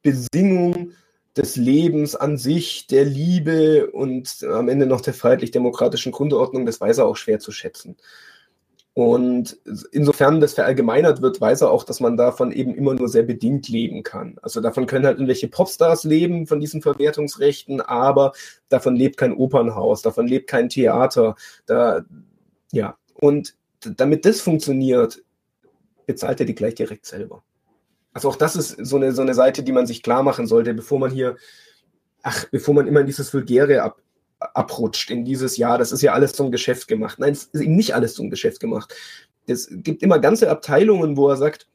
Besingung 0.01 0.91
des 1.36 1.55
Lebens 1.55 2.15
an 2.15 2.38
sich, 2.38 2.88
der 2.88 3.05
Liebe 3.05 3.91
und 3.91 4.43
am 4.43 4.69
Ende 4.69 4.86
noch 4.86 5.01
der 5.01 5.13
freiheitlich-demokratischen 5.13 6.11
Grundordnung, 6.11 6.65
das 6.65 6.82
weiß 6.82 6.99
er 6.99 7.05
auch 7.05 7.17
schwer 7.17 7.39
zu 7.39 7.51
schätzen. 7.51 7.97
Und 9.00 9.58
insofern 9.93 10.41
das 10.41 10.56
verallgemeinert 10.56 11.22
wird, 11.22 11.39
weiß 11.39 11.62
er 11.62 11.72
auch, 11.72 11.86
dass 11.86 12.02
man 12.02 12.18
davon 12.18 12.52
eben 12.52 12.76
immer 12.76 12.93
nur 12.95 13.08
sehr 13.08 13.24
bedingt 13.24 13.70
leben 13.70 14.04
kann. 14.04 14.38
Also 14.41 14.60
davon 14.60 14.88
können 14.88 15.06
halt 15.06 15.20
irgendwelche 15.20 15.47
Popstars 15.47 16.04
leben, 16.04 16.47
von 16.47 16.60
diesen 16.60 16.82
Verwertungsrechten, 16.82 17.80
aber 17.80 18.34
davon 18.68 18.97
lebt 18.97 19.16
kein 19.16 19.34
Opernhaus, 19.34 20.02
davon 20.02 20.28
lebt 20.28 20.50
kein 20.50 20.68
Theater. 20.68 21.38
Da, 21.66 22.04
ja, 22.74 22.97
und 23.14 23.56
damit 23.80 24.26
das 24.26 24.41
funktioniert, 24.41 25.24
bezahlt 26.06 26.41
er 26.41 26.45
die 26.45 26.56
gleich 26.56 26.76
direkt 26.76 27.06
selber. 27.06 27.41
Also 28.12 28.28
auch 28.28 28.36
das 28.36 28.58
ist 28.58 28.86
so 28.86 28.97
eine, 28.97 29.14
so 29.14 29.22
eine 29.22 29.34
Seite, 29.34 29.64
die 29.64 29.72
man 29.72 29.88
sich 29.88 30.04
klar 30.04 30.24
machen 30.24 30.45
sollte, 30.45 30.74
bevor 30.74 31.00
man 31.00 31.12
hier, 31.12 31.38
ach, 32.22 32.50
bevor 32.52 32.74
man 32.74 32.86
immer 32.86 33.00
in 33.00 33.08
dieses 33.08 33.34
Vulgäre 33.34 33.82
ab, 33.82 34.02
abrutscht 34.54 35.12
in 35.12 35.26
dieses 35.26 35.58
Jahr, 35.58 35.78
das 35.78 35.91
ist 35.91 36.02
ja 36.02 36.14
alles 36.14 36.34
zum 36.34 36.52
Geschäft 36.52 36.88
gemacht. 36.88 37.20
Nein, 37.20 37.34
es 37.34 37.45
ist 37.45 37.62
eben 37.62 37.76
nicht 37.76 37.95
alles 37.95 38.14
zum 38.14 38.30
Geschäft 38.30 38.60
gemacht. 38.60 38.93
Es 39.47 39.70
gibt 39.72 40.04
immer 40.04 40.20
ganze 40.20 40.50
Abteilungen, 40.50 41.18
wo 41.18 41.30
er 41.30 41.38
sagt, 41.38 41.68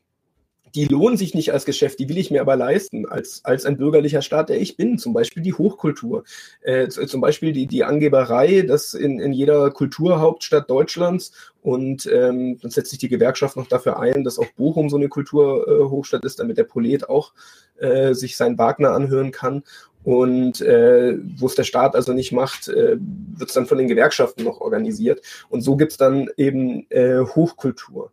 die 0.74 0.86
lohnen 0.86 1.16
sich 1.16 1.34
nicht 1.34 1.52
als 1.52 1.64
Geschäft, 1.64 2.00
die 2.00 2.08
will 2.08 2.18
ich 2.18 2.32
mir 2.32 2.40
aber 2.40 2.56
leisten, 2.56 3.06
als, 3.06 3.44
als 3.44 3.64
ein 3.64 3.76
bürgerlicher 3.76 4.22
Staat, 4.22 4.48
der 4.48 4.60
ich 4.60 4.76
bin. 4.76 4.98
Zum 4.98 5.12
Beispiel 5.12 5.42
die 5.42 5.52
Hochkultur, 5.52 6.24
äh, 6.62 6.88
zum 6.88 7.20
Beispiel 7.20 7.52
die, 7.52 7.66
die 7.66 7.84
Angeberei, 7.84 8.62
dass 8.62 8.92
in, 8.92 9.20
in 9.20 9.32
jeder 9.32 9.70
Kulturhauptstadt 9.70 10.68
Deutschlands 10.68 11.32
und 11.62 12.06
ähm, 12.06 12.58
dann 12.60 12.70
setzt 12.72 12.90
sich 12.90 12.98
die 12.98 13.08
Gewerkschaft 13.08 13.56
noch 13.56 13.68
dafür 13.68 14.00
ein, 14.00 14.24
dass 14.24 14.38
auch 14.38 14.50
Bochum 14.56 14.90
so 14.90 14.96
eine 14.96 15.08
Kulturhochstadt 15.08 16.24
äh, 16.24 16.26
ist, 16.26 16.40
damit 16.40 16.58
der 16.58 16.64
Prolet 16.64 17.08
auch 17.08 17.32
äh, 17.78 18.14
sich 18.14 18.36
sein 18.36 18.58
Wagner 18.58 18.90
anhören 18.90 19.30
kann. 19.30 19.62
Und 20.04 20.60
äh, 20.60 21.16
wo 21.38 21.46
es 21.46 21.54
der 21.54 21.64
Staat 21.64 21.96
also 21.96 22.12
nicht 22.12 22.30
macht, 22.30 22.68
äh, 22.68 22.96
wird 22.98 23.48
es 23.48 23.54
dann 23.54 23.66
von 23.66 23.78
den 23.78 23.88
Gewerkschaften 23.88 24.44
noch 24.44 24.60
organisiert. 24.60 25.22
Und 25.48 25.62
so 25.62 25.76
gibt 25.76 25.92
es 25.92 25.98
dann 25.98 26.28
eben 26.36 26.86
äh, 26.90 27.20
Hochkultur. 27.20 28.12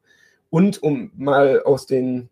Und 0.50 0.82
um 0.82 1.12
mal 1.16 1.62
aus 1.64 1.86
den 1.86 2.30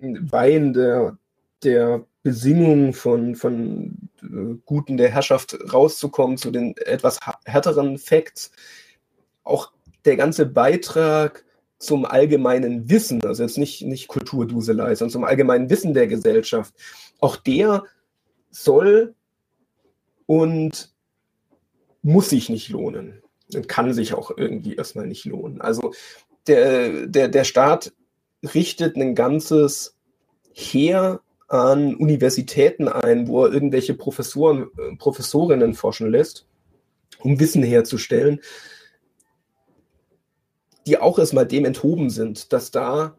Weihen 0.00 0.72
der, 0.72 1.18
der 1.62 2.04
Besingung 2.22 2.94
von, 2.94 3.34
von 3.34 4.10
äh, 4.22 4.56
Guten 4.64 4.96
der 4.96 5.10
Herrschaft 5.10 5.56
rauszukommen 5.72 6.36
zu 6.36 6.50
den 6.50 6.76
etwas 6.76 7.18
härteren 7.44 7.98
Facts, 7.98 8.52
auch 9.42 9.72
der 10.04 10.16
ganze 10.16 10.46
Beitrag 10.46 11.44
zum 11.78 12.04
allgemeinen 12.04 12.88
Wissen, 12.88 13.22
also 13.24 13.42
jetzt 13.42 13.58
nicht, 13.58 13.82
nicht 13.82 14.08
Kulturduselei, 14.08 14.94
sondern 14.94 15.12
zum 15.12 15.24
allgemeinen 15.24 15.68
Wissen 15.68 15.94
der 15.94 16.06
Gesellschaft, 16.06 16.74
auch 17.20 17.36
der 17.36 17.84
soll 18.54 19.14
und 20.26 20.92
muss 22.02 22.30
sich 22.30 22.48
nicht 22.48 22.68
lohnen. 22.68 23.22
Und 23.54 23.68
kann 23.68 23.92
sich 23.92 24.14
auch 24.14 24.30
irgendwie 24.36 24.74
erstmal 24.74 25.06
nicht 25.06 25.24
lohnen. 25.26 25.60
Also 25.60 25.92
der, 26.46 27.06
der, 27.06 27.28
der 27.28 27.44
Staat 27.44 27.92
richtet 28.42 28.96
ein 28.96 29.14
ganzes 29.14 29.96
Heer 30.52 31.20
an 31.48 31.94
Universitäten 31.94 32.88
ein, 32.88 33.28
wo 33.28 33.44
er 33.44 33.52
irgendwelche 33.52 33.94
Professoren, 33.94 34.68
äh, 34.78 34.96
Professorinnen 34.96 35.74
forschen 35.74 36.10
lässt, 36.10 36.46
um 37.20 37.38
Wissen 37.38 37.62
herzustellen, 37.62 38.40
die 40.86 40.98
auch 40.98 41.18
erstmal 41.18 41.46
dem 41.46 41.64
enthoben 41.64 42.10
sind, 42.10 42.52
dass 42.52 42.70
da 42.70 43.16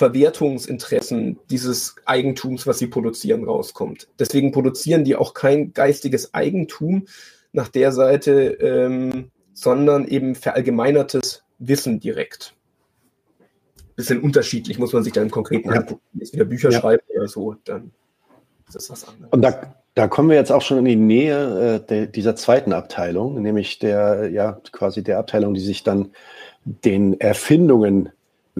Verwertungsinteressen 0.00 1.38
dieses 1.50 1.94
Eigentums, 2.06 2.66
was 2.66 2.78
sie 2.78 2.86
produzieren, 2.86 3.44
rauskommt. 3.44 4.08
Deswegen 4.18 4.50
produzieren 4.50 5.04
die 5.04 5.14
auch 5.14 5.34
kein 5.34 5.74
geistiges 5.74 6.32
Eigentum 6.32 7.04
nach 7.52 7.68
der 7.68 7.92
Seite, 7.92 8.52
ähm, 8.62 9.30
sondern 9.52 10.08
eben 10.08 10.36
verallgemeinertes 10.36 11.44
Wissen 11.58 12.00
direkt. 12.00 12.54
Bisschen 13.94 14.22
unterschiedlich, 14.22 14.78
muss 14.78 14.94
man 14.94 15.04
sich 15.04 15.12
dann 15.12 15.24
im 15.24 15.30
Konkreten 15.30 15.68
ja. 15.68 15.80
angucken. 15.80 16.00
Wenn 16.14 16.22
ich 16.22 16.32
wieder 16.32 16.46
Bücher 16.46 16.70
ja. 16.70 16.80
schreibe 16.80 17.02
oder 17.14 17.28
so, 17.28 17.56
dann 17.64 17.90
ist 18.68 18.76
das 18.76 18.88
was 18.88 19.06
anderes. 19.06 19.30
Und 19.32 19.42
da, 19.42 19.74
da 19.92 20.08
kommen 20.08 20.30
wir 20.30 20.36
jetzt 20.36 20.50
auch 20.50 20.62
schon 20.62 20.78
in 20.78 20.86
die 20.86 20.96
Nähe 20.96 21.74
äh, 21.74 21.86
de, 21.86 22.06
dieser 22.06 22.36
zweiten 22.36 22.72
Abteilung, 22.72 23.42
nämlich 23.42 23.78
der, 23.78 24.30
ja, 24.30 24.62
quasi 24.72 25.02
der 25.02 25.18
Abteilung, 25.18 25.52
die 25.52 25.60
sich 25.60 25.82
dann 25.82 26.12
den 26.64 27.20
Erfindungen 27.20 28.08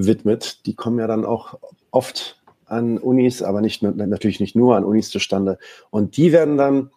widmet, 0.06 0.66
die 0.66 0.74
kommen 0.74 0.98
ja 0.98 1.06
dann 1.06 1.24
auch 1.24 1.58
oft 1.90 2.40
an 2.66 2.98
Unis, 2.98 3.42
aber 3.42 3.60
nicht, 3.60 3.82
natürlich 3.82 4.40
nicht 4.40 4.54
nur 4.54 4.76
an 4.76 4.84
Unis 4.84 5.10
zustande. 5.10 5.58
Und 5.90 6.16
die 6.16 6.32
werden 6.32 6.56
dann 6.56 6.90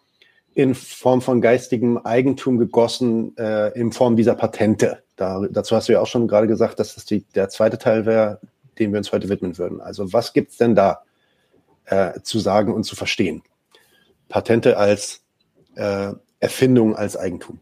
in 0.54 0.74
Form 0.74 1.20
von 1.20 1.40
geistigem 1.40 1.98
Eigentum 1.98 2.58
gegossen, 2.58 3.36
äh, 3.36 3.76
in 3.78 3.92
Form 3.92 4.14
dieser 4.16 4.36
Patente. 4.36 5.02
Da, 5.16 5.46
dazu 5.50 5.74
hast 5.74 5.88
du 5.88 5.92
ja 5.92 6.00
auch 6.00 6.06
schon 6.06 6.28
gerade 6.28 6.46
gesagt, 6.46 6.78
dass 6.78 6.94
das 6.94 7.04
die, 7.04 7.24
der 7.34 7.48
zweite 7.48 7.78
Teil 7.78 8.06
wäre, 8.06 8.40
dem 8.78 8.92
wir 8.92 8.98
uns 8.98 9.12
heute 9.12 9.28
widmen 9.28 9.58
würden. 9.58 9.80
Also 9.80 10.12
was 10.12 10.32
gibt's 10.32 10.56
denn 10.56 10.74
da 10.74 11.02
äh, 11.86 12.20
zu 12.22 12.38
sagen 12.38 12.72
und 12.72 12.84
zu 12.84 12.94
verstehen? 12.94 13.42
Patente 14.28 14.76
als 14.76 15.22
äh, 15.74 16.12
Erfindung, 16.38 16.94
als 16.94 17.16
Eigentum. 17.16 17.60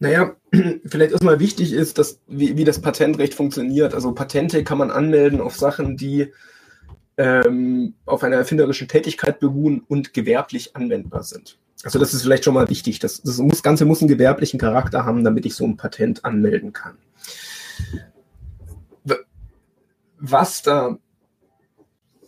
Naja, 0.00 0.36
vielleicht 0.86 1.12
erstmal 1.12 1.40
wichtig 1.40 1.72
ist, 1.72 1.98
dass, 1.98 2.20
wie, 2.26 2.56
wie 2.56 2.64
das 2.64 2.80
Patentrecht 2.80 3.34
funktioniert. 3.34 3.94
Also 3.94 4.12
Patente 4.12 4.64
kann 4.64 4.78
man 4.78 4.90
anmelden 4.90 5.40
auf 5.40 5.56
Sachen, 5.56 5.96
die 5.96 6.32
ähm, 7.16 7.94
auf 8.06 8.22
einer 8.22 8.36
erfinderischen 8.36 8.88
Tätigkeit 8.88 9.40
beruhen 9.40 9.82
und 9.88 10.14
gewerblich 10.14 10.76
anwendbar 10.76 11.24
sind. 11.24 11.58
Also 11.84 11.98
das 11.98 12.14
ist 12.14 12.22
vielleicht 12.22 12.44
schon 12.44 12.54
mal 12.54 12.70
wichtig. 12.70 13.00
Das, 13.00 13.22
das 13.22 13.38
muss, 13.38 13.62
Ganze 13.62 13.84
muss 13.84 14.00
einen 14.00 14.08
gewerblichen 14.08 14.58
Charakter 14.58 15.04
haben, 15.04 15.24
damit 15.24 15.46
ich 15.46 15.54
so 15.54 15.64
ein 15.64 15.76
Patent 15.76 16.24
anmelden 16.24 16.72
kann. 16.72 16.96
Was 20.20 20.62
da, 20.62 20.98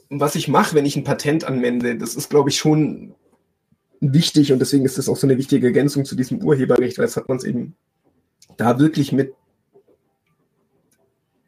was 0.08 0.36
ich 0.36 0.46
mache, 0.46 0.74
wenn 0.74 0.86
ich 0.86 0.96
ein 0.96 1.04
Patent 1.04 1.44
anwende, 1.44 1.96
das 1.96 2.14
ist, 2.14 2.30
glaube 2.30 2.50
ich, 2.50 2.58
schon 2.58 3.14
wichtig 4.00 4.52
und 4.52 4.58
deswegen 4.58 4.84
ist 4.84 4.98
das 4.98 5.08
auch 5.08 5.16
so 5.16 5.26
eine 5.26 5.38
wichtige 5.38 5.66
Ergänzung 5.66 6.04
zu 6.04 6.16
diesem 6.16 6.42
Urheberrecht, 6.42 6.98
weil 6.98 7.04
es 7.04 7.16
hat 7.16 7.28
man 7.28 7.38
es 7.38 7.44
eben 7.44 7.74
da 8.56 8.78
wirklich 8.78 9.12
mit 9.12 9.34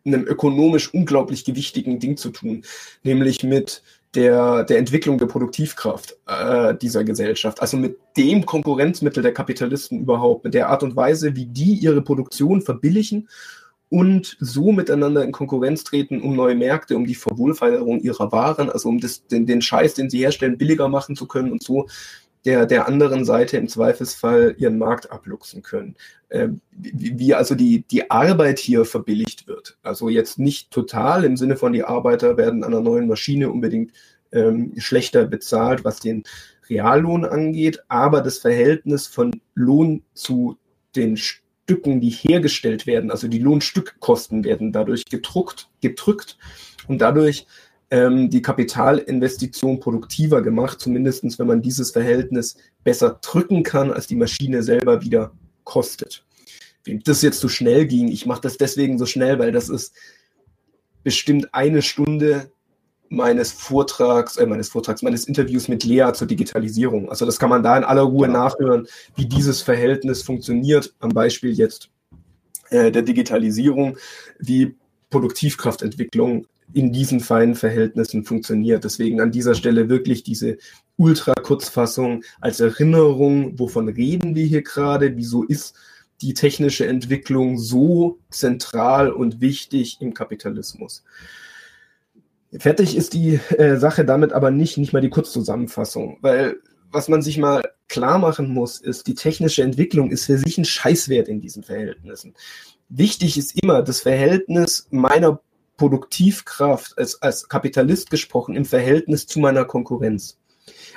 einem 0.04 0.26
ökonomisch 0.26 0.92
unglaublich 0.92 1.44
gewichtigen 1.44 1.98
Ding 1.98 2.16
zu 2.16 2.30
tun, 2.30 2.64
nämlich 3.02 3.42
mit 3.42 3.82
der, 4.14 4.64
der 4.64 4.78
Entwicklung 4.78 5.16
der 5.16 5.26
Produktivkraft 5.26 6.18
äh, 6.26 6.74
dieser 6.74 7.04
Gesellschaft, 7.04 7.60
also 7.62 7.76
mit 7.76 7.96
dem 8.16 8.44
Konkurrenzmittel 8.44 9.22
der 9.22 9.32
Kapitalisten 9.32 10.00
überhaupt, 10.00 10.44
mit 10.44 10.54
der 10.54 10.68
Art 10.68 10.82
und 10.82 10.96
Weise, 10.96 11.34
wie 11.36 11.46
die 11.46 11.74
ihre 11.74 12.02
Produktion 12.02 12.60
verbilligen 12.60 13.28
und 13.88 14.36
so 14.40 14.72
miteinander 14.72 15.22
in 15.22 15.32
Konkurrenz 15.32 15.84
treten 15.84 16.20
um 16.20 16.34
neue 16.34 16.54
Märkte, 16.54 16.96
um 16.96 17.06
die 17.06 17.14
Verwohlfeilerung 17.14 18.00
ihrer 18.00 18.32
Waren, 18.32 18.70
also 18.70 18.88
um 18.88 19.00
das, 19.00 19.26
den, 19.26 19.46
den 19.46 19.62
Scheiß, 19.62 19.94
den 19.94 20.10
sie 20.10 20.18
herstellen, 20.18 20.58
billiger 20.58 20.88
machen 20.88 21.14
zu 21.14 21.26
können 21.26 21.52
und 21.52 21.62
so 21.62 21.86
der, 22.44 22.66
der 22.66 22.88
anderen 22.88 23.24
Seite 23.24 23.56
im 23.56 23.68
Zweifelsfall 23.68 24.54
ihren 24.58 24.78
Markt 24.78 25.10
abluchsen 25.10 25.62
können. 25.62 25.96
Äh, 26.28 26.48
wie, 26.72 27.18
wie 27.18 27.34
also 27.34 27.54
die, 27.54 27.84
die 27.90 28.10
Arbeit 28.10 28.58
hier 28.58 28.84
verbilligt 28.84 29.46
wird. 29.46 29.78
Also 29.82 30.08
jetzt 30.08 30.38
nicht 30.38 30.70
total 30.70 31.24
im 31.24 31.36
Sinne 31.36 31.56
von 31.56 31.72
die 31.72 31.84
Arbeiter 31.84 32.36
werden 32.36 32.64
an 32.64 32.72
einer 32.72 32.82
neuen 32.82 33.06
Maschine 33.06 33.50
unbedingt 33.50 33.92
ähm, 34.32 34.72
schlechter 34.78 35.26
bezahlt, 35.26 35.84
was 35.84 36.00
den 36.00 36.24
Reallohn 36.68 37.24
angeht, 37.24 37.82
aber 37.88 38.20
das 38.22 38.38
Verhältnis 38.38 39.06
von 39.06 39.40
Lohn 39.54 40.02
zu 40.14 40.56
den 40.96 41.16
Stücken, 41.16 42.00
die 42.00 42.10
hergestellt 42.10 42.86
werden, 42.86 43.10
also 43.10 43.28
die 43.28 43.38
Lohnstückkosten 43.38 44.44
werden 44.44 44.72
dadurch 44.72 45.04
gedruckt, 45.04 45.68
gedrückt 45.80 46.38
und 46.88 46.98
dadurch 46.98 47.46
ähm, 47.92 48.30
die 48.30 48.40
Kapitalinvestition 48.40 49.78
produktiver 49.78 50.40
gemacht, 50.40 50.80
zumindest 50.80 51.38
wenn 51.38 51.46
man 51.46 51.60
dieses 51.60 51.90
Verhältnis 51.90 52.56
besser 52.82 53.18
drücken 53.20 53.62
kann, 53.64 53.92
als 53.92 54.06
die 54.06 54.16
Maschine 54.16 54.62
selber 54.62 55.02
wieder 55.02 55.32
kostet. 55.64 56.24
Wem 56.84 57.02
das 57.04 57.20
jetzt 57.20 57.40
so 57.40 57.48
schnell 57.48 57.86
ging, 57.86 58.08
ich 58.08 58.24
mache 58.24 58.40
das 58.40 58.56
deswegen 58.56 58.98
so 58.98 59.04
schnell, 59.04 59.38
weil 59.38 59.52
das 59.52 59.68
ist 59.68 59.94
bestimmt 61.04 61.52
eine 61.52 61.82
Stunde 61.82 62.50
meines 63.10 63.52
Vortrags, 63.52 64.38
äh, 64.38 64.46
meines 64.46 64.70
Vortrags, 64.70 65.02
meines 65.02 65.26
Interviews 65.26 65.68
mit 65.68 65.84
Lea 65.84 66.12
zur 66.14 66.26
Digitalisierung. 66.26 67.10
Also 67.10 67.26
das 67.26 67.38
kann 67.38 67.50
man 67.50 67.62
da 67.62 67.76
in 67.76 67.84
aller 67.84 68.02
Ruhe 68.02 68.26
ja. 68.26 68.32
nachhören, 68.32 68.88
wie 69.16 69.26
dieses 69.26 69.60
Verhältnis 69.60 70.22
funktioniert, 70.22 70.94
am 71.00 71.10
Beispiel 71.10 71.52
jetzt 71.52 71.90
äh, 72.70 72.90
der 72.90 73.02
Digitalisierung, 73.02 73.98
wie 74.38 74.76
Produktivkraftentwicklung 75.10 76.46
in 76.74 76.92
diesen 76.92 77.20
feinen 77.20 77.54
Verhältnissen 77.54 78.24
funktioniert. 78.24 78.84
Deswegen 78.84 79.20
an 79.20 79.32
dieser 79.32 79.54
Stelle 79.54 79.88
wirklich 79.88 80.22
diese 80.22 80.58
Ultra-Kurzfassung 80.96 82.24
als 82.40 82.60
Erinnerung, 82.60 83.58
wovon 83.58 83.88
reden 83.88 84.34
wir 84.34 84.44
hier 84.44 84.62
gerade, 84.62 85.16
wieso 85.16 85.42
ist 85.42 85.74
die 86.20 86.34
technische 86.34 86.86
Entwicklung 86.86 87.58
so 87.58 88.18
zentral 88.30 89.10
und 89.10 89.40
wichtig 89.40 89.98
im 90.00 90.14
Kapitalismus. 90.14 91.02
Fertig 92.56 92.96
ist 92.96 93.14
die 93.14 93.40
äh, 93.56 93.76
Sache 93.78 94.04
damit 94.04 94.32
aber 94.32 94.50
nicht, 94.50 94.78
nicht 94.78 94.92
mal 94.92 95.00
die 95.00 95.10
Kurzzusammenfassung, 95.10 96.18
weil 96.20 96.56
was 96.90 97.08
man 97.08 97.22
sich 97.22 97.38
mal 97.38 97.62
klar 97.88 98.18
machen 98.18 98.48
muss, 98.48 98.80
ist, 98.80 99.06
die 99.06 99.14
technische 99.14 99.62
Entwicklung 99.62 100.10
ist 100.10 100.26
für 100.26 100.38
sich 100.38 100.58
ein 100.58 100.64
Scheißwert 100.64 101.28
in 101.28 101.40
diesen 101.40 101.62
Verhältnissen. 101.62 102.34
Wichtig 102.88 103.38
ist 103.38 103.62
immer 103.62 103.82
das 103.82 104.00
Verhältnis 104.00 104.86
meiner 104.90 105.40
Produktivkraft 105.82 106.96
als, 106.96 107.20
als 107.22 107.48
Kapitalist 107.48 108.08
gesprochen 108.08 108.54
im 108.54 108.64
Verhältnis 108.64 109.26
zu 109.26 109.40
meiner 109.40 109.64
Konkurrenz. 109.64 110.38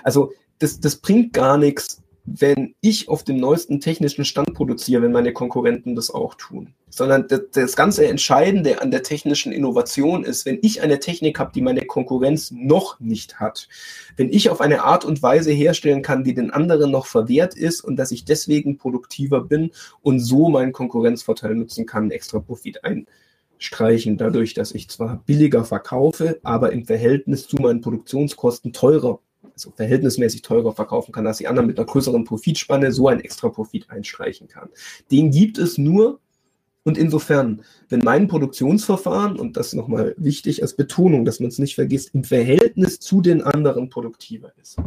Also 0.03 0.31
das, 0.59 0.79
das 0.79 0.97
bringt 0.97 1.33
gar 1.33 1.57
nichts, 1.57 2.03
wenn 2.25 2.75
ich 2.81 3.09
auf 3.09 3.23
dem 3.23 3.37
neuesten 3.37 3.79
technischen 3.79 4.25
Stand 4.25 4.53
produziere, 4.53 5.01
wenn 5.01 5.11
meine 5.11 5.33
Konkurrenten 5.33 5.95
das 5.95 6.11
auch 6.11 6.35
tun. 6.35 6.75
Sondern 6.91 7.27
das, 7.27 7.41
das 7.53 7.75
ganze 7.75 8.05
Entscheidende 8.05 8.79
an 8.79 8.91
der 8.91 9.01
technischen 9.01 9.51
Innovation 9.51 10.23
ist, 10.23 10.45
wenn 10.45 10.59
ich 10.61 10.83
eine 10.83 10.99
Technik 10.99 11.39
habe, 11.39 11.51
die 11.55 11.61
meine 11.61 11.81
Konkurrenz 11.81 12.51
noch 12.51 12.99
nicht 12.99 13.39
hat, 13.39 13.67
wenn 14.17 14.31
ich 14.31 14.51
auf 14.51 14.61
eine 14.61 14.83
Art 14.83 15.03
und 15.03 15.23
Weise 15.23 15.51
herstellen 15.51 16.03
kann, 16.03 16.23
die 16.23 16.35
den 16.35 16.51
anderen 16.51 16.91
noch 16.91 17.07
verwehrt 17.07 17.55
ist 17.55 17.81
und 17.81 17.95
dass 17.95 18.11
ich 18.11 18.23
deswegen 18.23 18.77
produktiver 18.77 19.41
bin 19.41 19.71
und 20.03 20.19
so 20.19 20.47
meinen 20.49 20.73
Konkurrenzvorteil 20.73 21.55
nutzen 21.55 21.87
kann, 21.87 22.11
extra 22.11 22.37
Profit 22.37 22.83
einstreichen, 23.55 24.17
dadurch, 24.17 24.53
dass 24.53 24.73
ich 24.73 24.89
zwar 24.89 25.23
billiger 25.25 25.65
verkaufe, 25.65 26.39
aber 26.43 26.71
im 26.71 26.85
Verhältnis 26.85 27.47
zu 27.47 27.57
meinen 27.57 27.81
Produktionskosten 27.81 28.73
teurer 28.73 29.19
also 29.53 29.71
verhältnismäßig 29.71 30.41
teurer 30.41 30.73
verkaufen 30.73 31.13
kann, 31.13 31.23
dass 31.23 31.37
die 31.37 31.47
anderen 31.47 31.67
mit 31.67 31.79
einer 31.79 31.85
größeren 31.85 32.25
Profitspanne 32.25 32.91
so 32.91 33.07
einen 33.07 33.21
extra 33.21 33.47
Profit 33.47 33.89
einstreichen 33.89 34.49
kann. 34.49 34.67
Den 35.11 35.31
gibt 35.31 35.57
es 35.57 35.77
nur 35.77 36.19
und 36.83 36.97
insofern, 36.97 37.61
wenn 37.87 38.01
mein 38.01 38.27
Produktionsverfahren, 38.27 39.39
und 39.39 39.55
das 39.55 39.73
nochmal 39.73 40.13
wichtig 40.17 40.61
als 40.61 40.75
Betonung, 40.75 41.23
dass 41.23 41.39
man 41.39 41.47
es 41.49 41.57
nicht 41.57 41.75
vergisst, 41.75 42.13
im 42.13 42.25
Verhältnis 42.25 42.99
zu 42.99 43.21
den 43.21 43.41
anderen 43.41 43.89
produktiver 43.89 44.51
ist. 44.61 44.77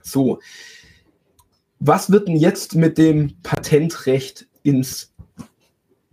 So, 0.00 0.38
was 1.80 2.12
wird 2.12 2.28
denn 2.28 2.36
jetzt 2.36 2.76
mit 2.76 2.98
dem 2.98 3.34
Patentrecht 3.42 4.46
ins, 4.62 5.12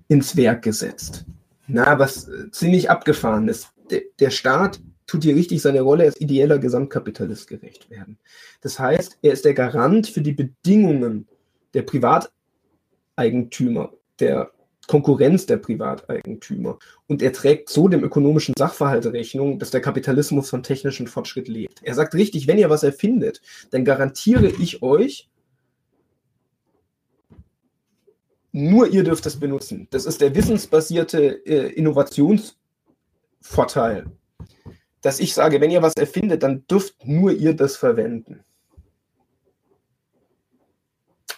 ins 0.08 0.36
Werk 0.36 0.64
gesetzt? 0.64 1.26
Na, 1.68 2.00
was 2.00 2.30
ziemlich 2.52 2.90
abgefahren 2.90 3.48
ist. 3.48 3.70
Der, 3.90 4.02
der 4.20 4.30
Staat 4.30 4.80
tut 5.08 5.24
hier 5.24 5.36
richtig 5.36 5.62
seine 5.62 5.82
Rolle 5.82 6.06
als 6.06 6.20
ideeller 6.20 6.60
Gesamtkapitalist 6.60 7.48
gerecht 7.48 7.90
werden. 7.90 8.18
Das 8.62 8.80
heißt, 8.80 9.20
er 9.22 9.34
ist 9.34 9.46
der 9.46 9.54
Garant 9.54 10.08
für 10.08 10.22
die 10.22 10.34
Bedingungen 10.34 11.28
der 11.74 11.84
Privateigentümer, 11.84 13.94
der 14.20 14.52
Konkurrenz 14.88 15.46
der 15.46 15.58
Privateigentümer. 15.58 16.78
Und 17.08 17.22
er 17.22 17.34
trägt 17.34 17.70
so 17.70 17.88
dem 17.88 18.04
ökonomischen 18.04 18.56
Sachverhalt 18.58 19.06
Rechnung, 19.08 19.60
dass 19.60 19.72
der 19.72 19.82
Kapitalismus 19.82 20.50
von 20.50 20.64
technischem 20.64 21.08
Fortschritt 21.08 21.48
lebt. 21.48 21.82
Er 21.84 21.96
sagt 21.96 22.14
richtig, 22.14 22.48
wenn 22.48 22.58
ihr 22.58 22.70
was 22.70 22.84
erfindet, 22.84 23.42
dann 23.72 23.86
garantiere 23.86 24.48
ich 24.48 24.84
euch, 24.84 25.30
nur 28.56 28.88
ihr 28.88 29.04
dürft 29.04 29.26
es 29.26 29.40
benutzen. 29.40 29.88
Das 29.92 30.06
ist 30.06 30.22
der 30.22 30.36
wissensbasierte 30.36 31.46
äh, 31.46 31.74
Innovationsvorteil 31.74 34.06
dass 35.06 35.20
ich 35.20 35.36
sage, 35.36 35.62
wenn 35.62 35.70
ihr 35.70 35.84
was 35.84 35.94
erfindet, 35.94 36.42
dann 36.42 36.66
dürft 36.66 37.06
nur 37.06 37.32
ihr 37.32 37.56
das 37.56 37.78
verwenden. 37.78 38.44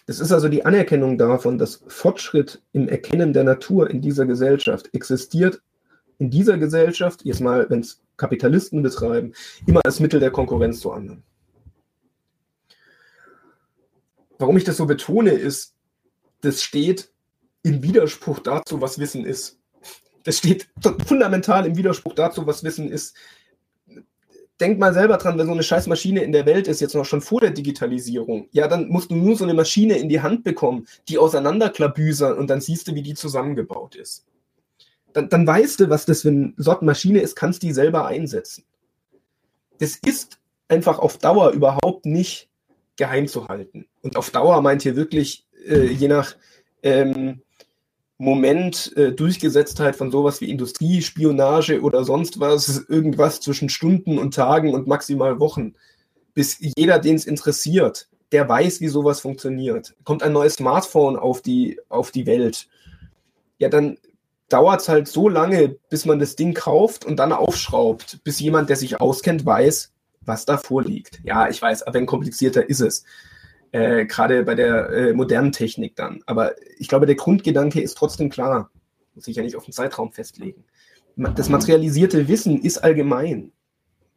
Es 0.06 0.22
ist 0.22 0.32
also 0.32 0.48
die 0.48 0.64
Anerkennung 0.64 1.18
davon, 1.18 1.58
dass 1.58 1.84
Fortschritt 1.90 2.62
im 2.72 2.88
Erkennen 2.88 3.34
der 3.34 3.44
Natur 3.44 3.90
in 3.90 4.02
dieser 4.02 4.26
Gesellschaft 4.26 4.88
existiert, 4.94 5.62
in 6.18 6.30
dieser 6.30 6.58
Gesellschaft, 6.58 7.26
jetzt 7.26 7.42
mal, 7.42 7.70
wenn 7.70 7.82
es 7.82 8.02
Kapitalisten 8.16 8.82
betreiben, 8.82 9.34
immer 9.66 9.82
als 9.84 10.00
Mittel 10.00 10.22
der 10.22 10.32
Konkurrenz 10.32 10.80
zu 10.80 10.94
anderen. 10.94 11.24
Warum 14.40 14.56
ich 14.56 14.64
das 14.64 14.78
so 14.78 14.86
betone, 14.86 15.32
ist, 15.32 15.74
das 16.48 16.64
steht 16.64 17.10
im 17.64 17.84
Widerspruch 17.84 18.40
dazu, 18.40 18.82
was 18.82 19.00
Wissen 19.00 19.26
ist. 19.26 19.60
Das 20.24 20.40
steht 20.40 20.68
fundamental 21.06 21.66
im 21.66 21.78
Widerspruch 21.78 22.14
dazu, 22.14 22.46
was 22.48 22.64
Wissen 22.64 22.92
ist 22.92 23.16
denk 24.60 24.80
mal 24.80 24.94
selber 24.94 25.18
dran, 25.18 25.38
wenn 25.38 25.46
so 25.46 25.54
eine 25.54 25.64
scheiß 25.64 25.88
Maschine 25.88 26.24
in 26.24 26.32
der 26.32 26.46
Welt 26.46 26.68
ist, 26.68 26.82
jetzt 26.82 26.96
noch 26.96 27.06
schon 27.06 27.22
vor 27.22 27.42
der 27.42 27.52
Digitalisierung, 27.52 28.48
ja, 28.52 28.68
dann 28.68 28.88
musst 28.90 29.12
du 29.12 29.16
nur 29.16 29.36
so 29.36 29.44
eine 29.44 29.54
Maschine 29.54 29.98
in 29.98 30.10
die 30.10 30.22
Hand 30.22 30.44
bekommen, 30.44 30.88
die 31.08 31.18
auseinanderklabüsern 31.18 32.38
und 32.38 32.50
dann 32.50 32.62
siehst 32.62 32.88
du, 32.88 32.96
wie 32.96 33.04
die 33.04 33.14
zusammengebaut 33.14 33.96
ist. 33.96 34.26
Dann, 35.14 35.30
dann 35.30 35.48
weißt 35.48 35.80
du, 35.80 35.90
was 35.90 36.06
das 36.06 36.24
für 36.24 36.30
eine 36.30 36.54
Sorte 36.58 36.86
Maschine 36.86 37.20
ist, 37.20 37.36
kannst 37.36 37.64
die 37.64 37.74
selber 37.74 38.08
einsetzen. 38.08 38.64
Das 39.80 39.96
ist 39.96 40.40
einfach 40.68 41.00
auf 41.00 41.18
Dauer 41.18 41.52
überhaupt 41.52 42.06
nicht 42.06 42.50
geheim 42.98 43.28
zu 43.28 43.48
halten. 43.48 43.88
Und 44.02 44.16
auf 44.18 44.32
Dauer 44.32 44.62
meint 44.62 44.82
hier 44.82 44.96
wirklich, 44.96 45.46
äh, 45.68 45.86
je 45.86 46.08
nach 46.08 46.36
ähm, 46.84 47.42
Moment 48.18 48.96
äh, 48.98 49.12
Durchgesetztheit 49.12 49.96
von 49.96 50.12
sowas 50.12 50.42
wie 50.42 50.50
Industriespionage 50.50 51.82
oder 51.82 52.04
sonst 52.04 52.40
was, 52.40 52.86
irgendwas 52.88 53.42
zwischen 53.42 53.70
Stunden 53.70 54.18
und 54.18 54.34
Tagen 54.34 54.74
und 54.74 54.88
maximal 54.88 55.40
Wochen, 55.40 55.76
bis 56.34 56.58
jeder, 56.60 57.00
den 57.00 57.16
es 57.16 57.26
interessiert, 57.26 58.10
der 58.32 58.50
weiß, 58.50 58.82
wie 58.82 58.88
sowas 58.88 59.20
funktioniert. 59.20 59.96
Kommt 60.04 60.24
ein 60.24 60.34
neues 60.34 60.56
Smartphone 60.56 61.16
auf 61.16 61.42
die, 61.42 61.80
auf 61.90 62.12
die 62.12 62.26
Welt, 62.26 62.68
ja, 63.60 63.70
dann 63.70 63.98
dauert 64.50 64.82
es 64.82 64.90
halt 64.90 65.08
so 65.08 65.30
lange, 65.30 65.78
bis 65.90 66.06
man 66.06 66.20
das 66.20 66.36
Ding 66.36 66.54
kauft 66.54 67.06
und 67.06 67.18
dann 67.18 67.34
aufschraubt, 67.34 68.24
bis 68.24 68.40
jemand, 68.40 68.70
der 68.70 68.78
sich 68.78 69.02
auskennt, 69.02 69.46
weiß, 69.46 69.92
was 70.22 70.46
da 70.46 70.58
vorliegt. 70.58 71.20
Ja, 71.24 71.50
ich 71.50 71.62
weiß, 71.62 71.84
aber 71.84 72.00
ein 72.00 72.06
komplizierter 72.06 72.70
ist 72.70 72.80
es 72.82 73.04
äh, 73.72 74.06
gerade 74.06 74.44
bei 74.44 74.56
der 74.56 74.90
äh, 74.90 75.14
modernen 75.14 75.52
Technik 75.52 75.96
dann. 75.96 76.22
Aber 76.26 76.56
ich 76.78 76.88
glaube, 76.88 77.06
der 77.06 77.16
Grundgedanke 77.16 77.82
ist 77.82 77.98
trotzdem 77.98 78.30
klar. 78.30 78.72
Muss 79.16 79.26
sich 79.26 79.36
ja 79.36 79.44
nicht 79.44 79.56
auf 79.56 79.66
den 79.66 79.74
Zeitraum 79.74 80.12
festlegen. 80.12 80.64
Das 81.16 81.50
materialisierte 81.50 82.28
Wissen 82.28 82.62
ist 82.62 82.78
allgemein, 82.78 83.52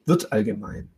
wird 0.04 0.32
allgemein. 0.32 0.90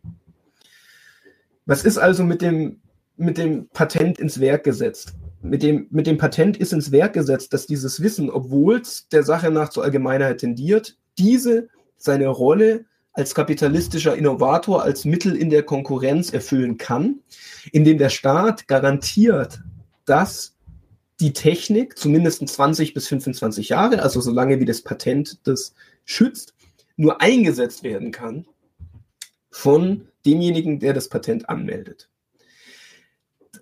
Was 1.65 1.85
ist 1.85 1.99
also 1.99 2.25
mit 2.25 2.43
dem, 2.43 2.81
mit 3.17 3.39
dem 3.39 3.69
Patent 3.69 4.19
ins 4.19 4.41
Werk 4.41 4.65
gesetzt? 4.65 5.15
Mit 5.43 5.63
dem, 5.63 5.87
mit 5.91 6.09
dem 6.09 6.19
Patent 6.19 6.57
ist 6.57 6.73
ins 6.73 6.91
Werk 6.91 7.13
gesetzt, 7.13 7.53
dass 7.53 7.67
dieses 7.67 8.03
Wissen, 8.03 8.31
obwohl 8.31 8.81
es 8.81 9.09
der 9.09 9.23
Sache 9.23 9.51
nach 9.53 9.69
zur 9.69 9.85
Allgemeinheit 9.85 10.39
tendiert, 10.39 10.97
diese 11.19 11.69
seine 11.97 12.27
Rolle 12.27 12.85
als 13.13 13.35
kapitalistischer 13.35 14.17
Innovator 14.17 14.83
als 14.83 15.05
Mittel 15.05 15.37
in 15.37 15.51
der 15.51 15.63
Konkurrenz 15.63 16.33
erfüllen 16.33 16.79
kann, 16.79 17.21
indem 17.71 17.99
der 17.99 18.09
Staat 18.09 18.69
garantiert, 18.69 19.61
dass 20.05 20.57
die 21.21 21.33
Technik 21.33 21.99
zumindest 21.99 22.47
20 22.47 22.95
bis 22.95 23.09
25 23.09 23.69
Jahre, 23.69 24.03
also 24.03 24.21
so 24.21 24.33
lange 24.33 24.61
wie 24.61 24.65
das 24.65 24.83
Patent 24.83 25.47
das 25.47 25.75
schützt, 26.05 26.55
nur 26.97 27.21
eingesetzt 27.21 27.83
werden 27.83 28.11
kann 28.11 28.47
von 29.51 30.09
demjenigen, 30.25 30.81
der 30.81 30.95
das 30.95 31.09
Patent 31.09 31.49
anmeldet. 31.49 32.09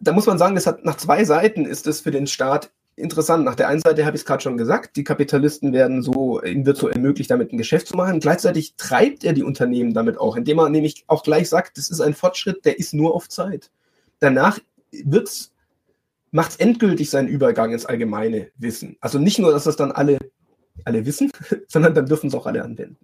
Da 0.00 0.12
muss 0.12 0.26
man 0.26 0.38
sagen, 0.38 0.54
das 0.54 0.66
hat 0.66 0.84
nach 0.84 0.96
zwei 0.96 1.24
Seiten 1.24 1.66
ist 1.66 1.86
es 1.86 2.00
für 2.00 2.10
den 2.10 2.26
Staat 2.26 2.72
interessant. 3.00 3.44
Nach 3.44 3.54
der 3.54 3.68
einen 3.68 3.80
Seite 3.80 4.04
habe 4.04 4.16
ich 4.16 4.22
es 4.22 4.26
gerade 4.26 4.42
schon 4.42 4.56
gesagt, 4.56 4.96
die 4.96 5.04
Kapitalisten 5.04 5.72
werden 5.72 6.02
so, 6.02 6.42
ihnen 6.42 6.66
wird 6.66 6.76
so 6.76 6.88
ermöglicht, 6.88 7.30
damit 7.30 7.52
ein 7.52 7.58
Geschäft 7.58 7.88
zu 7.88 7.96
machen. 7.96 8.20
Gleichzeitig 8.20 8.74
treibt 8.76 9.24
er 9.24 9.32
die 9.32 9.42
Unternehmen 9.42 9.94
damit 9.94 10.18
auch, 10.18 10.36
indem 10.36 10.58
er 10.58 10.68
nämlich 10.68 11.04
auch 11.06 11.22
gleich 11.22 11.48
sagt, 11.48 11.78
das 11.78 11.90
ist 11.90 12.00
ein 12.00 12.14
Fortschritt, 12.14 12.64
der 12.64 12.78
ist 12.78 12.94
nur 12.94 13.14
auf 13.14 13.28
Zeit. 13.28 13.70
Danach 14.20 14.58
macht 16.30 16.50
es 16.50 16.56
endgültig 16.56 17.10
seinen 17.10 17.28
Übergang 17.28 17.72
ins 17.72 17.86
allgemeine 17.86 18.50
Wissen. 18.56 18.96
Also 19.00 19.18
nicht 19.18 19.38
nur, 19.38 19.52
dass 19.52 19.64
das 19.64 19.76
dann 19.76 19.92
alle, 19.92 20.18
alle 20.84 21.06
wissen, 21.06 21.32
sondern 21.68 21.94
dann 21.94 22.06
dürfen 22.06 22.28
es 22.28 22.34
auch 22.34 22.46
alle 22.46 22.62
anwenden. 22.62 22.98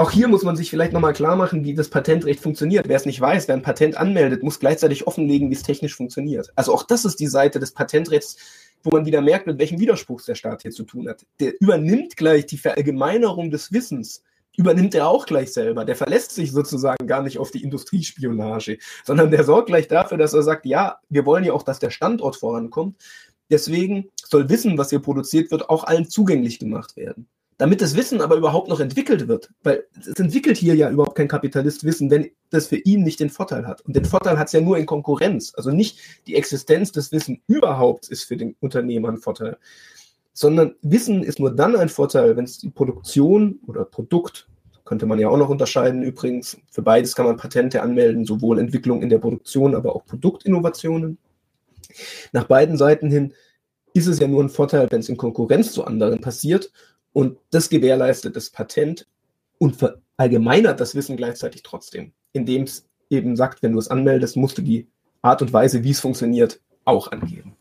Auch 0.00 0.12
hier 0.12 0.28
muss 0.28 0.44
man 0.44 0.56
sich 0.56 0.70
vielleicht 0.70 0.94
nochmal 0.94 1.12
klar 1.12 1.36
machen, 1.36 1.62
wie 1.62 1.74
das 1.74 1.90
Patentrecht 1.90 2.40
funktioniert. 2.40 2.88
Wer 2.88 2.96
es 2.96 3.04
nicht 3.04 3.20
weiß, 3.20 3.48
wer 3.48 3.54
ein 3.54 3.60
Patent 3.60 3.98
anmeldet, 3.98 4.42
muss 4.42 4.58
gleichzeitig 4.58 5.06
offenlegen, 5.06 5.50
wie 5.50 5.54
es 5.54 5.62
technisch 5.62 5.94
funktioniert. 5.94 6.50
Also 6.56 6.72
auch 6.72 6.84
das 6.84 7.04
ist 7.04 7.20
die 7.20 7.26
Seite 7.26 7.60
des 7.60 7.72
Patentrechts, 7.72 8.38
wo 8.82 8.92
man 8.92 9.04
wieder 9.04 9.20
merkt, 9.20 9.46
mit 9.46 9.58
welchem 9.58 9.78
Widerspruch 9.78 10.22
der 10.22 10.36
Staat 10.36 10.62
hier 10.62 10.70
zu 10.70 10.84
tun 10.84 11.06
hat. 11.06 11.26
Der 11.38 11.52
übernimmt 11.60 12.16
gleich 12.16 12.46
die 12.46 12.56
Verallgemeinerung 12.56 13.50
des 13.50 13.72
Wissens, 13.72 14.22
übernimmt 14.56 14.94
er 14.94 15.06
auch 15.06 15.26
gleich 15.26 15.52
selber. 15.52 15.84
Der 15.84 15.96
verlässt 15.96 16.30
sich 16.30 16.50
sozusagen 16.50 17.06
gar 17.06 17.22
nicht 17.22 17.36
auf 17.36 17.50
die 17.50 17.62
Industriespionage, 17.62 18.78
sondern 19.04 19.30
der 19.30 19.44
sorgt 19.44 19.66
gleich 19.66 19.86
dafür, 19.86 20.16
dass 20.16 20.32
er 20.32 20.42
sagt, 20.42 20.64
ja, 20.64 20.96
wir 21.10 21.26
wollen 21.26 21.44
ja 21.44 21.52
auch, 21.52 21.62
dass 21.62 21.78
der 21.78 21.90
Standort 21.90 22.36
vorankommt. 22.36 22.96
Deswegen 23.50 24.08
soll 24.16 24.48
Wissen, 24.48 24.78
was 24.78 24.88
hier 24.88 25.00
produziert 25.00 25.50
wird, 25.50 25.68
auch 25.68 25.84
allen 25.84 26.08
zugänglich 26.08 26.58
gemacht 26.58 26.96
werden 26.96 27.28
damit 27.60 27.82
das 27.82 27.94
Wissen 27.94 28.22
aber 28.22 28.36
überhaupt 28.36 28.68
noch 28.68 28.80
entwickelt 28.80 29.28
wird, 29.28 29.50
weil 29.62 29.84
es 30.00 30.18
entwickelt 30.18 30.56
hier 30.56 30.74
ja 30.74 30.88
überhaupt 30.88 31.14
kein 31.14 31.28
Kapitalist 31.28 31.84
Wissen, 31.84 32.10
wenn 32.10 32.30
das 32.48 32.68
für 32.68 32.78
ihn 32.78 33.02
nicht 33.02 33.20
den 33.20 33.28
Vorteil 33.28 33.66
hat. 33.66 33.82
Und 33.82 33.94
den 33.94 34.06
Vorteil 34.06 34.38
hat 34.38 34.46
es 34.46 34.54
ja 34.54 34.62
nur 34.62 34.78
in 34.78 34.86
Konkurrenz. 34.86 35.52
Also 35.54 35.70
nicht 35.70 35.98
die 36.26 36.36
Existenz 36.36 36.90
des 36.90 37.12
Wissens 37.12 37.38
überhaupt 37.48 38.08
ist 38.08 38.24
für 38.24 38.38
den 38.38 38.56
Unternehmer 38.60 39.10
ein 39.10 39.18
Vorteil, 39.18 39.58
sondern 40.32 40.74
Wissen 40.80 41.22
ist 41.22 41.38
nur 41.38 41.54
dann 41.54 41.76
ein 41.76 41.90
Vorteil, 41.90 42.34
wenn 42.34 42.46
es 42.46 42.56
die 42.56 42.70
Produktion 42.70 43.60
oder 43.66 43.84
Produkt, 43.84 44.48
könnte 44.86 45.04
man 45.04 45.18
ja 45.18 45.28
auch 45.28 45.36
noch 45.36 45.50
unterscheiden 45.50 46.02
übrigens. 46.02 46.56
Für 46.70 46.80
beides 46.80 47.14
kann 47.14 47.26
man 47.26 47.36
Patente 47.36 47.82
anmelden, 47.82 48.24
sowohl 48.24 48.58
Entwicklung 48.58 49.02
in 49.02 49.10
der 49.10 49.18
Produktion, 49.18 49.74
aber 49.74 49.94
auch 49.94 50.06
Produktinnovationen. 50.06 51.18
Nach 52.32 52.44
beiden 52.44 52.78
Seiten 52.78 53.10
hin 53.10 53.34
ist 53.92 54.06
es 54.06 54.18
ja 54.18 54.28
nur 54.28 54.42
ein 54.42 54.48
Vorteil, 54.48 54.86
wenn 54.90 55.00
es 55.00 55.10
in 55.10 55.18
Konkurrenz 55.18 55.72
zu 55.72 55.84
anderen 55.84 56.22
passiert 56.22 56.72
und 57.12 57.38
das 57.50 57.68
gewährleistet 57.68 58.36
das 58.36 58.50
Patent 58.50 59.06
und 59.58 59.76
verallgemeinert 59.76 60.80
das 60.80 60.94
Wissen 60.94 61.16
gleichzeitig 61.16 61.62
trotzdem, 61.62 62.12
indem 62.32 62.62
es 62.62 62.88
eben 63.10 63.36
sagt, 63.36 63.62
wenn 63.62 63.72
du 63.72 63.78
es 63.78 63.88
anmeldest, 63.88 64.36
musst 64.36 64.58
du 64.58 64.62
die 64.62 64.88
Art 65.22 65.42
und 65.42 65.52
Weise, 65.52 65.84
wie 65.84 65.90
es 65.90 66.00
funktioniert, 66.00 66.60
auch 66.84 67.10
angeben. 67.12 67.56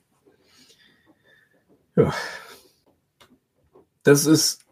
Ja. 1.95 2.13
Das 4.03 4.25
ist 4.25 4.65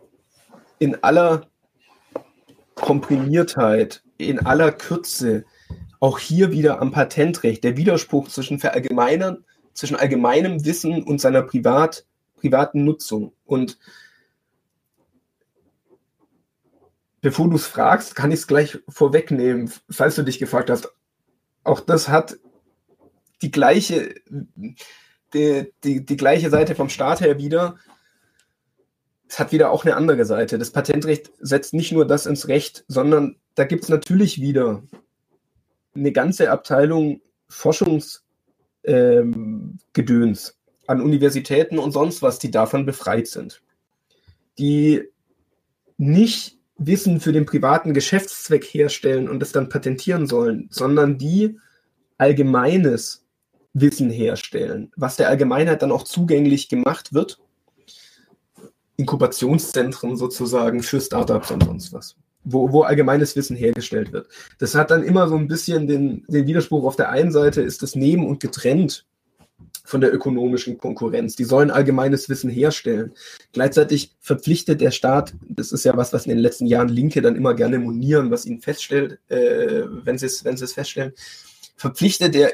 in 0.80 1.04
aller 1.04 1.48
Komprimiertheit, 2.76 4.04
in 4.18 4.40
aller 4.46 4.72
Kürze, 4.72 5.46
auch 6.00 6.20
hier 6.20 6.52
wieder 6.52 6.80
am 6.80 6.92
Patentrecht, 6.92 7.64
der 7.64 7.76
Widerspruch 7.76 8.30
zwischen 8.30 8.60
Verallgemeinern, 8.60 9.44
zwischen 9.74 9.96
allgemeinem 9.96 10.64
Wissen 10.64 11.04
und 11.04 11.20
seiner 11.20 11.42
Privat, 11.42 12.06
privaten 12.36 12.84
Nutzung. 12.84 13.34
Und 13.46 13.78
bevor 17.28 17.50
du 17.50 17.58
es 17.58 17.68
fragst, 17.68 18.16
kann 18.16 18.32
ich 18.32 18.40
es 18.40 18.48
gleich 18.48 18.80
vorwegnehmen, 18.88 19.70
falls 19.90 20.16
du 20.16 20.24
dich 20.24 20.40
gefragt 20.40 20.70
hast. 20.70 20.88
Auch 21.66 21.82
das 21.82 22.08
hat 22.08 22.38
die 23.42 23.52
gleiche, 23.52 24.16
die, 25.34 25.74
die, 25.84 26.06
die 26.06 26.16
gleiche 26.16 26.50
Seite 26.50 26.74
vom 26.74 26.88
Staat 26.88 27.20
her 27.20 27.38
wieder. 27.38 27.76
Es 29.28 29.40
hat 29.40 29.52
wieder 29.52 29.72
auch 29.72 29.84
eine 29.84 29.98
andere 29.98 30.24
Seite. 30.24 30.58
Das 30.58 30.72
Patentrecht 30.72 31.30
setzt 31.38 31.74
nicht 31.74 31.92
nur 31.92 32.08
das 32.08 32.28
ins 32.28 32.48
Recht, 32.48 32.86
sondern 32.88 33.36
da 33.56 33.66
gibt 33.66 33.84
es 33.84 33.90
natürlich 33.90 34.40
wieder 34.40 34.84
eine 35.94 36.14
ganze 36.14 36.50
Abteilung 36.50 37.20
Forschungsgedöns 37.50 38.70
ähm, 38.86 39.80
an 40.88 41.02
Universitäten 41.02 41.78
und 41.78 41.92
sonst 41.92 42.22
was, 42.22 42.40
die 42.40 42.52
davon 42.52 42.86
befreit 42.86 43.28
sind. 43.28 43.62
Die 44.58 45.04
nicht 45.98 46.57
Wissen 46.78 47.20
für 47.20 47.32
den 47.32 47.46
privaten 47.46 47.94
Geschäftszweck 47.94 48.66
herstellen 48.66 49.30
und 49.30 49.42
es 49.42 49.52
dann 49.52 49.70
patentieren 49.70 50.28
sollen, 50.28 50.68
sondern 50.70 51.18
die 51.18 51.58
allgemeines 52.18 53.24
Wissen 53.74 54.10
herstellen, 54.10 54.92
was 54.96 55.16
der 55.16 55.30
Allgemeinheit 55.30 55.82
dann 55.82 55.92
auch 55.92 56.04
zugänglich 56.04 56.70
gemacht 56.70 57.14
wird. 57.14 57.40
Inkubationszentren 58.98 60.18
sozusagen 60.18 60.82
für 60.82 61.00
Startups 61.00 61.52
und 61.52 61.64
sonst 61.64 61.94
was, 61.94 62.16
wo, 62.44 62.72
wo 62.72 62.82
allgemeines 62.82 63.36
Wissen 63.36 63.56
hergestellt 63.56 64.12
wird. 64.12 64.28
Das 64.58 64.74
hat 64.74 64.90
dann 64.90 65.04
immer 65.04 65.28
so 65.28 65.36
ein 65.36 65.48
bisschen 65.48 65.88
den, 65.88 66.26
den 66.28 66.48
Widerspruch. 66.48 66.84
Auf 66.84 66.96
der 66.96 67.10
einen 67.10 67.32
Seite 67.32 67.62
ist 67.62 67.84
das 67.84 67.96
neben 67.96 68.28
und 68.28 68.40
getrennt 68.40 69.06
von 69.88 70.02
der 70.02 70.14
ökonomischen 70.14 70.78
Konkurrenz. 70.78 71.38
Die 71.38 71.46
sollen 71.46 71.72
allgemeines 71.72 72.28
Wissen 72.28 72.50
herstellen. 72.50 73.14
Gleichzeitig 73.54 74.12
verpflichtet 74.20 74.82
der 74.82 74.92
Staat, 74.92 75.34
das 75.48 75.72
ist 75.72 75.86
ja 75.86 75.96
was, 75.96 76.12
was 76.12 76.26
in 76.26 76.32
den 76.32 76.40
letzten 76.40 76.66
Jahren 76.66 76.90
Linke 76.90 77.22
dann 77.22 77.38
immer 77.38 77.54
gerne 77.54 77.80
monieren, 77.80 78.30
was 78.30 78.46
ihnen 78.46 78.60
feststellt, 78.60 79.20
äh, 79.30 79.84
wenn 80.04 80.18
sie 80.18 80.26
es 80.26 80.74
feststellen, 80.74 81.14
verpflichtet 81.78 82.36
er 82.36 82.52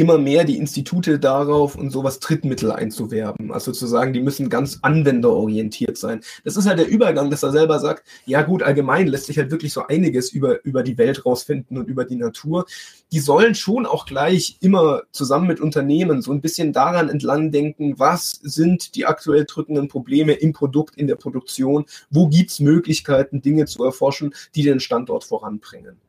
immer 0.00 0.16
mehr 0.16 0.44
die 0.44 0.56
Institute 0.56 1.18
darauf 1.18 1.76
und 1.76 1.90
sowas 1.90 2.20
Drittmittel 2.20 2.72
einzuwerben. 2.72 3.52
Also 3.52 3.70
zu 3.70 3.86
sagen, 3.86 4.14
die 4.14 4.22
müssen 4.22 4.48
ganz 4.48 4.78
anwenderorientiert 4.80 5.98
sein. 5.98 6.22
Das 6.42 6.56
ist 6.56 6.66
halt 6.66 6.78
der 6.78 6.88
Übergang, 6.88 7.30
dass 7.30 7.42
er 7.42 7.52
selber 7.52 7.78
sagt, 7.80 8.04
ja 8.24 8.40
gut, 8.40 8.62
allgemein 8.62 9.08
lässt 9.08 9.26
sich 9.26 9.36
halt 9.36 9.50
wirklich 9.50 9.74
so 9.74 9.86
einiges 9.86 10.32
über, 10.32 10.64
über 10.64 10.82
die 10.82 10.96
Welt 10.96 11.26
rausfinden 11.26 11.76
und 11.76 11.86
über 11.86 12.06
die 12.06 12.16
Natur. 12.16 12.64
Die 13.12 13.20
sollen 13.20 13.54
schon 13.54 13.84
auch 13.84 14.06
gleich 14.06 14.56
immer 14.62 15.02
zusammen 15.12 15.48
mit 15.48 15.60
Unternehmen 15.60 16.22
so 16.22 16.32
ein 16.32 16.40
bisschen 16.40 16.72
daran 16.72 17.10
entlang 17.10 17.52
denken, 17.52 17.98
was 17.98 18.30
sind 18.42 18.94
die 18.94 19.04
aktuell 19.04 19.44
drückenden 19.44 19.88
Probleme 19.88 20.32
im 20.32 20.54
Produkt, 20.54 20.96
in 20.96 21.08
der 21.08 21.16
Produktion, 21.16 21.84
wo 22.08 22.26
gibt's 22.26 22.58
Möglichkeiten, 22.58 23.42
Dinge 23.42 23.66
zu 23.66 23.84
erforschen, 23.84 24.32
die 24.54 24.62
den 24.62 24.80
Standort 24.80 25.24
voranbringen 25.24 26.00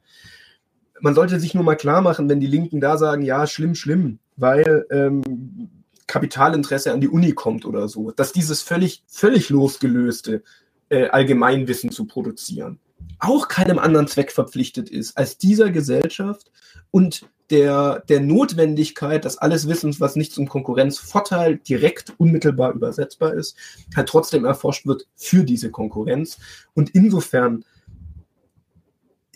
man 1.01 1.15
sollte 1.15 1.39
sich 1.39 1.53
nur 1.53 1.63
mal 1.63 1.75
klar 1.75 2.01
machen, 2.01 2.29
wenn 2.29 2.39
die 2.39 2.47
Linken 2.47 2.79
da 2.79 2.97
sagen, 2.97 3.23
ja, 3.23 3.47
schlimm, 3.47 3.75
schlimm, 3.75 4.19
weil 4.37 4.85
ähm, 4.91 5.69
Kapitalinteresse 6.07 6.91
an 6.91 7.01
die 7.01 7.09
Uni 7.09 7.33
kommt 7.33 7.65
oder 7.65 7.87
so, 7.87 8.11
dass 8.11 8.33
dieses 8.33 8.61
völlig, 8.61 9.03
völlig 9.07 9.49
losgelöste 9.49 10.43
äh, 10.89 11.07
Allgemeinwissen 11.07 11.91
zu 11.91 12.05
produzieren 12.05 12.79
auch 13.19 13.47
keinem 13.47 13.79
anderen 13.79 14.07
Zweck 14.07 14.31
verpflichtet 14.31 14.89
ist, 14.89 15.17
als 15.17 15.37
dieser 15.37 15.69
Gesellschaft 15.69 16.51
und 16.89 17.27
der, 17.49 18.03
der 18.07 18.21
Notwendigkeit, 18.21 19.25
dass 19.25 19.37
alles 19.37 19.67
Wissen, 19.67 19.93
was 19.99 20.15
nicht 20.15 20.31
zum 20.31 20.47
Konkurrenzvorteil 20.47 21.57
direkt 21.57 22.13
unmittelbar 22.17 22.71
übersetzbar 22.73 23.33
ist, 23.33 23.57
halt 23.95 24.07
trotzdem 24.07 24.45
erforscht 24.45 24.87
wird 24.87 25.07
für 25.15 25.43
diese 25.43 25.69
Konkurrenz. 25.69 26.37
Und 26.73 26.91
insofern 26.91 27.65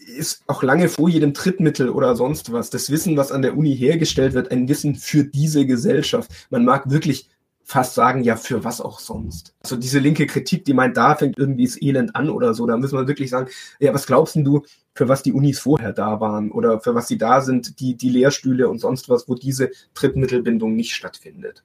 ist 0.05 0.43
auch 0.47 0.63
lange 0.63 0.89
vor 0.89 1.09
jedem 1.09 1.33
Trittmittel 1.33 1.89
oder 1.89 2.15
sonst 2.15 2.51
was. 2.51 2.69
Das 2.69 2.89
Wissen, 2.89 3.17
was 3.17 3.31
an 3.31 3.41
der 3.41 3.57
Uni 3.57 3.75
hergestellt 3.75 4.33
wird, 4.33 4.51
ein 4.51 4.67
Wissen 4.67 4.95
für 4.95 5.23
diese 5.23 5.65
Gesellschaft. 5.65 6.31
Man 6.49 6.65
mag 6.65 6.89
wirklich 6.89 7.29
fast 7.63 7.95
sagen, 7.95 8.23
ja, 8.23 8.35
für 8.35 8.63
was 8.63 8.79
auch 8.79 8.99
sonst. 8.99 9.55
Also 9.63 9.75
diese 9.75 9.97
linke 9.97 10.27
Kritik, 10.27 10.65
die 10.65 10.73
meint, 10.73 10.97
da 10.97 11.15
fängt 11.15 11.39
irgendwie 11.39 11.65
das 11.65 11.81
Elend 11.81 12.15
an 12.15 12.29
oder 12.29 12.53
so, 12.53 12.67
da 12.67 12.77
müssen 12.77 12.97
wir 12.97 13.07
wirklich 13.07 13.31
sagen, 13.31 13.49
ja, 13.79 13.91
was 13.91 14.05
glaubst 14.05 14.35
du, 14.35 14.63
für 14.93 15.09
was 15.09 15.23
die 15.23 15.33
Unis 15.33 15.59
vorher 15.59 15.91
da 15.91 16.19
waren 16.19 16.51
oder 16.51 16.79
für 16.79 16.93
was 16.93 17.07
sie 17.07 17.17
da 17.17 17.41
sind, 17.41 17.79
die, 17.79 17.95
die 17.95 18.09
Lehrstühle 18.09 18.69
und 18.69 18.79
sonst 18.79 19.09
was, 19.09 19.27
wo 19.27 19.33
diese 19.33 19.71
Trittmittelbindung 19.95 20.75
nicht 20.75 20.93
stattfindet 20.93 21.63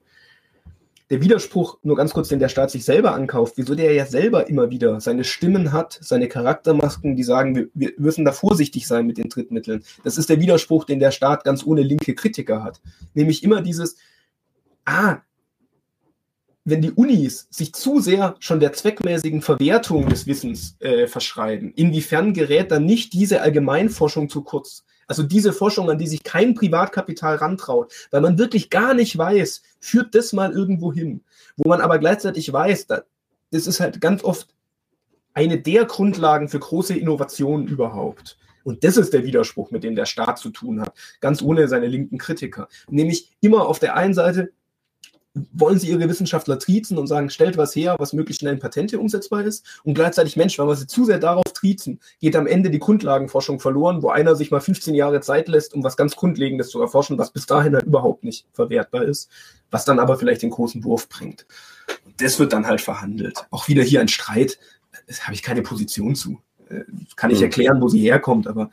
der 1.11 1.21
Widerspruch, 1.21 1.79
nur 1.83 1.97
ganz 1.97 2.13
kurz, 2.13 2.29
den 2.29 2.39
der 2.39 2.49
Staat 2.49 2.71
sich 2.71 2.85
selber 2.85 3.15
ankauft, 3.15 3.55
wieso 3.57 3.75
der 3.75 3.93
ja 3.93 4.07
selber 4.07 4.49
immer 4.49 4.71
wieder 4.71 5.01
seine 5.01 5.25
Stimmen 5.25 5.73
hat, 5.73 5.99
seine 6.01 6.29
Charaktermasken, 6.29 7.17
die 7.17 7.25
sagen, 7.25 7.57
wir, 7.57 7.69
wir 7.75 7.93
müssen 7.99 8.25
da 8.25 8.31
vorsichtig 8.31 8.87
sein 8.87 9.07
mit 9.07 9.19
den 9.19 9.29
Drittmitteln. 9.29 9.83
Das 10.05 10.17
ist 10.17 10.31
der 10.31 10.41
Widerspruch, 10.41 10.85
den 10.85 11.01
der 11.01 11.11
Staat 11.11 11.43
ganz 11.43 11.67
ohne 11.67 11.83
linke 11.83 12.15
Kritiker 12.15 12.63
hat. 12.63 12.81
Nämlich 13.15 13.43
immer 13.43 13.61
dieses, 13.61 13.97
ah, 14.85 15.19
wenn 16.65 16.81
die 16.81 16.93
Unis 16.93 17.49
sich 17.51 17.73
zu 17.73 18.01
sehr 18.01 18.37
schon 18.39 18.61
der 18.61 18.73
zweckmäßigen 18.73 19.43
Verwertung 19.43 20.09
des 20.09 20.29
Wissens 20.29 20.77
äh, 20.79 21.09
verschreiben, 21.09 21.73
inwiefern 21.75 22.35
gerät 22.35 22.71
dann 22.71 22.85
nicht 22.85 23.13
diese 23.15 23.41
Allgemeinforschung 23.43 24.29
zu 24.29 24.43
kurz? 24.43 24.85
Also 25.11 25.25
diese 25.25 25.53
Forschung, 25.53 25.91
an 25.91 25.99
die 25.99 26.07
sich 26.07 26.23
kein 26.23 26.55
Privatkapital 26.55 27.35
rantraut, 27.35 27.93
weil 28.13 28.21
man 28.21 28.39
wirklich 28.39 28.71
gar 28.71 28.95
nicht 28.95 29.19
weiß, 29.19 29.61
führt 29.81 30.15
das 30.15 30.33
mal 30.33 30.53
irgendwo 30.53 30.93
hin. 30.93 31.25
Wo 31.57 31.69
man 31.69 31.81
aber 31.81 31.99
gleichzeitig 31.99 32.53
weiß, 32.53 32.87
das 32.87 33.67
ist 33.67 33.81
halt 33.81 34.01
ganz 34.01 34.23
oft 34.23 34.55
eine 35.35 35.61
der 35.61 35.85
Grundlagen 35.87 36.49
für 36.49 36.61
große 36.61 36.97
Innovationen 36.97 37.67
überhaupt. 37.67 38.39
Und 38.63 38.85
das 38.85 38.97
ist 38.97 39.13
der 39.13 39.25
Widerspruch, 39.25 39.73
mit 39.73 39.83
dem 39.83 39.97
der 39.97 40.07
Staat 40.07 40.39
zu 40.39 40.51
tun 40.51 40.81
hat, 40.81 40.95
ganz 41.21 41.43
ohne 41.43 41.67
seine 41.67 41.89
linken 41.89 42.19
Kritiker. 42.19 42.69
Nämlich 42.89 43.33
immer 43.41 43.67
auf 43.67 43.81
der 43.81 43.97
einen 43.97 44.15
Seite 44.15 44.53
wollen 45.53 45.78
sie 45.78 45.88
ihre 45.88 46.09
Wissenschaftler 46.09 46.59
triezen 46.59 46.99
und 46.99 47.07
sagen, 47.07 47.30
stellt 47.30 47.57
was 47.57 47.74
her, 47.74 47.97
was 47.99 48.12
möglichst 48.12 48.41
schnell 48.41 48.55
in 48.55 48.59
Patente 48.59 48.99
umsetzbar 48.99 49.45
ist. 49.45 49.64
Und 49.84 49.95
gleichzeitig, 49.95 50.36
Mensch, 50.36 50.59
wenn 50.59 50.66
wir 50.66 50.76
sie 50.76 50.86
zu 50.86 51.05
sehr 51.05 51.18
darauf 51.18 51.45
triezen, 51.53 52.01
geht 52.20 52.36
am 52.36 52.47
Ende 52.47 52.70
die 52.70 52.78
Grundlagenforschung 52.78 53.61
verloren, 53.61 54.03
wo 54.03 54.11
einer 54.11 54.34
sich 54.36 54.51
mal 54.51 54.61
15 54.61 54.95
Jahre 54.95 55.20
Zeit 55.20 55.49
lässt, 55.49 55.74
um 55.74 55.84
was 55.84 55.97
ganz 55.97 56.16
Grundlegendes 56.16 56.70
zu 56.70 56.80
erforschen, 56.80 57.18
was 57.18 57.32
bis 57.32 57.47
dahin 57.47 57.74
halt 57.74 57.84
überhaupt 57.84 58.24
nicht 58.24 58.47
verwertbar 58.53 59.05
ist, 59.05 59.30
was 59.70 59.84
dann 59.84 59.99
aber 59.99 60.16
vielleicht 60.16 60.43
den 60.43 60.51
großen 60.51 60.84
Wurf 60.84 61.09
bringt. 61.09 61.47
Das 62.18 62.38
wird 62.38 62.53
dann 62.53 62.66
halt 62.66 62.80
verhandelt. 62.80 63.47
Auch 63.51 63.68
wieder 63.68 63.82
hier 63.82 64.01
ein 64.01 64.09
Streit, 64.09 64.59
da 65.07 65.24
habe 65.24 65.34
ich 65.34 65.43
keine 65.43 65.62
Position 65.62 66.14
zu. 66.14 66.41
Äh, 66.68 66.84
kann 67.16 67.30
ich 67.30 67.38
hm. 67.38 67.45
erklären, 67.45 67.80
wo 67.80 67.88
sie 67.88 68.01
herkommt, 68.01 68.47
aber 68.47 68.70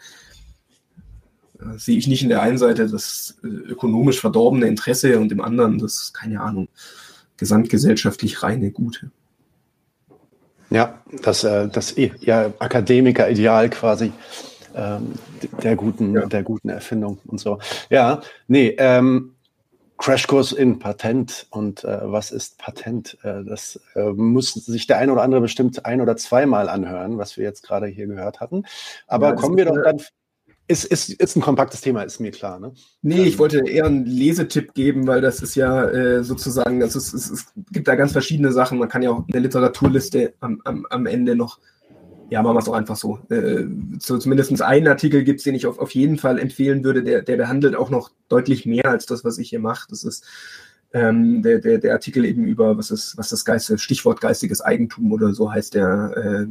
äh, 1.59 1.77
sehe 1.77 1.97
ich 1.97 2.07
nicht 2.07 2.23
in 2.23 2.29
der 2.29 2.41
einen 2.41 2.57
Seite 2.57 2.87
das 2.87 3.37
äh, 3.43 3.47
ökonomisch 3.47 4.19
verdorbene 4.19 4.67
Interesse 4.67 5.19
und 5.19 5.31
im 5.31 5.41
anderen 5.41 5.79
das, 5.79 6.13
keine 6.13 6.41
Ahnung, 6.41 6.67
gesamtgesellschaftlich 7.37 8.43
reine 8.43 8.71
Gute. 8.71 9.11
Ja, 10.69 11.01
das, 11.23 11.43
äh, 11.43 11.69
das 11.69 11.95
ja, 11.95 12.51
Akademiker-Ideal 12.59 13.69
quasi 13.69 14.11
ähm, 14.75 15.13
der, 15.63 15.75
guten, 15.75 16.13
ja. 16.13 16.25
der 16.25 16.43
guten 16.43 16.69
Erfindung 16.69 17.19
und 17.25 17.39
so. 17.39 17.59
Ja, 17.89 18.21
nee, 18.47 18.75
ähm, 18.77 19.33
Crashkurs 19.97 20.51
in 20.51 20.77
Patent 20.77 21.47
und 21.49 21.83
äh, 21.83 21.99
was 22.03 22.31
ist 22.31 22.59
Patent? 22.59 23.17
Äh, 23.23 23.43
das 23.43 23.79
äh, 23.95 24.11
muss 24.11 24.53
sich 24.53 24.85
der 24.85 24.99
ein 24.99 25.09
oder 25.09 25.23
andere 25.23 25.41
bestimmt 25.41 25.85
ein 25.85 26.01
oder 26.01 26.15
zweimal 26.17 26.69
anhören, 26.69 27.17
was 27.17 27.37
wir 27.37 27.43
jetzt 27.43 27.63
gerade 27.63 27.87
hier 27.87 28.05
gehört 28.05 28.39
hatten. 28.39 28.65
Aber 29.07 29.29
ja, 29.29 29.35
kommen 29.35 29.57
wir 29.57 29.65
doch 29.65 29.81
dann 29.83 29.99
ist, 30.67 30.85
ist, 30.85 31.09
ist 31.09 31.35
ein 31.35 31.41
kompaktes 31.41 31.81
Thema, 31.81 32.03
ist 32.03 32.19
mir 32.19 32.31
klar. 32.31 32.59
Ne? 32.59 32.73
Nee, 33.01 33.23
ich 33.23 33.33
ähm, 33.33 33.39
wollte 33.39 33.59
eher 33.67 33.85
einen 33.85 34.05
Lesetipp 34.05 34.73
geben, 34.73 35.07
weil 35.07 35.21
das 35.21 35.41
ist 35.41 35.55
ja 35.55 35.85
äh, 35.85 36.23
sozusagen, 36.23 36.81
also 36.83 36.99
es, 36.99 37.13
es, 37.13 37.29
es, 37.29 37.45
gibt 37.71 37.87
da 37.87 37.95
ganz 37.95 38.11
verschiedene 38.11 38.51
Sachen. 38.51 38.77
Man 38.77 38.89
kann 38.89 39.01
ja 39.01 39.11
auch 39.11 39.23
eine 39.27 39.39
Literaturliste 39.39 40.33
am, 40.39 40.61
am, 40.65 40.85
am 40.89 41.05
Ende 41.05 41.35
noch 41.35 41.59
ja, 42.29 42.43
machen 42.43 42.55
wir 42.55 42.59
es 42.59 42.67
auch 42.67 42.73
einfach 42.73 42.97
so. 42.97 43.19
Äh, 43.29 43.65
so 43.99 44.17
zumindest 44.17 44.61
einen 44.61 44.87
Artikel 44.87 45.23
gibt 45.23 45.39
es, 45.39 45.45
den 45.45 45.55
ich 45.55 45.65
auf, 45.65 45.79
auf 45.79 45.91
jeden 45.91 46.17
Fall 46.17 46.39
empfehlen 46.39 46.83
würde. 46.83 47.03
Der, 47.03 47.21
der 47.21 47.37
behandelt 47.37 47.75
auch 47.75 47.89
noch 47.89 48.11
deutlich 48.27 48.65
mehr 48.65 48.85
als 48.89 49.05
das, 49.05 49.23
was 49.23 49.37
ich 49.37 49.49
hier 49.49 49.59
mache. 49.59 49.87
Das 49.89 50.03
ist 50.03 50.25
ähm, 50.93 51.41
der, 51.41 51.59
der, 51.59 51.77
der 51.77 51.93
Artikel 51.93 52.25
eben 52.25 52.45
über, 52.45 52.77
was 52.77 52.91
ist, 52.91 53.17
was 53.17 53.29
das 53.29 53.45
Geiste, 53.45 53.77
Stichwort 53.77 54.19
geistiges 54.19 54.61
Eigentum 54.61 55.11
oder 55.11 55.33
so 55.33 55.51
heißt 55.51 55.73
der 55.73 56.11
äh, 56.17 56.47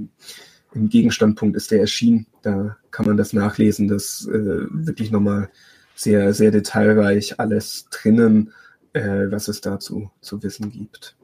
im 0.76 0.88
Gegenstandpunkt 0.88 1.56
ist 1.56 1.70
der 1.70 1.80
erschienen. 1.80 2.26
Da 2.42 2.76
kann 2.90 3.06
man 3.06 3.16
das 3.16 3.32
nachlesen. 3.32 3.88
Das 3.88 4.28
äh, 4.30 4.66
wirklich 4.70 5.10
nochmal 5.10 5.48
sehr, 5.94 6.34
sehr 6.34 6.50
detailreich 6.50 7.40
alles 7.40 7.86
drinnen, 7.90 8.52
äh, 8.92 9.30
was 9.30 9.48
es 9.48 9.60
dazu 9.60 10.10
zu 10.20 10.42
wissen 10.42 10.70
gibt. 10.70 11.16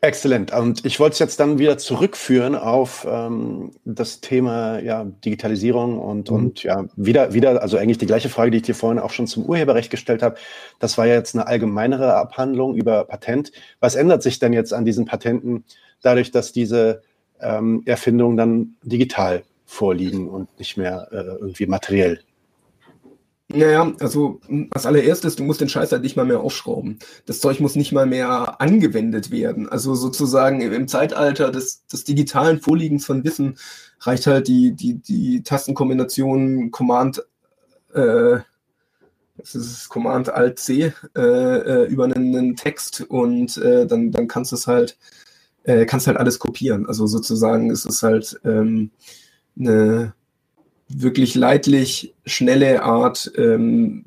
Exzellent. 0.00 0.52
Und 0.52 0.84
ich 0.84 1.00
wollte 1.00 1.14
es 1.14 1.18
jetzt 1.18 1.40
dann 1.40 1.58
wieder 1.58 1.78
zurückführen 1.78 2.54
auf 2.54 3.06
ähm, 3.08 3.72
das 3.84 4.20
Thema 4.20 4.78
ja, 4.80 5.04
Digitalisierung 5.04 5.98
und, 5.98 6.30
mhm. 6.30 6.36
und 6.36 6.62
ja, 6.62 6.84
wieder, 6.96 7.32
wieder, 7.32 7.62
also 7.62 7.78
eigentlich 7.78 7.98
die 7.98 8.06
gleiche 8.06 8.28
Frage, 8.28 8.50
die 8.50 8.58
ich 8.58 8.64
dir 8.64 8.74
vorhin 8.74 8.98
auch 8.98 9.10
schon 9.10 9.26
zum 9.26 9.44
Urheberrecht 9.46 9.90
gestellt 9.90 10.22
habe. 10.22 10.36
Das 10.78 10.98
war 10.98 11.06
ja 11.06 11.14
jetzt 11.14 11.34
eine 11.34 11.46
allgemeinere 11.46 12.14
Abhandlung 12.16 12.74
über 12.74 13.04
Patent. 13.04 13.52
Was 13.80 13.94
ändert 13.94 14.22
sich 14.22 14.38
denn 14.38 14.52
jetzt 14.52 14.74
an 14.74 14.84
diesen 14.84 15.06
Patenten 15.06 15.64
dadurch, 16.02 16.30
dass 16.30 16.52
diese 16.52 17.02
ähm, 17.44 17.82
Erfindungen 17.86 18.36
dann 18.36 18.76
digital 18.82 19.44
vorliegen 19.66 20.28
und 20.28 20.58
nicht 20.58 20.76
mehr 20.76 21.08
äh, 21.12 21.16
irgendwie 21.40 21.66
materiell? 21.66 22.20
Naja, 23.48 23.92
also 24.00 24.40
als 24.70 24.86
allererstes, 24.86 25.36
du 25.36 25.44
musst 25.44 25.60
den 25.60 25.68
Scheiß 25.68 25.92
halt 25.92 26.02
nicht 26.02 26.16
mal 26.16 26.24
mehr 26.24 26.40
aufschrauben. 26.40 26.98
Das 27.26 27.40
Zeug 27.40 27.60
muss 27.60 27.76
nicht 27.76 27.92
mal 27.92 28.06
mehr 28.06 28.60
angewendet 28.60 29.30
werden. 29.30 29.68
Also 29.68 29.94
sozusagen 29.94 30.62
im 30.62 30.88
Zeitalter 30.88 31.50
des, 31.50 31.86
des 31.86 32.04
digitalen 32.04 32.60
Vorliegens 32.60 33.04
von 33.04 33.22
Wissen 33.22 33.58
reicht 34.00 34.26
halt 34.26 34.48
die, 34.48 34.72
die, 34.72 34.94
die 34.94 35.42
Tastenkombination 35.42 36.70
Command, 36.70 37.22
äh, 37.92 38.38
das 39.36 39.54
ist 39.54 39.88
Command 39.88 40.30
Alt 40.30 40.58
C 40.58 40.92
äh, 41.16 41.20
äh, 41.20 41.84
über 41.86 42.04
einen, 42.04 42.34
einen, 42.34 42.56
Text 42.56 43.02
und 43.02 43.56
äh, 43.58 43.86
dann, 43.86 44.10
dann 44.10 44.26
kannst 44.26 44.52
du 44.52 44.56
es 44.56 44.66
halt, 44.66 44.96
äh, 45.64 45.84
kannst 45.86 46.06
halt 46.06 46.16
alles 46.16 46.38
kopieren. 46.38 46.86
Also 46.86 47.06
sozusagen 47.06 47.70
ist 47.70 47.84
es 47.86 48.02
halt 48.02 48.40
ähm, 48.44 48.90
eine 49.58 50.14
wirklich 50.88 51.34
leidlich 51.34 52.14
schnelle 52.26 52.82
Art, 52.82 53.32
ähm, 53.36 54.04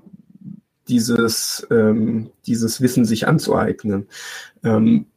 dieses, 0.88 1.68
ähm, 1.70 2.30
dieses 2.46 2.82
Wissen 2.82 3.06
sich 3.06 3.28
anzueignen. 3.28 4.08
Ähm, 4.64 5.08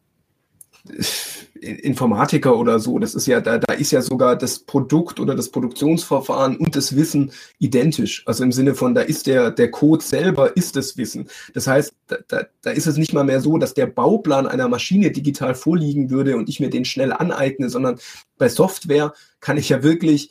Informatiker 1.61 2.56
oder 2.56 2.78
so, 2.78 2.98
das 2.98 3.14
ist 3.14 3.26
ja, 3.26 3.40
da, 3.40 3.58
da 3.58 3.74
ist 3.74 3.90
ja 3.90 4.00
sogar 4.02 4.36
das 4.36 4.61
Produkt 4.61 5.20
oder 5.20 5.34
das 5.34 5.50
Produktionsverfahren 5.50 6.56
und 6.56 6.74
das 6.74 6.96
Wissen 6.96 7.32
identisch. 7.58 8.22
Also 8.26 8.44
im 8.44 8.52
Sinne 8.52 8.74
von, 8.74 8.94
da 8.94 9.02
ist 9.02 9.26
der, 9.26 9.50
der 9.50 9.70
Code 9.70 10.02
selber 10.02 10.56
ist 10.56 10.76
das 10.76 10.96
Wissen. 10.96 11.28
Das 11.54 11.66
heißt, 11.66 11.92
da, 12.06 12.16
da, 12.28 12.46
da 12.62 12.70
ist 12.70 12.86
es 12.86 12.96
nicht 12.96 13.12
mal 13.12 13.24
mehr 13.24 13.40
so, 13.40 13.58
dass 13.58 13.74
der 13.74 13.86
Bauplan 13.86 14.46
einer 14.46 14.68
Maschine 14.68 15.11
digital 15.11 15.54
vorliegen 15.54 16.11
würde 16.11 16.36
und 16.36 16.48
ich 16.48 16.61
mir 16.61 16.70
den 16.70 16.84
schnell 16.84 17.12
aneigne, 17.12 17.68
sondern 17.68 17.98
bei 18.38 18.48
Software 18.48 19.12
kann 19.40 19.56
ich 19.56 19.68
ja 19.68 19.82
wirklich 19.82 20.30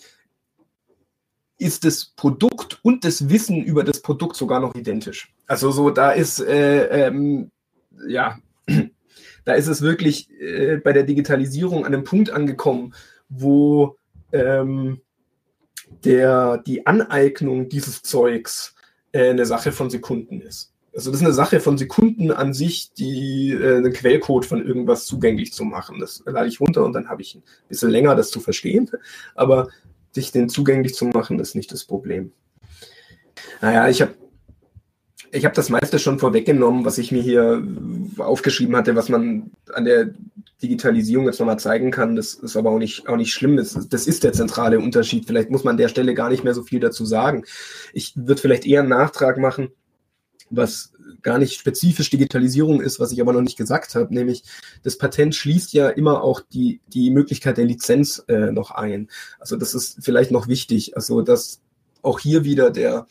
ist 1.60 1.84
das 1.84 2.06
Produkt 2.06 2.80
und 2.84 3.04
das 3.04 3.30
Wissen 3.30 3.62
über 3.62 3.84
das 3.84 4.02
Produkt 4.02 4.38
sogar 4.38 4.62
noch 4.62 4.74
identisch. 4.76 5.34
Also 5.46 5.72
so, 5.72 5.90
da 5.90 6.12
ist, 6.12 6.40
äh, 6.40 7.08
ähm, 7.08 7.52
ja, 8.08 8.40
da 9.46 9.54
ist 9.54 9.68
es 9.68 9.82
wirklich 9.82 10.30
äh, 10.40 10.78
bei 10.78 10.94
der 10.94 11.04
Digitalisierung 11.04 11.86
an 11.86 11.94
einem 11.94 12.04
Punkt 12.04 12.30
angekommen, 12.30 12.94
wo 13.30 13.98
ähm, 14.32 15.02
der, 16.04 16.60
die 16.60 16.86
Aneignung 16.86 17.70
dieses 17.70 18.02
Zeugs 18.02 18.76
äh, 19.12 19.30
eine 19.30 19.46
Sache 19.46 19.72
von 19.72 19.90
Sekunden 19.90 20.42
ist. 20.42 20.74
Also 20.94 21.12
das 21.12 21.22
ist 21.22 21.26
eine 21.26 21.34
Sache 21.34 21.60
von 21.60 21.78
Sekunden 21.78 22.32
an 22.32 22.54
sich, 22.54 22.94
die 22.94 23.52
äh, 23.52 23.78
einen 23.78 23.94
Quellcode 23.94 24.46
von 24.46 24.66
irgendwas 24.66 25.06
zugänglich 25.06 25.54
zu 25.54 25.64
machen. 25.64 26.00
Das 26.00 26.24
lade 26.26 26.48
ich 26.48 26.60
runter 26.60 26.84
und 26.84 26.94
dann 26.94 27.10
habe 27.10 27.22
ich 27.22 27.36
ein 27.36 27.44
bisschen 27.68 27.92
länger, 27.92 28.16
das 28.16 28.32
zu 28.32 28.40
verstehen. 28.40 28.90
Aber 29.36 29.70
sich 30.12 30.32
den 30.32 30.50
zugänglich 30.50 30.96
zu 30.96 31.06
machen, 31.06 31.40
ist 31.40 31.56
nicht 31.56 31.72
das 31.72 31.86
Problem. 31.86 32.32
Naja, 33.62 33.88
ich 33.88 34.02
habe 34.02 34.14
ich 35.32 35.46
hab 35.46 35.54
das 35.54 35.70
meiste 35.70 36.00
schon 36.00 36.20
vorweggenommen, 36.20 36.86
was 36.86 36.98
ich 36.98 37.12
mir 37.12 37.22
hier 37.22 37.64
aufgeschrieben 38.18 38.76
hatte, 38.76 38.96
was 38.96 39.10
man 39.10 39.52
an 39.74 39.86
der 39.86 40.14
Digitalisierung 40.62 41.26
jetzt 41.26 41.40
nochmal 41.40 41.60
zeigen 41.60 41.92
kann. 41.92 42.16
Das 42.16 42.34
ist 42.34 42.58
aber 42.58 42.72
auch 42.72 42.80
nicht, 42.80 43.08
auch 43.08 43.16
nicht 43.16 43.34
schlimm. 43.34 43.58
Das, 43.58 43.74
das 43.90 44.08
ist 44.08 44.24
der 44.24 44.34
zentrale 44.34 44.80
Unterschied. 44.80 45.26
Vielleicht 45.26 45.50
muss 45.50 45.64
man 45.64 45.74
an 45.74 45.78
der 45.78 45.88
Stelle 45.88 46.14
gar 46.14 46.30
nicht 46.30 46.44
mehr 46.44 46.54
so 46.54 46.64
viel 46.64 46.80
dazu 46.80 47.06
sagen. 47.06 47.44
Ich 47.94 48.14
würde 48.16 48.42
vielleicht 48.42 48.66
eher 48.66 48.82
einen 48.82 48.90
Nachtrag 48.90 49.38
machen, 49.38 49.70
was 50.50 50.94
gar 51.22 51.38
nicht 51.38 51.60
spezifisch 51.60 52.10
Digitalisierung 52.10 52.82
ist, 52.82 53.00
was 53.00 53.12
ich 53.12 53.22
aber 53.22 53.34
noch 53.34 53.42
nicht 53.42 53.58
gesagt 53.58 53.96
habe, 53.96 54.14
nämlich 54.14 54.44
das 54.84 54.98
Patent 54.98 55.36
schließt 55.36 55.74
ja 55.74 55.90
immer 55.90 56.24
auch 56.24 56.42
die, 56.42 56.82
die 56.88 57.10
Möglichkeit 57.10 57.58
der 57.58 57.66
Lizenz 57.66 58.24
äh, 58.28 58.52
noch 58.52 58.72
ein. 58.72 59.10
Also 59.40 59.58
das 59.58 59.74
ist 59.74 59.98
vielleicht 60.02 60.32
noch 60.32 60.48
wichtig, 60.48 60.96
also 60.96 61.22
dass 61.22 61.62
auch 62.02 62.20
hier 62.20 62.44
wieder 62.44 62.72
der 62.72 63.08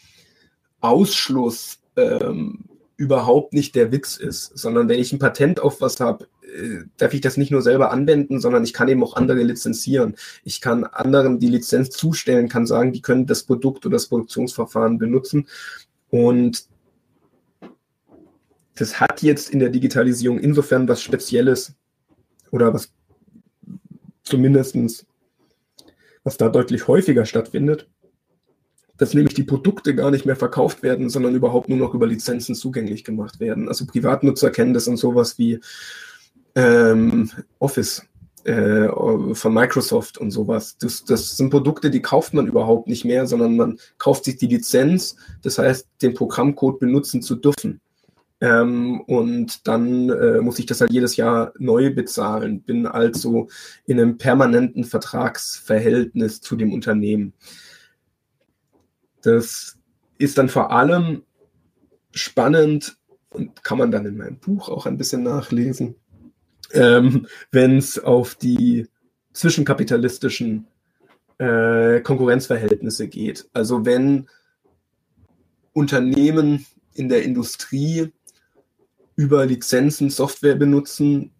Ausschluss 0.80 1.78
ähm, 1.98 2.64
überhaupt 2.96 3.52
nicht 3.52 3.74
der 3.74 3.92
Witz 3.92 4.16
ist, 4.16 4.58
sondern 4.58 4.88
wenn 4.88 4.98
ich 4.98 5.12
ein 5.12 5.18
Patent 5.18 5.60
auf 5.60 5.80
was 5.80 6.00
habe, 6.00 6.26
äh, 6.42 6.84
darf 6.96 7.14
ich 7.14 7.20
das 7.20 7.36
nicht 7.36 7.50
nur 7.50 7.62
selber 7.62 7.90
anwenden, 7.90 8.40
sondern 8.40 8.64
ich 8.64 8.72
kann 8.72 8.88
eben 8.88 9.02
auch 9.04 9.14
andere 9.14 9.42
lizenzieren. 9.42 10.16
Ich 10.44 10.60
kann 10.60 10.84
anderen 10.84 11.38
die 11.38 11.48
Lizenz 11.48 11.90
zustellen, 11.90 12.48
kann 12.48 12.66
sagen, 12.66 12.92
die 12.92 13.02
können 13.02 13.26
das 13.26 13.44
Produkt 13.44 13.86
oder 13.86 13.94
das 13.94 14.08
Produktionsverfahren 14.08 14.98
benutzen. 14.98 15.46
Und 16.10 16.66
das 18.74 19.00
hat 19.00 19.22
jetzt 19.22 19.50
in 19.50 19.58
der 19.58 19.70
Digitalisierung 19.70 20.38
insofern 20.38 20.88
was 20.88 21.02
Spezielles 21.02 21.74
oder 22.50 22.72
was 22.74 22.92
zumindestens 24.22 25.06
was 26.28 26.36
da 26.36 26.50
deutlich 26.50 26.88
häufiger 26.88 27.24
stattfindet, 27.24 27.88
dass 28.98 29.14
nämlich 29.14 29.34
die 29.34 29.44
Produkte 29.44 29.94
gar 29.94 30.10
nicht 30.10 30.26
mehr 30.26 30.36
verkauft 30.36 30.82
werden, 30.82 31.08
sondern 31.08 31.34
überhaupt 31.34 31.68
nur 31.68 31.78
noch 31.78 31.94
über 31.94 32.06
Lizenzen 32.06 32.54
zugänglich 32.54 33.04
gemacht 33.04 33.40
werden. 33.40 33.68
Also 33.68 33.86
Privatnutzer 33.86 34.50
kennen 34.50 34.74
das 34.74 34.88
an 34.88 34.96
sowas 34.96 35.38
wie 35.38 35.60
ähm, 36.54 37.30
Office 37.60 38.02
äh, 38.44 38.88
von 39.34 39.54
Microsoft 39.54 40.18
und 40.18 40.30
sowas. 40.30 40.76
Das, 40.78 41.04
das 41.04 41.36
sind 41.36 41.50
Produkte, 41.50 41.90
die 41.90 42.02
kauft 42.02 42.34
man 42.34 42.46
überhaupt 42.46 42.88
nicht 42.88 43.04
mehr, 43.04 43.26
sondern 43.26 43.56
man 43.56 43.78
kauft 43.98 44.24
sich 44.24 44.36
die 44.36 44.46
Lizenz, 44.46 45.16
das 45.42 45.58
heißt, 45.58 45.88
den 46.02 46.14
Programmcode 46.14 46.80
benutzen 46.80 47.22
zu 47.22 47.36
dürfen. 47.36 47.80
Ähm, 48.40 49.00
und 49.02 49.66
dann 49.66 50.10
äh, 50.10 50.40
muss 50.40 50.58
ich 50.58 50.66
das 50.66 50.80
halt 50.80 50.92
jedes 50.92 51.16
Jahr 51.16 51.52
neu 51.58 51.92
bezahlen. 51.92 52.62
Bin 52.62 52.86
also 52.86 53.48
in 53.86 54.00
einem 54.00 54.16
permanenten 54.16 54.84
Vertragsverhältnis 54.84 56.40
zu 56.40 56.56
dem 56.56 56.72
Unternehmen. 56.72 57.32
Das 59.22 59.76
ist 60.18 60.38
dann 60.38 60.48
vor 60.48 60.70
allem 60.70 61.22
spannend 62.12 62.96
und 63.30 63.62
kann 63.62 63.78
man 63.78 63.90
dann 63.90 64.06
in 64.06 64.16
meinem 64.16 64.38
Buch 64.38 64.68
auch 64.68 64.86
ein 64.86 64.96
bisschen 64.96 65.22
nachlesen, 65.22 65.94
ähm, 66.72 67.26
wenn 67.50 67.76
es 67.76 67.98
auf 67.98 68.34
die 68.34 68.88
zwischenkapitalistischen 69.32 70.66
äh, 71.38 72.00
Konkurrenzverhältnisse 72.00 73.08
geht. 73.08 73.48
Also 73.52 73.84
wenn 73.84 74.28
Unternehmen 75.72 76.66
in 76.94 77.08
der 77.08 77.22
Industrie 77.22 78.12
über 79.14 79.46
Lizenzen 79.46 80.10
Software 80.10 80.56
benutzen 80.56 81.32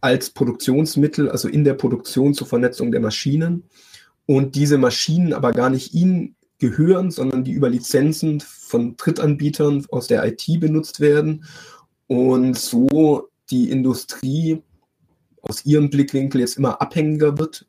als 0.00 0.30
Produktionsmittel, 0.30 1.28
also 1.30 1.48
in 1.48 1.64
der 1.64 1.74
Produktion 1.74 2.34
zur 2.34 2.46
Vernetzung 2.46 2.90
der 2.90 3.00
Maschinen. 3.00 3.64
Und 4.26 4.54
diese 4.54 4.78
Maschinen 4.78 5.32
aber 5.32 5.52
gar 5.52 5.70
nicht 5.70 5.94
ihnen 5.94 6.36
gehören, 6.58 7.10
sondern 7.10 7.44
die 7.44 7.52
über 7.52 7.68
Lizenzen 7.68 8.40
von 8.40 8.96
Drittanbietern 8.96 9.86
aus 9.90 10.06
der 10.06 10.26
IT 10.26 10.44
benutzt 10.60 11.00
werden. 11.00 11.44
Und 12.06 12.58
so 12.58 13.28
die 13.50 13.70
Industrie 13.70 14.62
aus 15.42 15.64
ihrem 15.64 15.90
Blickwinkel 15.90 16.40
jetzt 16.40 16.58
immer 16.58 16.80
abhängiger 16.80 17.38
wird 17.38 17.66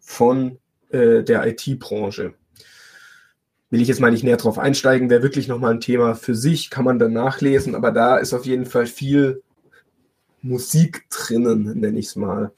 von 0.00 0.58
äh, 0.90 1.22
der 1.22 1.46
IT-Branche 1.46 2.34
will 3.70 3.80
ich 3.80 3.88
jetzt 3.88 4.00
mal 4.00 4.10
nicht 4.10 4.24
näher 4.24 4.36
drauf 4.36 4.58
einsteigen, 4.58 5.10
wäre 5.10 5.22
wirklich 5.22 5.48
nochmal 5.48 5.72
ein 5.74 5.80
Thema 5.80 6.14
für 6.14 6.34
sich, 6.34 6.70
kann 6.70 6.84
man 6.84 6.98
dann 6.98 7.12
nachlesen, 7.12 7.74
aber 7.74 7.90
da 7.90 8.16
ist 8.16 8.32
auf 8.32 8.46
jeden 8.46 8.66
Fall 8.66 8.86
viel 8.86 9.42
Musik 10.42 11.04
drinnen, 11.10 11.78
nenne 11.78 11.98
ich 11.98 12.06
es 12.06 12.16
mal, 12.16 12.52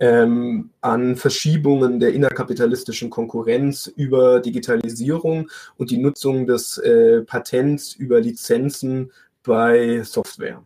ähm, 0.00 0.70
an 0.80 1.16
Verschiebungen 1.16 2.00
der 2.00 2.14
innerkapitalistischen 2.14 3.10
Konkurrenz 3.10 3.86
über 3.86 4.40
Digitalisierung 4.40 5.48
und 5.76 5.90
die 5.90 5.98
Nutzung 5.98 6.46
des 6.46 6.78
äh, 6.78 7.20
Patents 7.22 7.94
über 7.94 8.20
Lizenzen 8.20 9.12
bei 9.42 10.02
Software. 10.02 10.64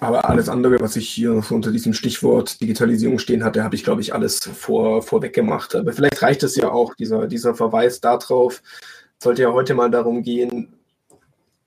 Aber 0.00 0.28
alles 0.28 0.48
andere, 0.48 0.80
was 0.80 0.96
ich 0.96 1.08
hier 1.08 1.44
unter 1.50 1.70
diesem 1.70 1.94
Stichwort 1.94 2.60
Digitalisierung 2.60 3.20
stehen 3.20 3.44
hatte, 3.44 3.62
habe 3.62 3.76
ich, 3.76 3.84
glaube 3.84 4.00
ich, 4.00 4.12
alles 4.12 4.40
vor, 4.40 5.00
vorweg 5.00 5.32
gemacht. 5.32 5.76
Aber 5.76 5.92
vielleicht 5.92 6.20
reicht 6.22 6.42
es 6.42 6.56
ja 6.56 6.72
auch, 6.72 6.94
dieser, 6.96 7.28
dieser 7.28 7.54
Verweis 7.54 8.00
darauf. 8.00 8.62
Sollte 9.22 9.42
ja 9.42 9.52
heute 9.52 9.74
mal 9.74 9.92
darum 9.92 10.24
gehen, 10.24 10.74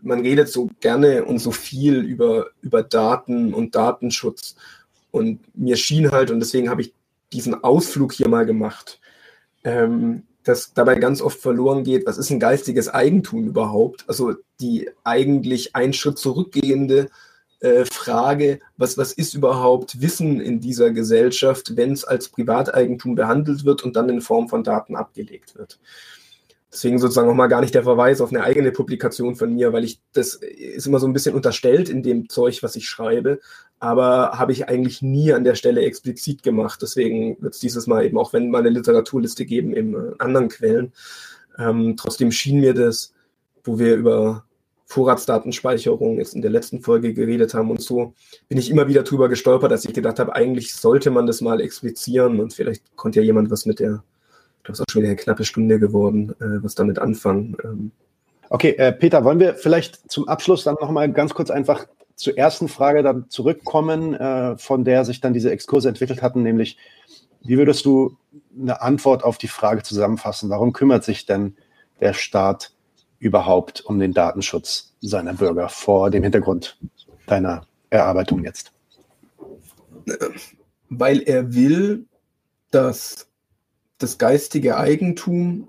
man 0.02 0.20
redet 0.20 0.50
so 0.50 0.70
gerne 0.82 1.24
und 1.24 1.39
so 1.39 1.52
viel 1.52 2.02
über, 2.02 2.48
über 2.62 2.84
Daten 2.84 3.54
und 3.54 3.74
Datenschutz. 3.74 4.56
Und 5.16 5.39
mir 5.55 5.78
schien 5.78 6.11
halt, 6.11 6.30
und 6.30 6.41
deswegen 6.41 6.70
habe 6.70 6.82
ich 6.82 6.93
diesen 7.32 7.63
Ausflug 7.63 8.11
hier 8.11 8.28
mal 8.28 8.45
gemacht, 8.45 8.99
ähm, 9.63 10.24
dass 10.43 10.74
dabei 10.74 10.95
ganz 10.95 11.22
oft 11.22 11.39
verloren 11.39 11.86
geht, 11.86 12.05
was 12.05 12.18
ist 12.18 12.32
ein 12.32 12.39
geistiges 12.41 12.89
Eigentum 12.89 13.47
überhaupt? 13.47 14.03
Also 14.09 14.34
die 14.59 14.89
eigentlich 15.05 15.74
einen 15.74 15.93
Schritt 15.93 16.18
zurückgehende 16.18 17.09
äh, 17.61 17.86
Frage, 17.86 18.59
was, 18.76 18.97
was 18.97 19.13
ist 19.13 19.34
überhaupt 19.36 20.01
Wissen 20.01 20.41
in 20.41 20.59
dieser 20.59 20.91
Gesellschaft, 20.91 21.78
wenn 21.78 21.93
es 21.93 22.03
als 22.03 22.28
Privateigentum 22.28 23.16
behandelt 23.16 23.63
wird 23.63 23.84
und 23.84 23.95
dann 23.95 24.09
in 24.09 24.20
Form 24.20 24.49
von 24.49 24.66
Daten 24.66 24.97
abgelegt 24.97 25.55
wird. 25.55 25.80
Deswegen 26.76 27.00
sozusagen 27.00 27.30
nochmal 27.30 27.48
gar 27.48 27.62
nicht 27.62 27.74
der 27.74 27.84
Verweis 27.84 28.20
auf 28.20 28.32
eine 28.32 28.44
eigene 28.44 28.74
Publikation 28.74 29.38
von 29.38 29.54
mir, 29.54 29.72
weil 29.72 29.86
ich 29.86 30.02
das 30.12 30.36
ist 30.36 30.86
immer 30.86 31.00
so 31.00 31.08
ein 31.08 31.14
bisschen 31.14 31.34
unterstellt 31.34 31.88
in 31.88 32.04
dem 32.04 32.28
Zeug, 32.28 32.62
was 32.64 32.76
ich 32.76 32.90
schreibe, 32.90 33.40
aber 33.80 34.38
habe 34.38 34.52
ich 34.52 34.68
eigentlich 34.68 35.02
nie 35.02 35.32
an 35.32 35.46
der 35.46 35.56
Stelle 35.56 35.86
explizit 35.86 36.44
gemacht. 36.44 36.82
Deswegen 36.82 37.42
wird 37.42 37.54
es 37.54 37.62
dieses 37.62 37.88
Mal 37.88 38.06
eben, 38.06 38.18
auch 38.18 38.34
wenn 38.34 38.50
mal 38.50 38.60
eine 38.60 38.72
Literaturliste 38.72 39.46
geben 39.46 39.74
in 39.74 39.94
äh, 39.94 39.98
anderen 40.20 40.50
Quellen, 40.50 40.92
ähm, 41.58 41.96
trotzdem 41.96 42.34
schien 42.34 42.60
mir 42.60 42.74
das, 42.74 43.14
wo 43.64 43.80
wir 43.80 43.96
über 43.96 44.44
Vorratsdatenspeicherung 44.88 46.18
jetzt 46.18 46.36
in 46.36 46.42
der 46.42 46.52
letzten 46.52 46.82
Folge 46.82 47.14
geredet 47.14 47.54
haben 47.54 47.72
und 47.72 47.82
so, 47.82 48.14
bin 48.50 48.58
ich 48.58 48.70
immer 48.70 48.90
wieder 48.90 49.04
drüber 49.04 49.30
gestolpert, 49.30 49.72
dass 49.72 49.86
ich 49.86 49.94
gedacht 49.94 50.20
habe, 50.20 50.36
eigentlich 50.36 50.76
sollte 50.76 51.10
man 51.10 51.26
das 51.26 51.40
mal 51.40 51.62
explizieren 51.62 52.42
und 52.42 52.54
vielleicht 52.54 52.98
konnte 52.98 53.22
ja 53.22 53.26
jemand 53.26 53.50
was 53.50 53.66
mit 53.66 53.80
der, 53.80 54.04
das 54.66 54.80
ist 54.80 54.82
auch 54.82 54.91
schon 54.91 55.01
wieder 55.01 55.11
eine 55.11 55.18
knappe 55.18 55.45
Stunde 55.45 55.80
geworden, 55.80 56.32
äh, 56.39 56.63
was 56.63 56.76
damit 56.76 56.99
anfangen. 56.99 57.55
Ähm. 57.63 57.91
Okay, 58.49 58.72
äh, 58.72 58.91
Peter, 58.91 59.24
wollen 59.24 59.39
wir 59.39 59.55
vielleicht 59.55 60.09
zum 60.11 60.28
Abschluss 60.28 60.63
dann 60.63 60.76
nochmal 60.80 61.11
ganz 61.11 61.34
kurz 61.34 61.49
einfach 61.49 61.88
zur 62.16 62.38
ersten 62.38 62.68
Frage 62.68 63.03
dann 63.03 63.30
zurückkommen, 63.30 64.13
äh, 64.13 64.57
von 64.57 64.84
der 64.86 65.05
sich 65.05 65.22
dann 65.22 65.34
diese 65.34 65.51
Exkurse 65.51 65.89
entwickelt 65.89 66.22
hatten, 66.22 66.43
nämlich 66.43 66.78
wie 67.41 67.57
würdest 67.57 67.86
du 67.86 68.18
eine 68.59 68.82
Antwort 68.82 69.24
auf 69.24 69.38
die 69.38 69.47
Frage 69.47 69.84
zusammenfassen? 69.84 70.49
Warum 70.49 70.74
kümmert 70.74 71.03
sich 71.03 71.26
denn 71.26 71.55
der 71.99 72.13
Staat 72.13 72.74
überhaupt 73.20 73.82
um 73.86 73.99
den 73.99 74.13
Datenschutz 74.13 74.95
seiner 75.01 75.34
Bürger 75.34 75.70
vor 75.70 76.09
dem 76.09 76.24
Hintergrund 76.24 76.78
deiner 77.28 77.68
Erarbeitung 77.89 78.43
jetzt? 78.43 78.72
Weil 80.89 81.22
er 81.22 81.53
will, 81.53 82.05
dass 82.72 83.28
das 84.06 84.20
geistige 84.20 84.78
Eigentum 84.78 85.68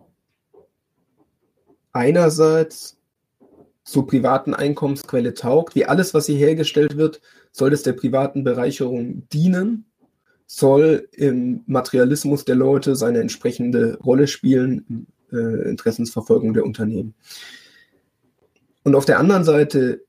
einerseits 1.92 2.98
zur 3.82 4.06
privaten 4.06 4.52
Einkommensquelle 4.52 5.32
taugt, 5.32 5.74
wie 5.74 5.86
alles, 5.86 6.12
was 6.12 6.26
hier 6.26 6.36
hergestellt 6.36 6.98
wird, 6.98 7.22
soll 7.50 7.72
es 7.72 7.82
der 7.82 7.94
privaten 7.94 8.44
Bereicherung 8.44 9.26
dienen, 9.30 9.86
soll 10.46 11.08
im 11.12 11.62
Materialismus 11.66 12.44
der 12.44 12.56
Leute 12.56 12.94
seine 12.94 13.20
entsprechende 13.20 13.96
Rolle 14.04 14.26
spielen, 14.26 15.06
äh, 15.32 15.70
Interessensverfolgung 15.70 16.52
der 16.52 16.64
Unternehmen. 16.64 17.14
Und 18.84 18.94
auf 18.96 19.06
der 19.06 19.18
anderen 19.18 19.44
Seite 19.44 20.02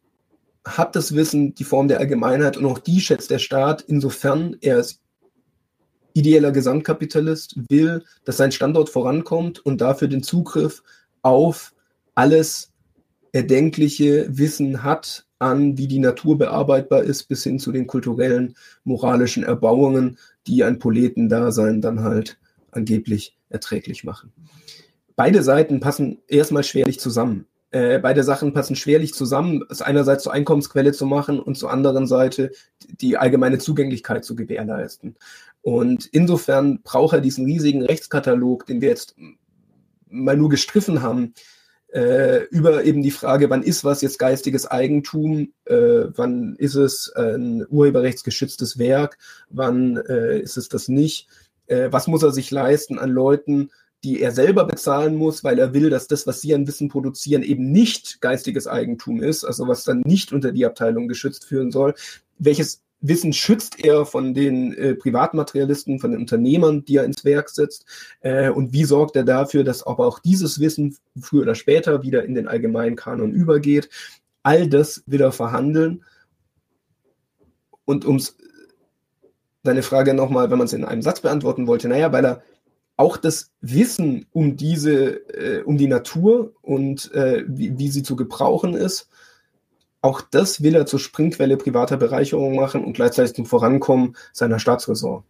hat 0.66 0.98
das 0.98 1.16
Wissen 1.16 1.56
die 1.56 1.64
Form 1.64 1.88
der 1.88 2.00
Allgemeinheit 2.00 2.58
und 2.58 2.66
auch 2.66 2.80
die 2.80 3.00
schätzt 3.00 3.32
der 3.32 3.40
Staat, 3.40 3.86
insofern 3.88 4.58
er 4.60 4.76
als 4.76 5.00
ideeller 6.18 6.52
Gesamtkapitalist 6.52 7.56
will, 7.70 8.04
dass 8.26 8.38
sein 8.38 8.52
Standort 8.52 8.90
vorankommt 8.90 9.60
und 9.60 9.82
dafür 9.82 10.08
den 10.08 10.24
Zugriff 10.24 10.84
auf 11.22 11.74
alles 12.16 12.72
erdenkliche 13.32 14.28
Wissen 14.30 14.84
hat 14.84 15.26
an, 15.40 15.78
wie 15.78 15.88
die 15.88 16.00
Natur 16.00 16.38
bearbeitbar 16.38 17.04
ist, 17.04 17.26
bis 17.26 17.44
hin 17.44 17.60
zu 17.60 17.72
den 17.72 17.86
kulturellen, 17.86 18.56
moralischen 18.84 19.44
Erbauungen, 19.44 20.18
die 20.48 20.64
ein 20.64 20.80
Poletendasein 20.80 21.82
dann 21.82 22.02
halt 22.02 22.40
angeblich 22.72 23.38
erträglich 23.50 24.04
machen 24.04 24.34
beide 25.18 25.44
Seiten 25.44 25.82
passen 25.82 26.20
erstmal 26.30 26.64
schwerlich 26.64 27.02
zusammen. 27.02 27.46
Äh, 27.78 28.00
beide 28.00 28.24
Sachen 28.24 28.54
passen 28.54 28.76
schwerlich 28.76 29.14
zusammen, 29.14 29.64
es 29.70 29.84
einerseits 29.84 30.24
zur 30.24 30.34
Einkommensquelle 30.34 30.94
zu 30.94 31.06
machen 31.06 31.40
und 31.40 31.60
zur 31.60 31.70
anderen 31.70 32.08
Seite 32.08 32.52
die 32.90 33.18
allgemeine 33.18 33.60
Zugänglichkeit 33.60 34.26
zu 34.26 34.36
gewährleisten. 34.36 35.16
Und 35.62 36.08
insofern 36.08 36.82
braucht 36.82 37.14
er 37.14 37.22
diesen 37.22 37.46
riesigen 37.46 37.84
Rechtskatalog, 37.84 38.66
den 38.66 38.82
wir 38.82 38.90
jetzt 38.90 39.16
mal 40.10 40.36
nur 40.36 40.50
gestriffen 40.50 41.04
haben, 41.04 41.36
äh, 41.94 42.46
über 42.46 42.84
eben 42.84 43.04
die 43.04 43.12
Frage, 43.12 43.52
wann 43.52 43.62
ist 43.62 43.84
was 43.84 44.02
jetzt 44.02 44.18
geistiges 44.18 44.66
Eigentum, 44.66 45.54
äh, 45.66 46.06
wann 46.16 46.56
ist 46.56 46.76
es 46.76 47.14
ein 47.16 47.64
urheberrechtsgeschütztes 47.70 48.80
Werk, 48.80 49.20
wann 49.52 49.98
äh, 49.98 50.40
ist 50.40 50.58
es 50.58 50.68
das 50.68 50.88
nicht, 50.88 51.28
äh, 51.68 51.90
was 51.92 52.08
muss 52.08 52.24
er 52.24 52.32
sich 52.32 52.50
leisten 52.50 52.98
an 52.98 53.12
Leuten, 53.12 53.70
die 54.04 54.22
er 54.22 54.32
selber 54.32 54.66
bezahlen 54.66 55.16
muss, 55.16 55.44
weil 55.44 55.58
er 55.60 55.74
will, 55.74 55.90
dass 55.90 56.08
das, 56.08 56.28
was 56.28 56.42
sie 56.42 56.54
an 56.54 56.68
Wissen 56.68 56.90
produzieren, 56.90 57.44
eben 57.44 57.72
nicht 57.72 58.22
geistiges 58.22 58.68
Eigentum 58.68 59.22
ist, 59.22 59.44
also 59.44 59.68
was 59.68 59.84
dann 59.84 60.02
nicht 60.02 60.32
unter 60.32 60.52
die 60.52 60.66
Abteilung 60.66 61.08
geschützt 61.08 61.46
führen 61.46 61.72
soll. 61.72 61.96
Welches 62.38 62.84
Wissen 63.00 63.34
schützt 63.34 63.84
er 63.84 64.06
von 64.06 64.34
den 64.34 64.74
äh, 64.74 64.96
Privatmaterialisten, 64.96 66.00
von 66.00 66.12
den 66.12 66.20
Unternehmern, 66.20 66.84
die 66.86 66.98
er 66.98 67.06
ins 67.06 67.26
Werk 67.26 67.50
setzt? 67.50 67.86
Äh, 68.22 68.50
und 68.50 68.74
wie 68.74 68.86
sorgt 68.86 69.16
er 69.16 69.24
dafür, 69.24 69.64
dass 69.64 69.86
aber 69.86 70.06
auch 70.06 70.20
dieses 70.20 70.60
Wissen 70.60 70.98
früher 71.20 71.44
oder 71.44 71.56
später 71.56 72.04
wieder 72.04 72.24
in 72.24 72.36
den 72.36 72.48
allgemeinen 72.48 72.96
Kanon 72.96 73.34
übergeht? 73.34 73.90
All 74.44 74.68
das 74.68 75.04
will 75.06 75.22
er 75.22 75.32
verhandeln. 75.32 76.04
Und 77.86 78.06
um 78.06 78.22
deine 79.64 79.84
Frage 79.84 80.14
nochmal, 80.14 80.50
wenn 80.50 80.58
man 80.58 80.66
es 80.66 80.74
in 80.74 80.86
einem 80.86 81.02
Satz 81.02 81.22
beantworten 81.22 81.68
wollte, 81.68 81.88
naja, 81.88 82.12
weil 82.12 82.26
er 82.26 82.44
auch 82.98 83.16
das 83.16 83.52
Wissen 83.62 84.26
um 84.34 84.58
diese, 84.58 85.30
äh, 85.30 85.64
um 85.64 85.78
die 85.78 85.88
Natur 85.88 86.54
und 86.62 87.14
äh, 87.14 87.46
wie, 87.48 87.78
wie 87.78 87.90
sie 87.90 88.04
zu 88.04 88.16
gebrauchen 88.16 88.74
ist, 88.74 89.10
auch 90.02 90.22
das 90.22 90.64
will 90.64 90.76
er 90.76 90.86
zur 90.86 91.00
Springquelle 91.00 91.58
privater 91.58 91.98
Bereicherung 91.98 92.56
machen 92.56 92.84
und 92.84 92.94
gleichzeitig 92.94 93.36
zum 93.36 93.46
Vorankommen 93.46 94.16
seiner 94.34 94.60
Staatsräson. 94.60 95.24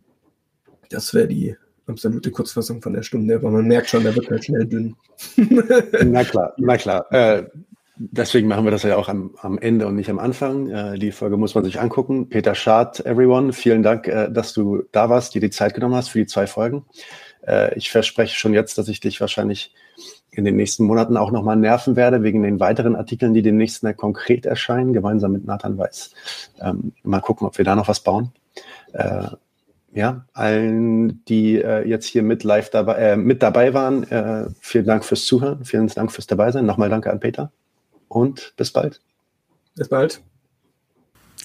Das 0.89 1.13
wäre 1.13 1.27
die 1.27 1.55
absolute 1.87 2.31
Kurzfassung 2.31 2.81
von 2.81 2.93
der 2.93 3.03
Stunde, 3.03 3.35
aber 3.35 3.51
man 3.51 3.65
merkt 3.65 3.89
schon, 3.89 4.03
da 4.03 4.15
wird 4.15 4.29
halt 4.29 4.45
schnell 4.45 4.65
dünn. 4.65 4.95
na 5.35 6.23
klar, 6.23 6.53
na 6.57 6.77
klar. 6.77 7.11
Äh, 7.11 7.45
deswegen 7.97 8.47
machen 8.47 8.65
wir 8.65 8.71
das 8.71 8.83
ja 8.83 8.97
auch 8.97 9.09
am, 9.09 9.35
am 9.41 9.57
Ende 9.57 9.87
und 9.87 9.95
nicht 9.95 10.09
am 10.09 10.19
Anfang. 10.19 10.69
Äh, 10.69 10.99
die 10.99 11.11
Folge 11.11 11.37
muss 11.37 11.55
man 11.55 11.63
sich 11.63 11.79
angucken. 11.79 12.29
Peter 12.29 12.55
Schad, 12.55 13.05
everyone, 13.05 13.53
vielen 13.53 13.83
Dank, 13.83 14.07
äh, 14.07 14.29
dass 14.31 14.53
du 14.53 14.83
da 14.91 15.09
warst, 15.09 15.33
dir 15.33 15.41
die 15.41 15.49
Zeit 15.49 15.73
genommen 15.73 15.95
hast 15.95 16.09
für 16.09 16.19
die 16.19 16.27
zwei 16.27 16.47
Folgen. 16.47 16.85
Äh, 17.47 17.75
ich 17.75 17.89
verspreche 17.91 18.35
schon 18.35 18.53
jetzt, 18.53 18.77
dass 18.77 18.87
ich 18.87 18.99
dich 18.99 19.21
wahrscheinlich 19.21 19.73
in 20.31 20.45
den 20.45 20.55
nächsten 20.55 20.83
Monaten 20.83 21.17
auch 21.17 21.31
nochmal 21.31 21.55
nerven 21.55 21.95
werde, 21.95 22.21
wegen 22.21 22.43
den 22.43 22.59
weiteren 22.59 22.95
Artikeln, 22.95 23.33
die 23.33 23.41
demnächst 23.41 23.83
konkret 23.97 24.45
erscheinen, 24.45 24.93
gemeinsam 24.93 25.31
mit 25.31 25.45
Nathan 25.45 25.77
Weiß. 25.77 26.11
Ähm, 26.61 26.93
mal 27.03 27.21
gucken, 27.21 27.47
ob 27.47 27.57
wir 27.57 27.65
da 27.65 27.75
noch 27.75 27.87
was 27.87 28.01
bauen. 28.01 28.31
Äh, 28.93 29.29
ja, 29.93 30.25
allen, 30.33 31.23
die 31.25 31.59
äh, 31.59 31.87
jetzt 31.87 32.05
hier 32.05 32.21
mit 32.21 32.43
live 32.43 32.69
dabei, 32.69 32.95
äh, 32.97 33.17
mit 33.17 33.41
dabei 33.41 33.73
waren, 33.73 34.03
äh, 34.03 34.47
vielen 34.59 34.85
Dank 34.85 35.03
fürs 35.03 35.25
Zuhören, 35.25 35.65
vielen 35.65 35.87
Dank 35.87 36.11
fürs 36.11 36.27
Dabeisein. 36.27 36.65
Nochmal 36.65 36.89
danke 36.89 37.09
an 37.09 37.19
Peter 37.19 37.51
und 38.07 38.53
bis 38.57 38.71
bald. 38.71 39.01
Bis 39.75 39.89
bald. 39.89 40.21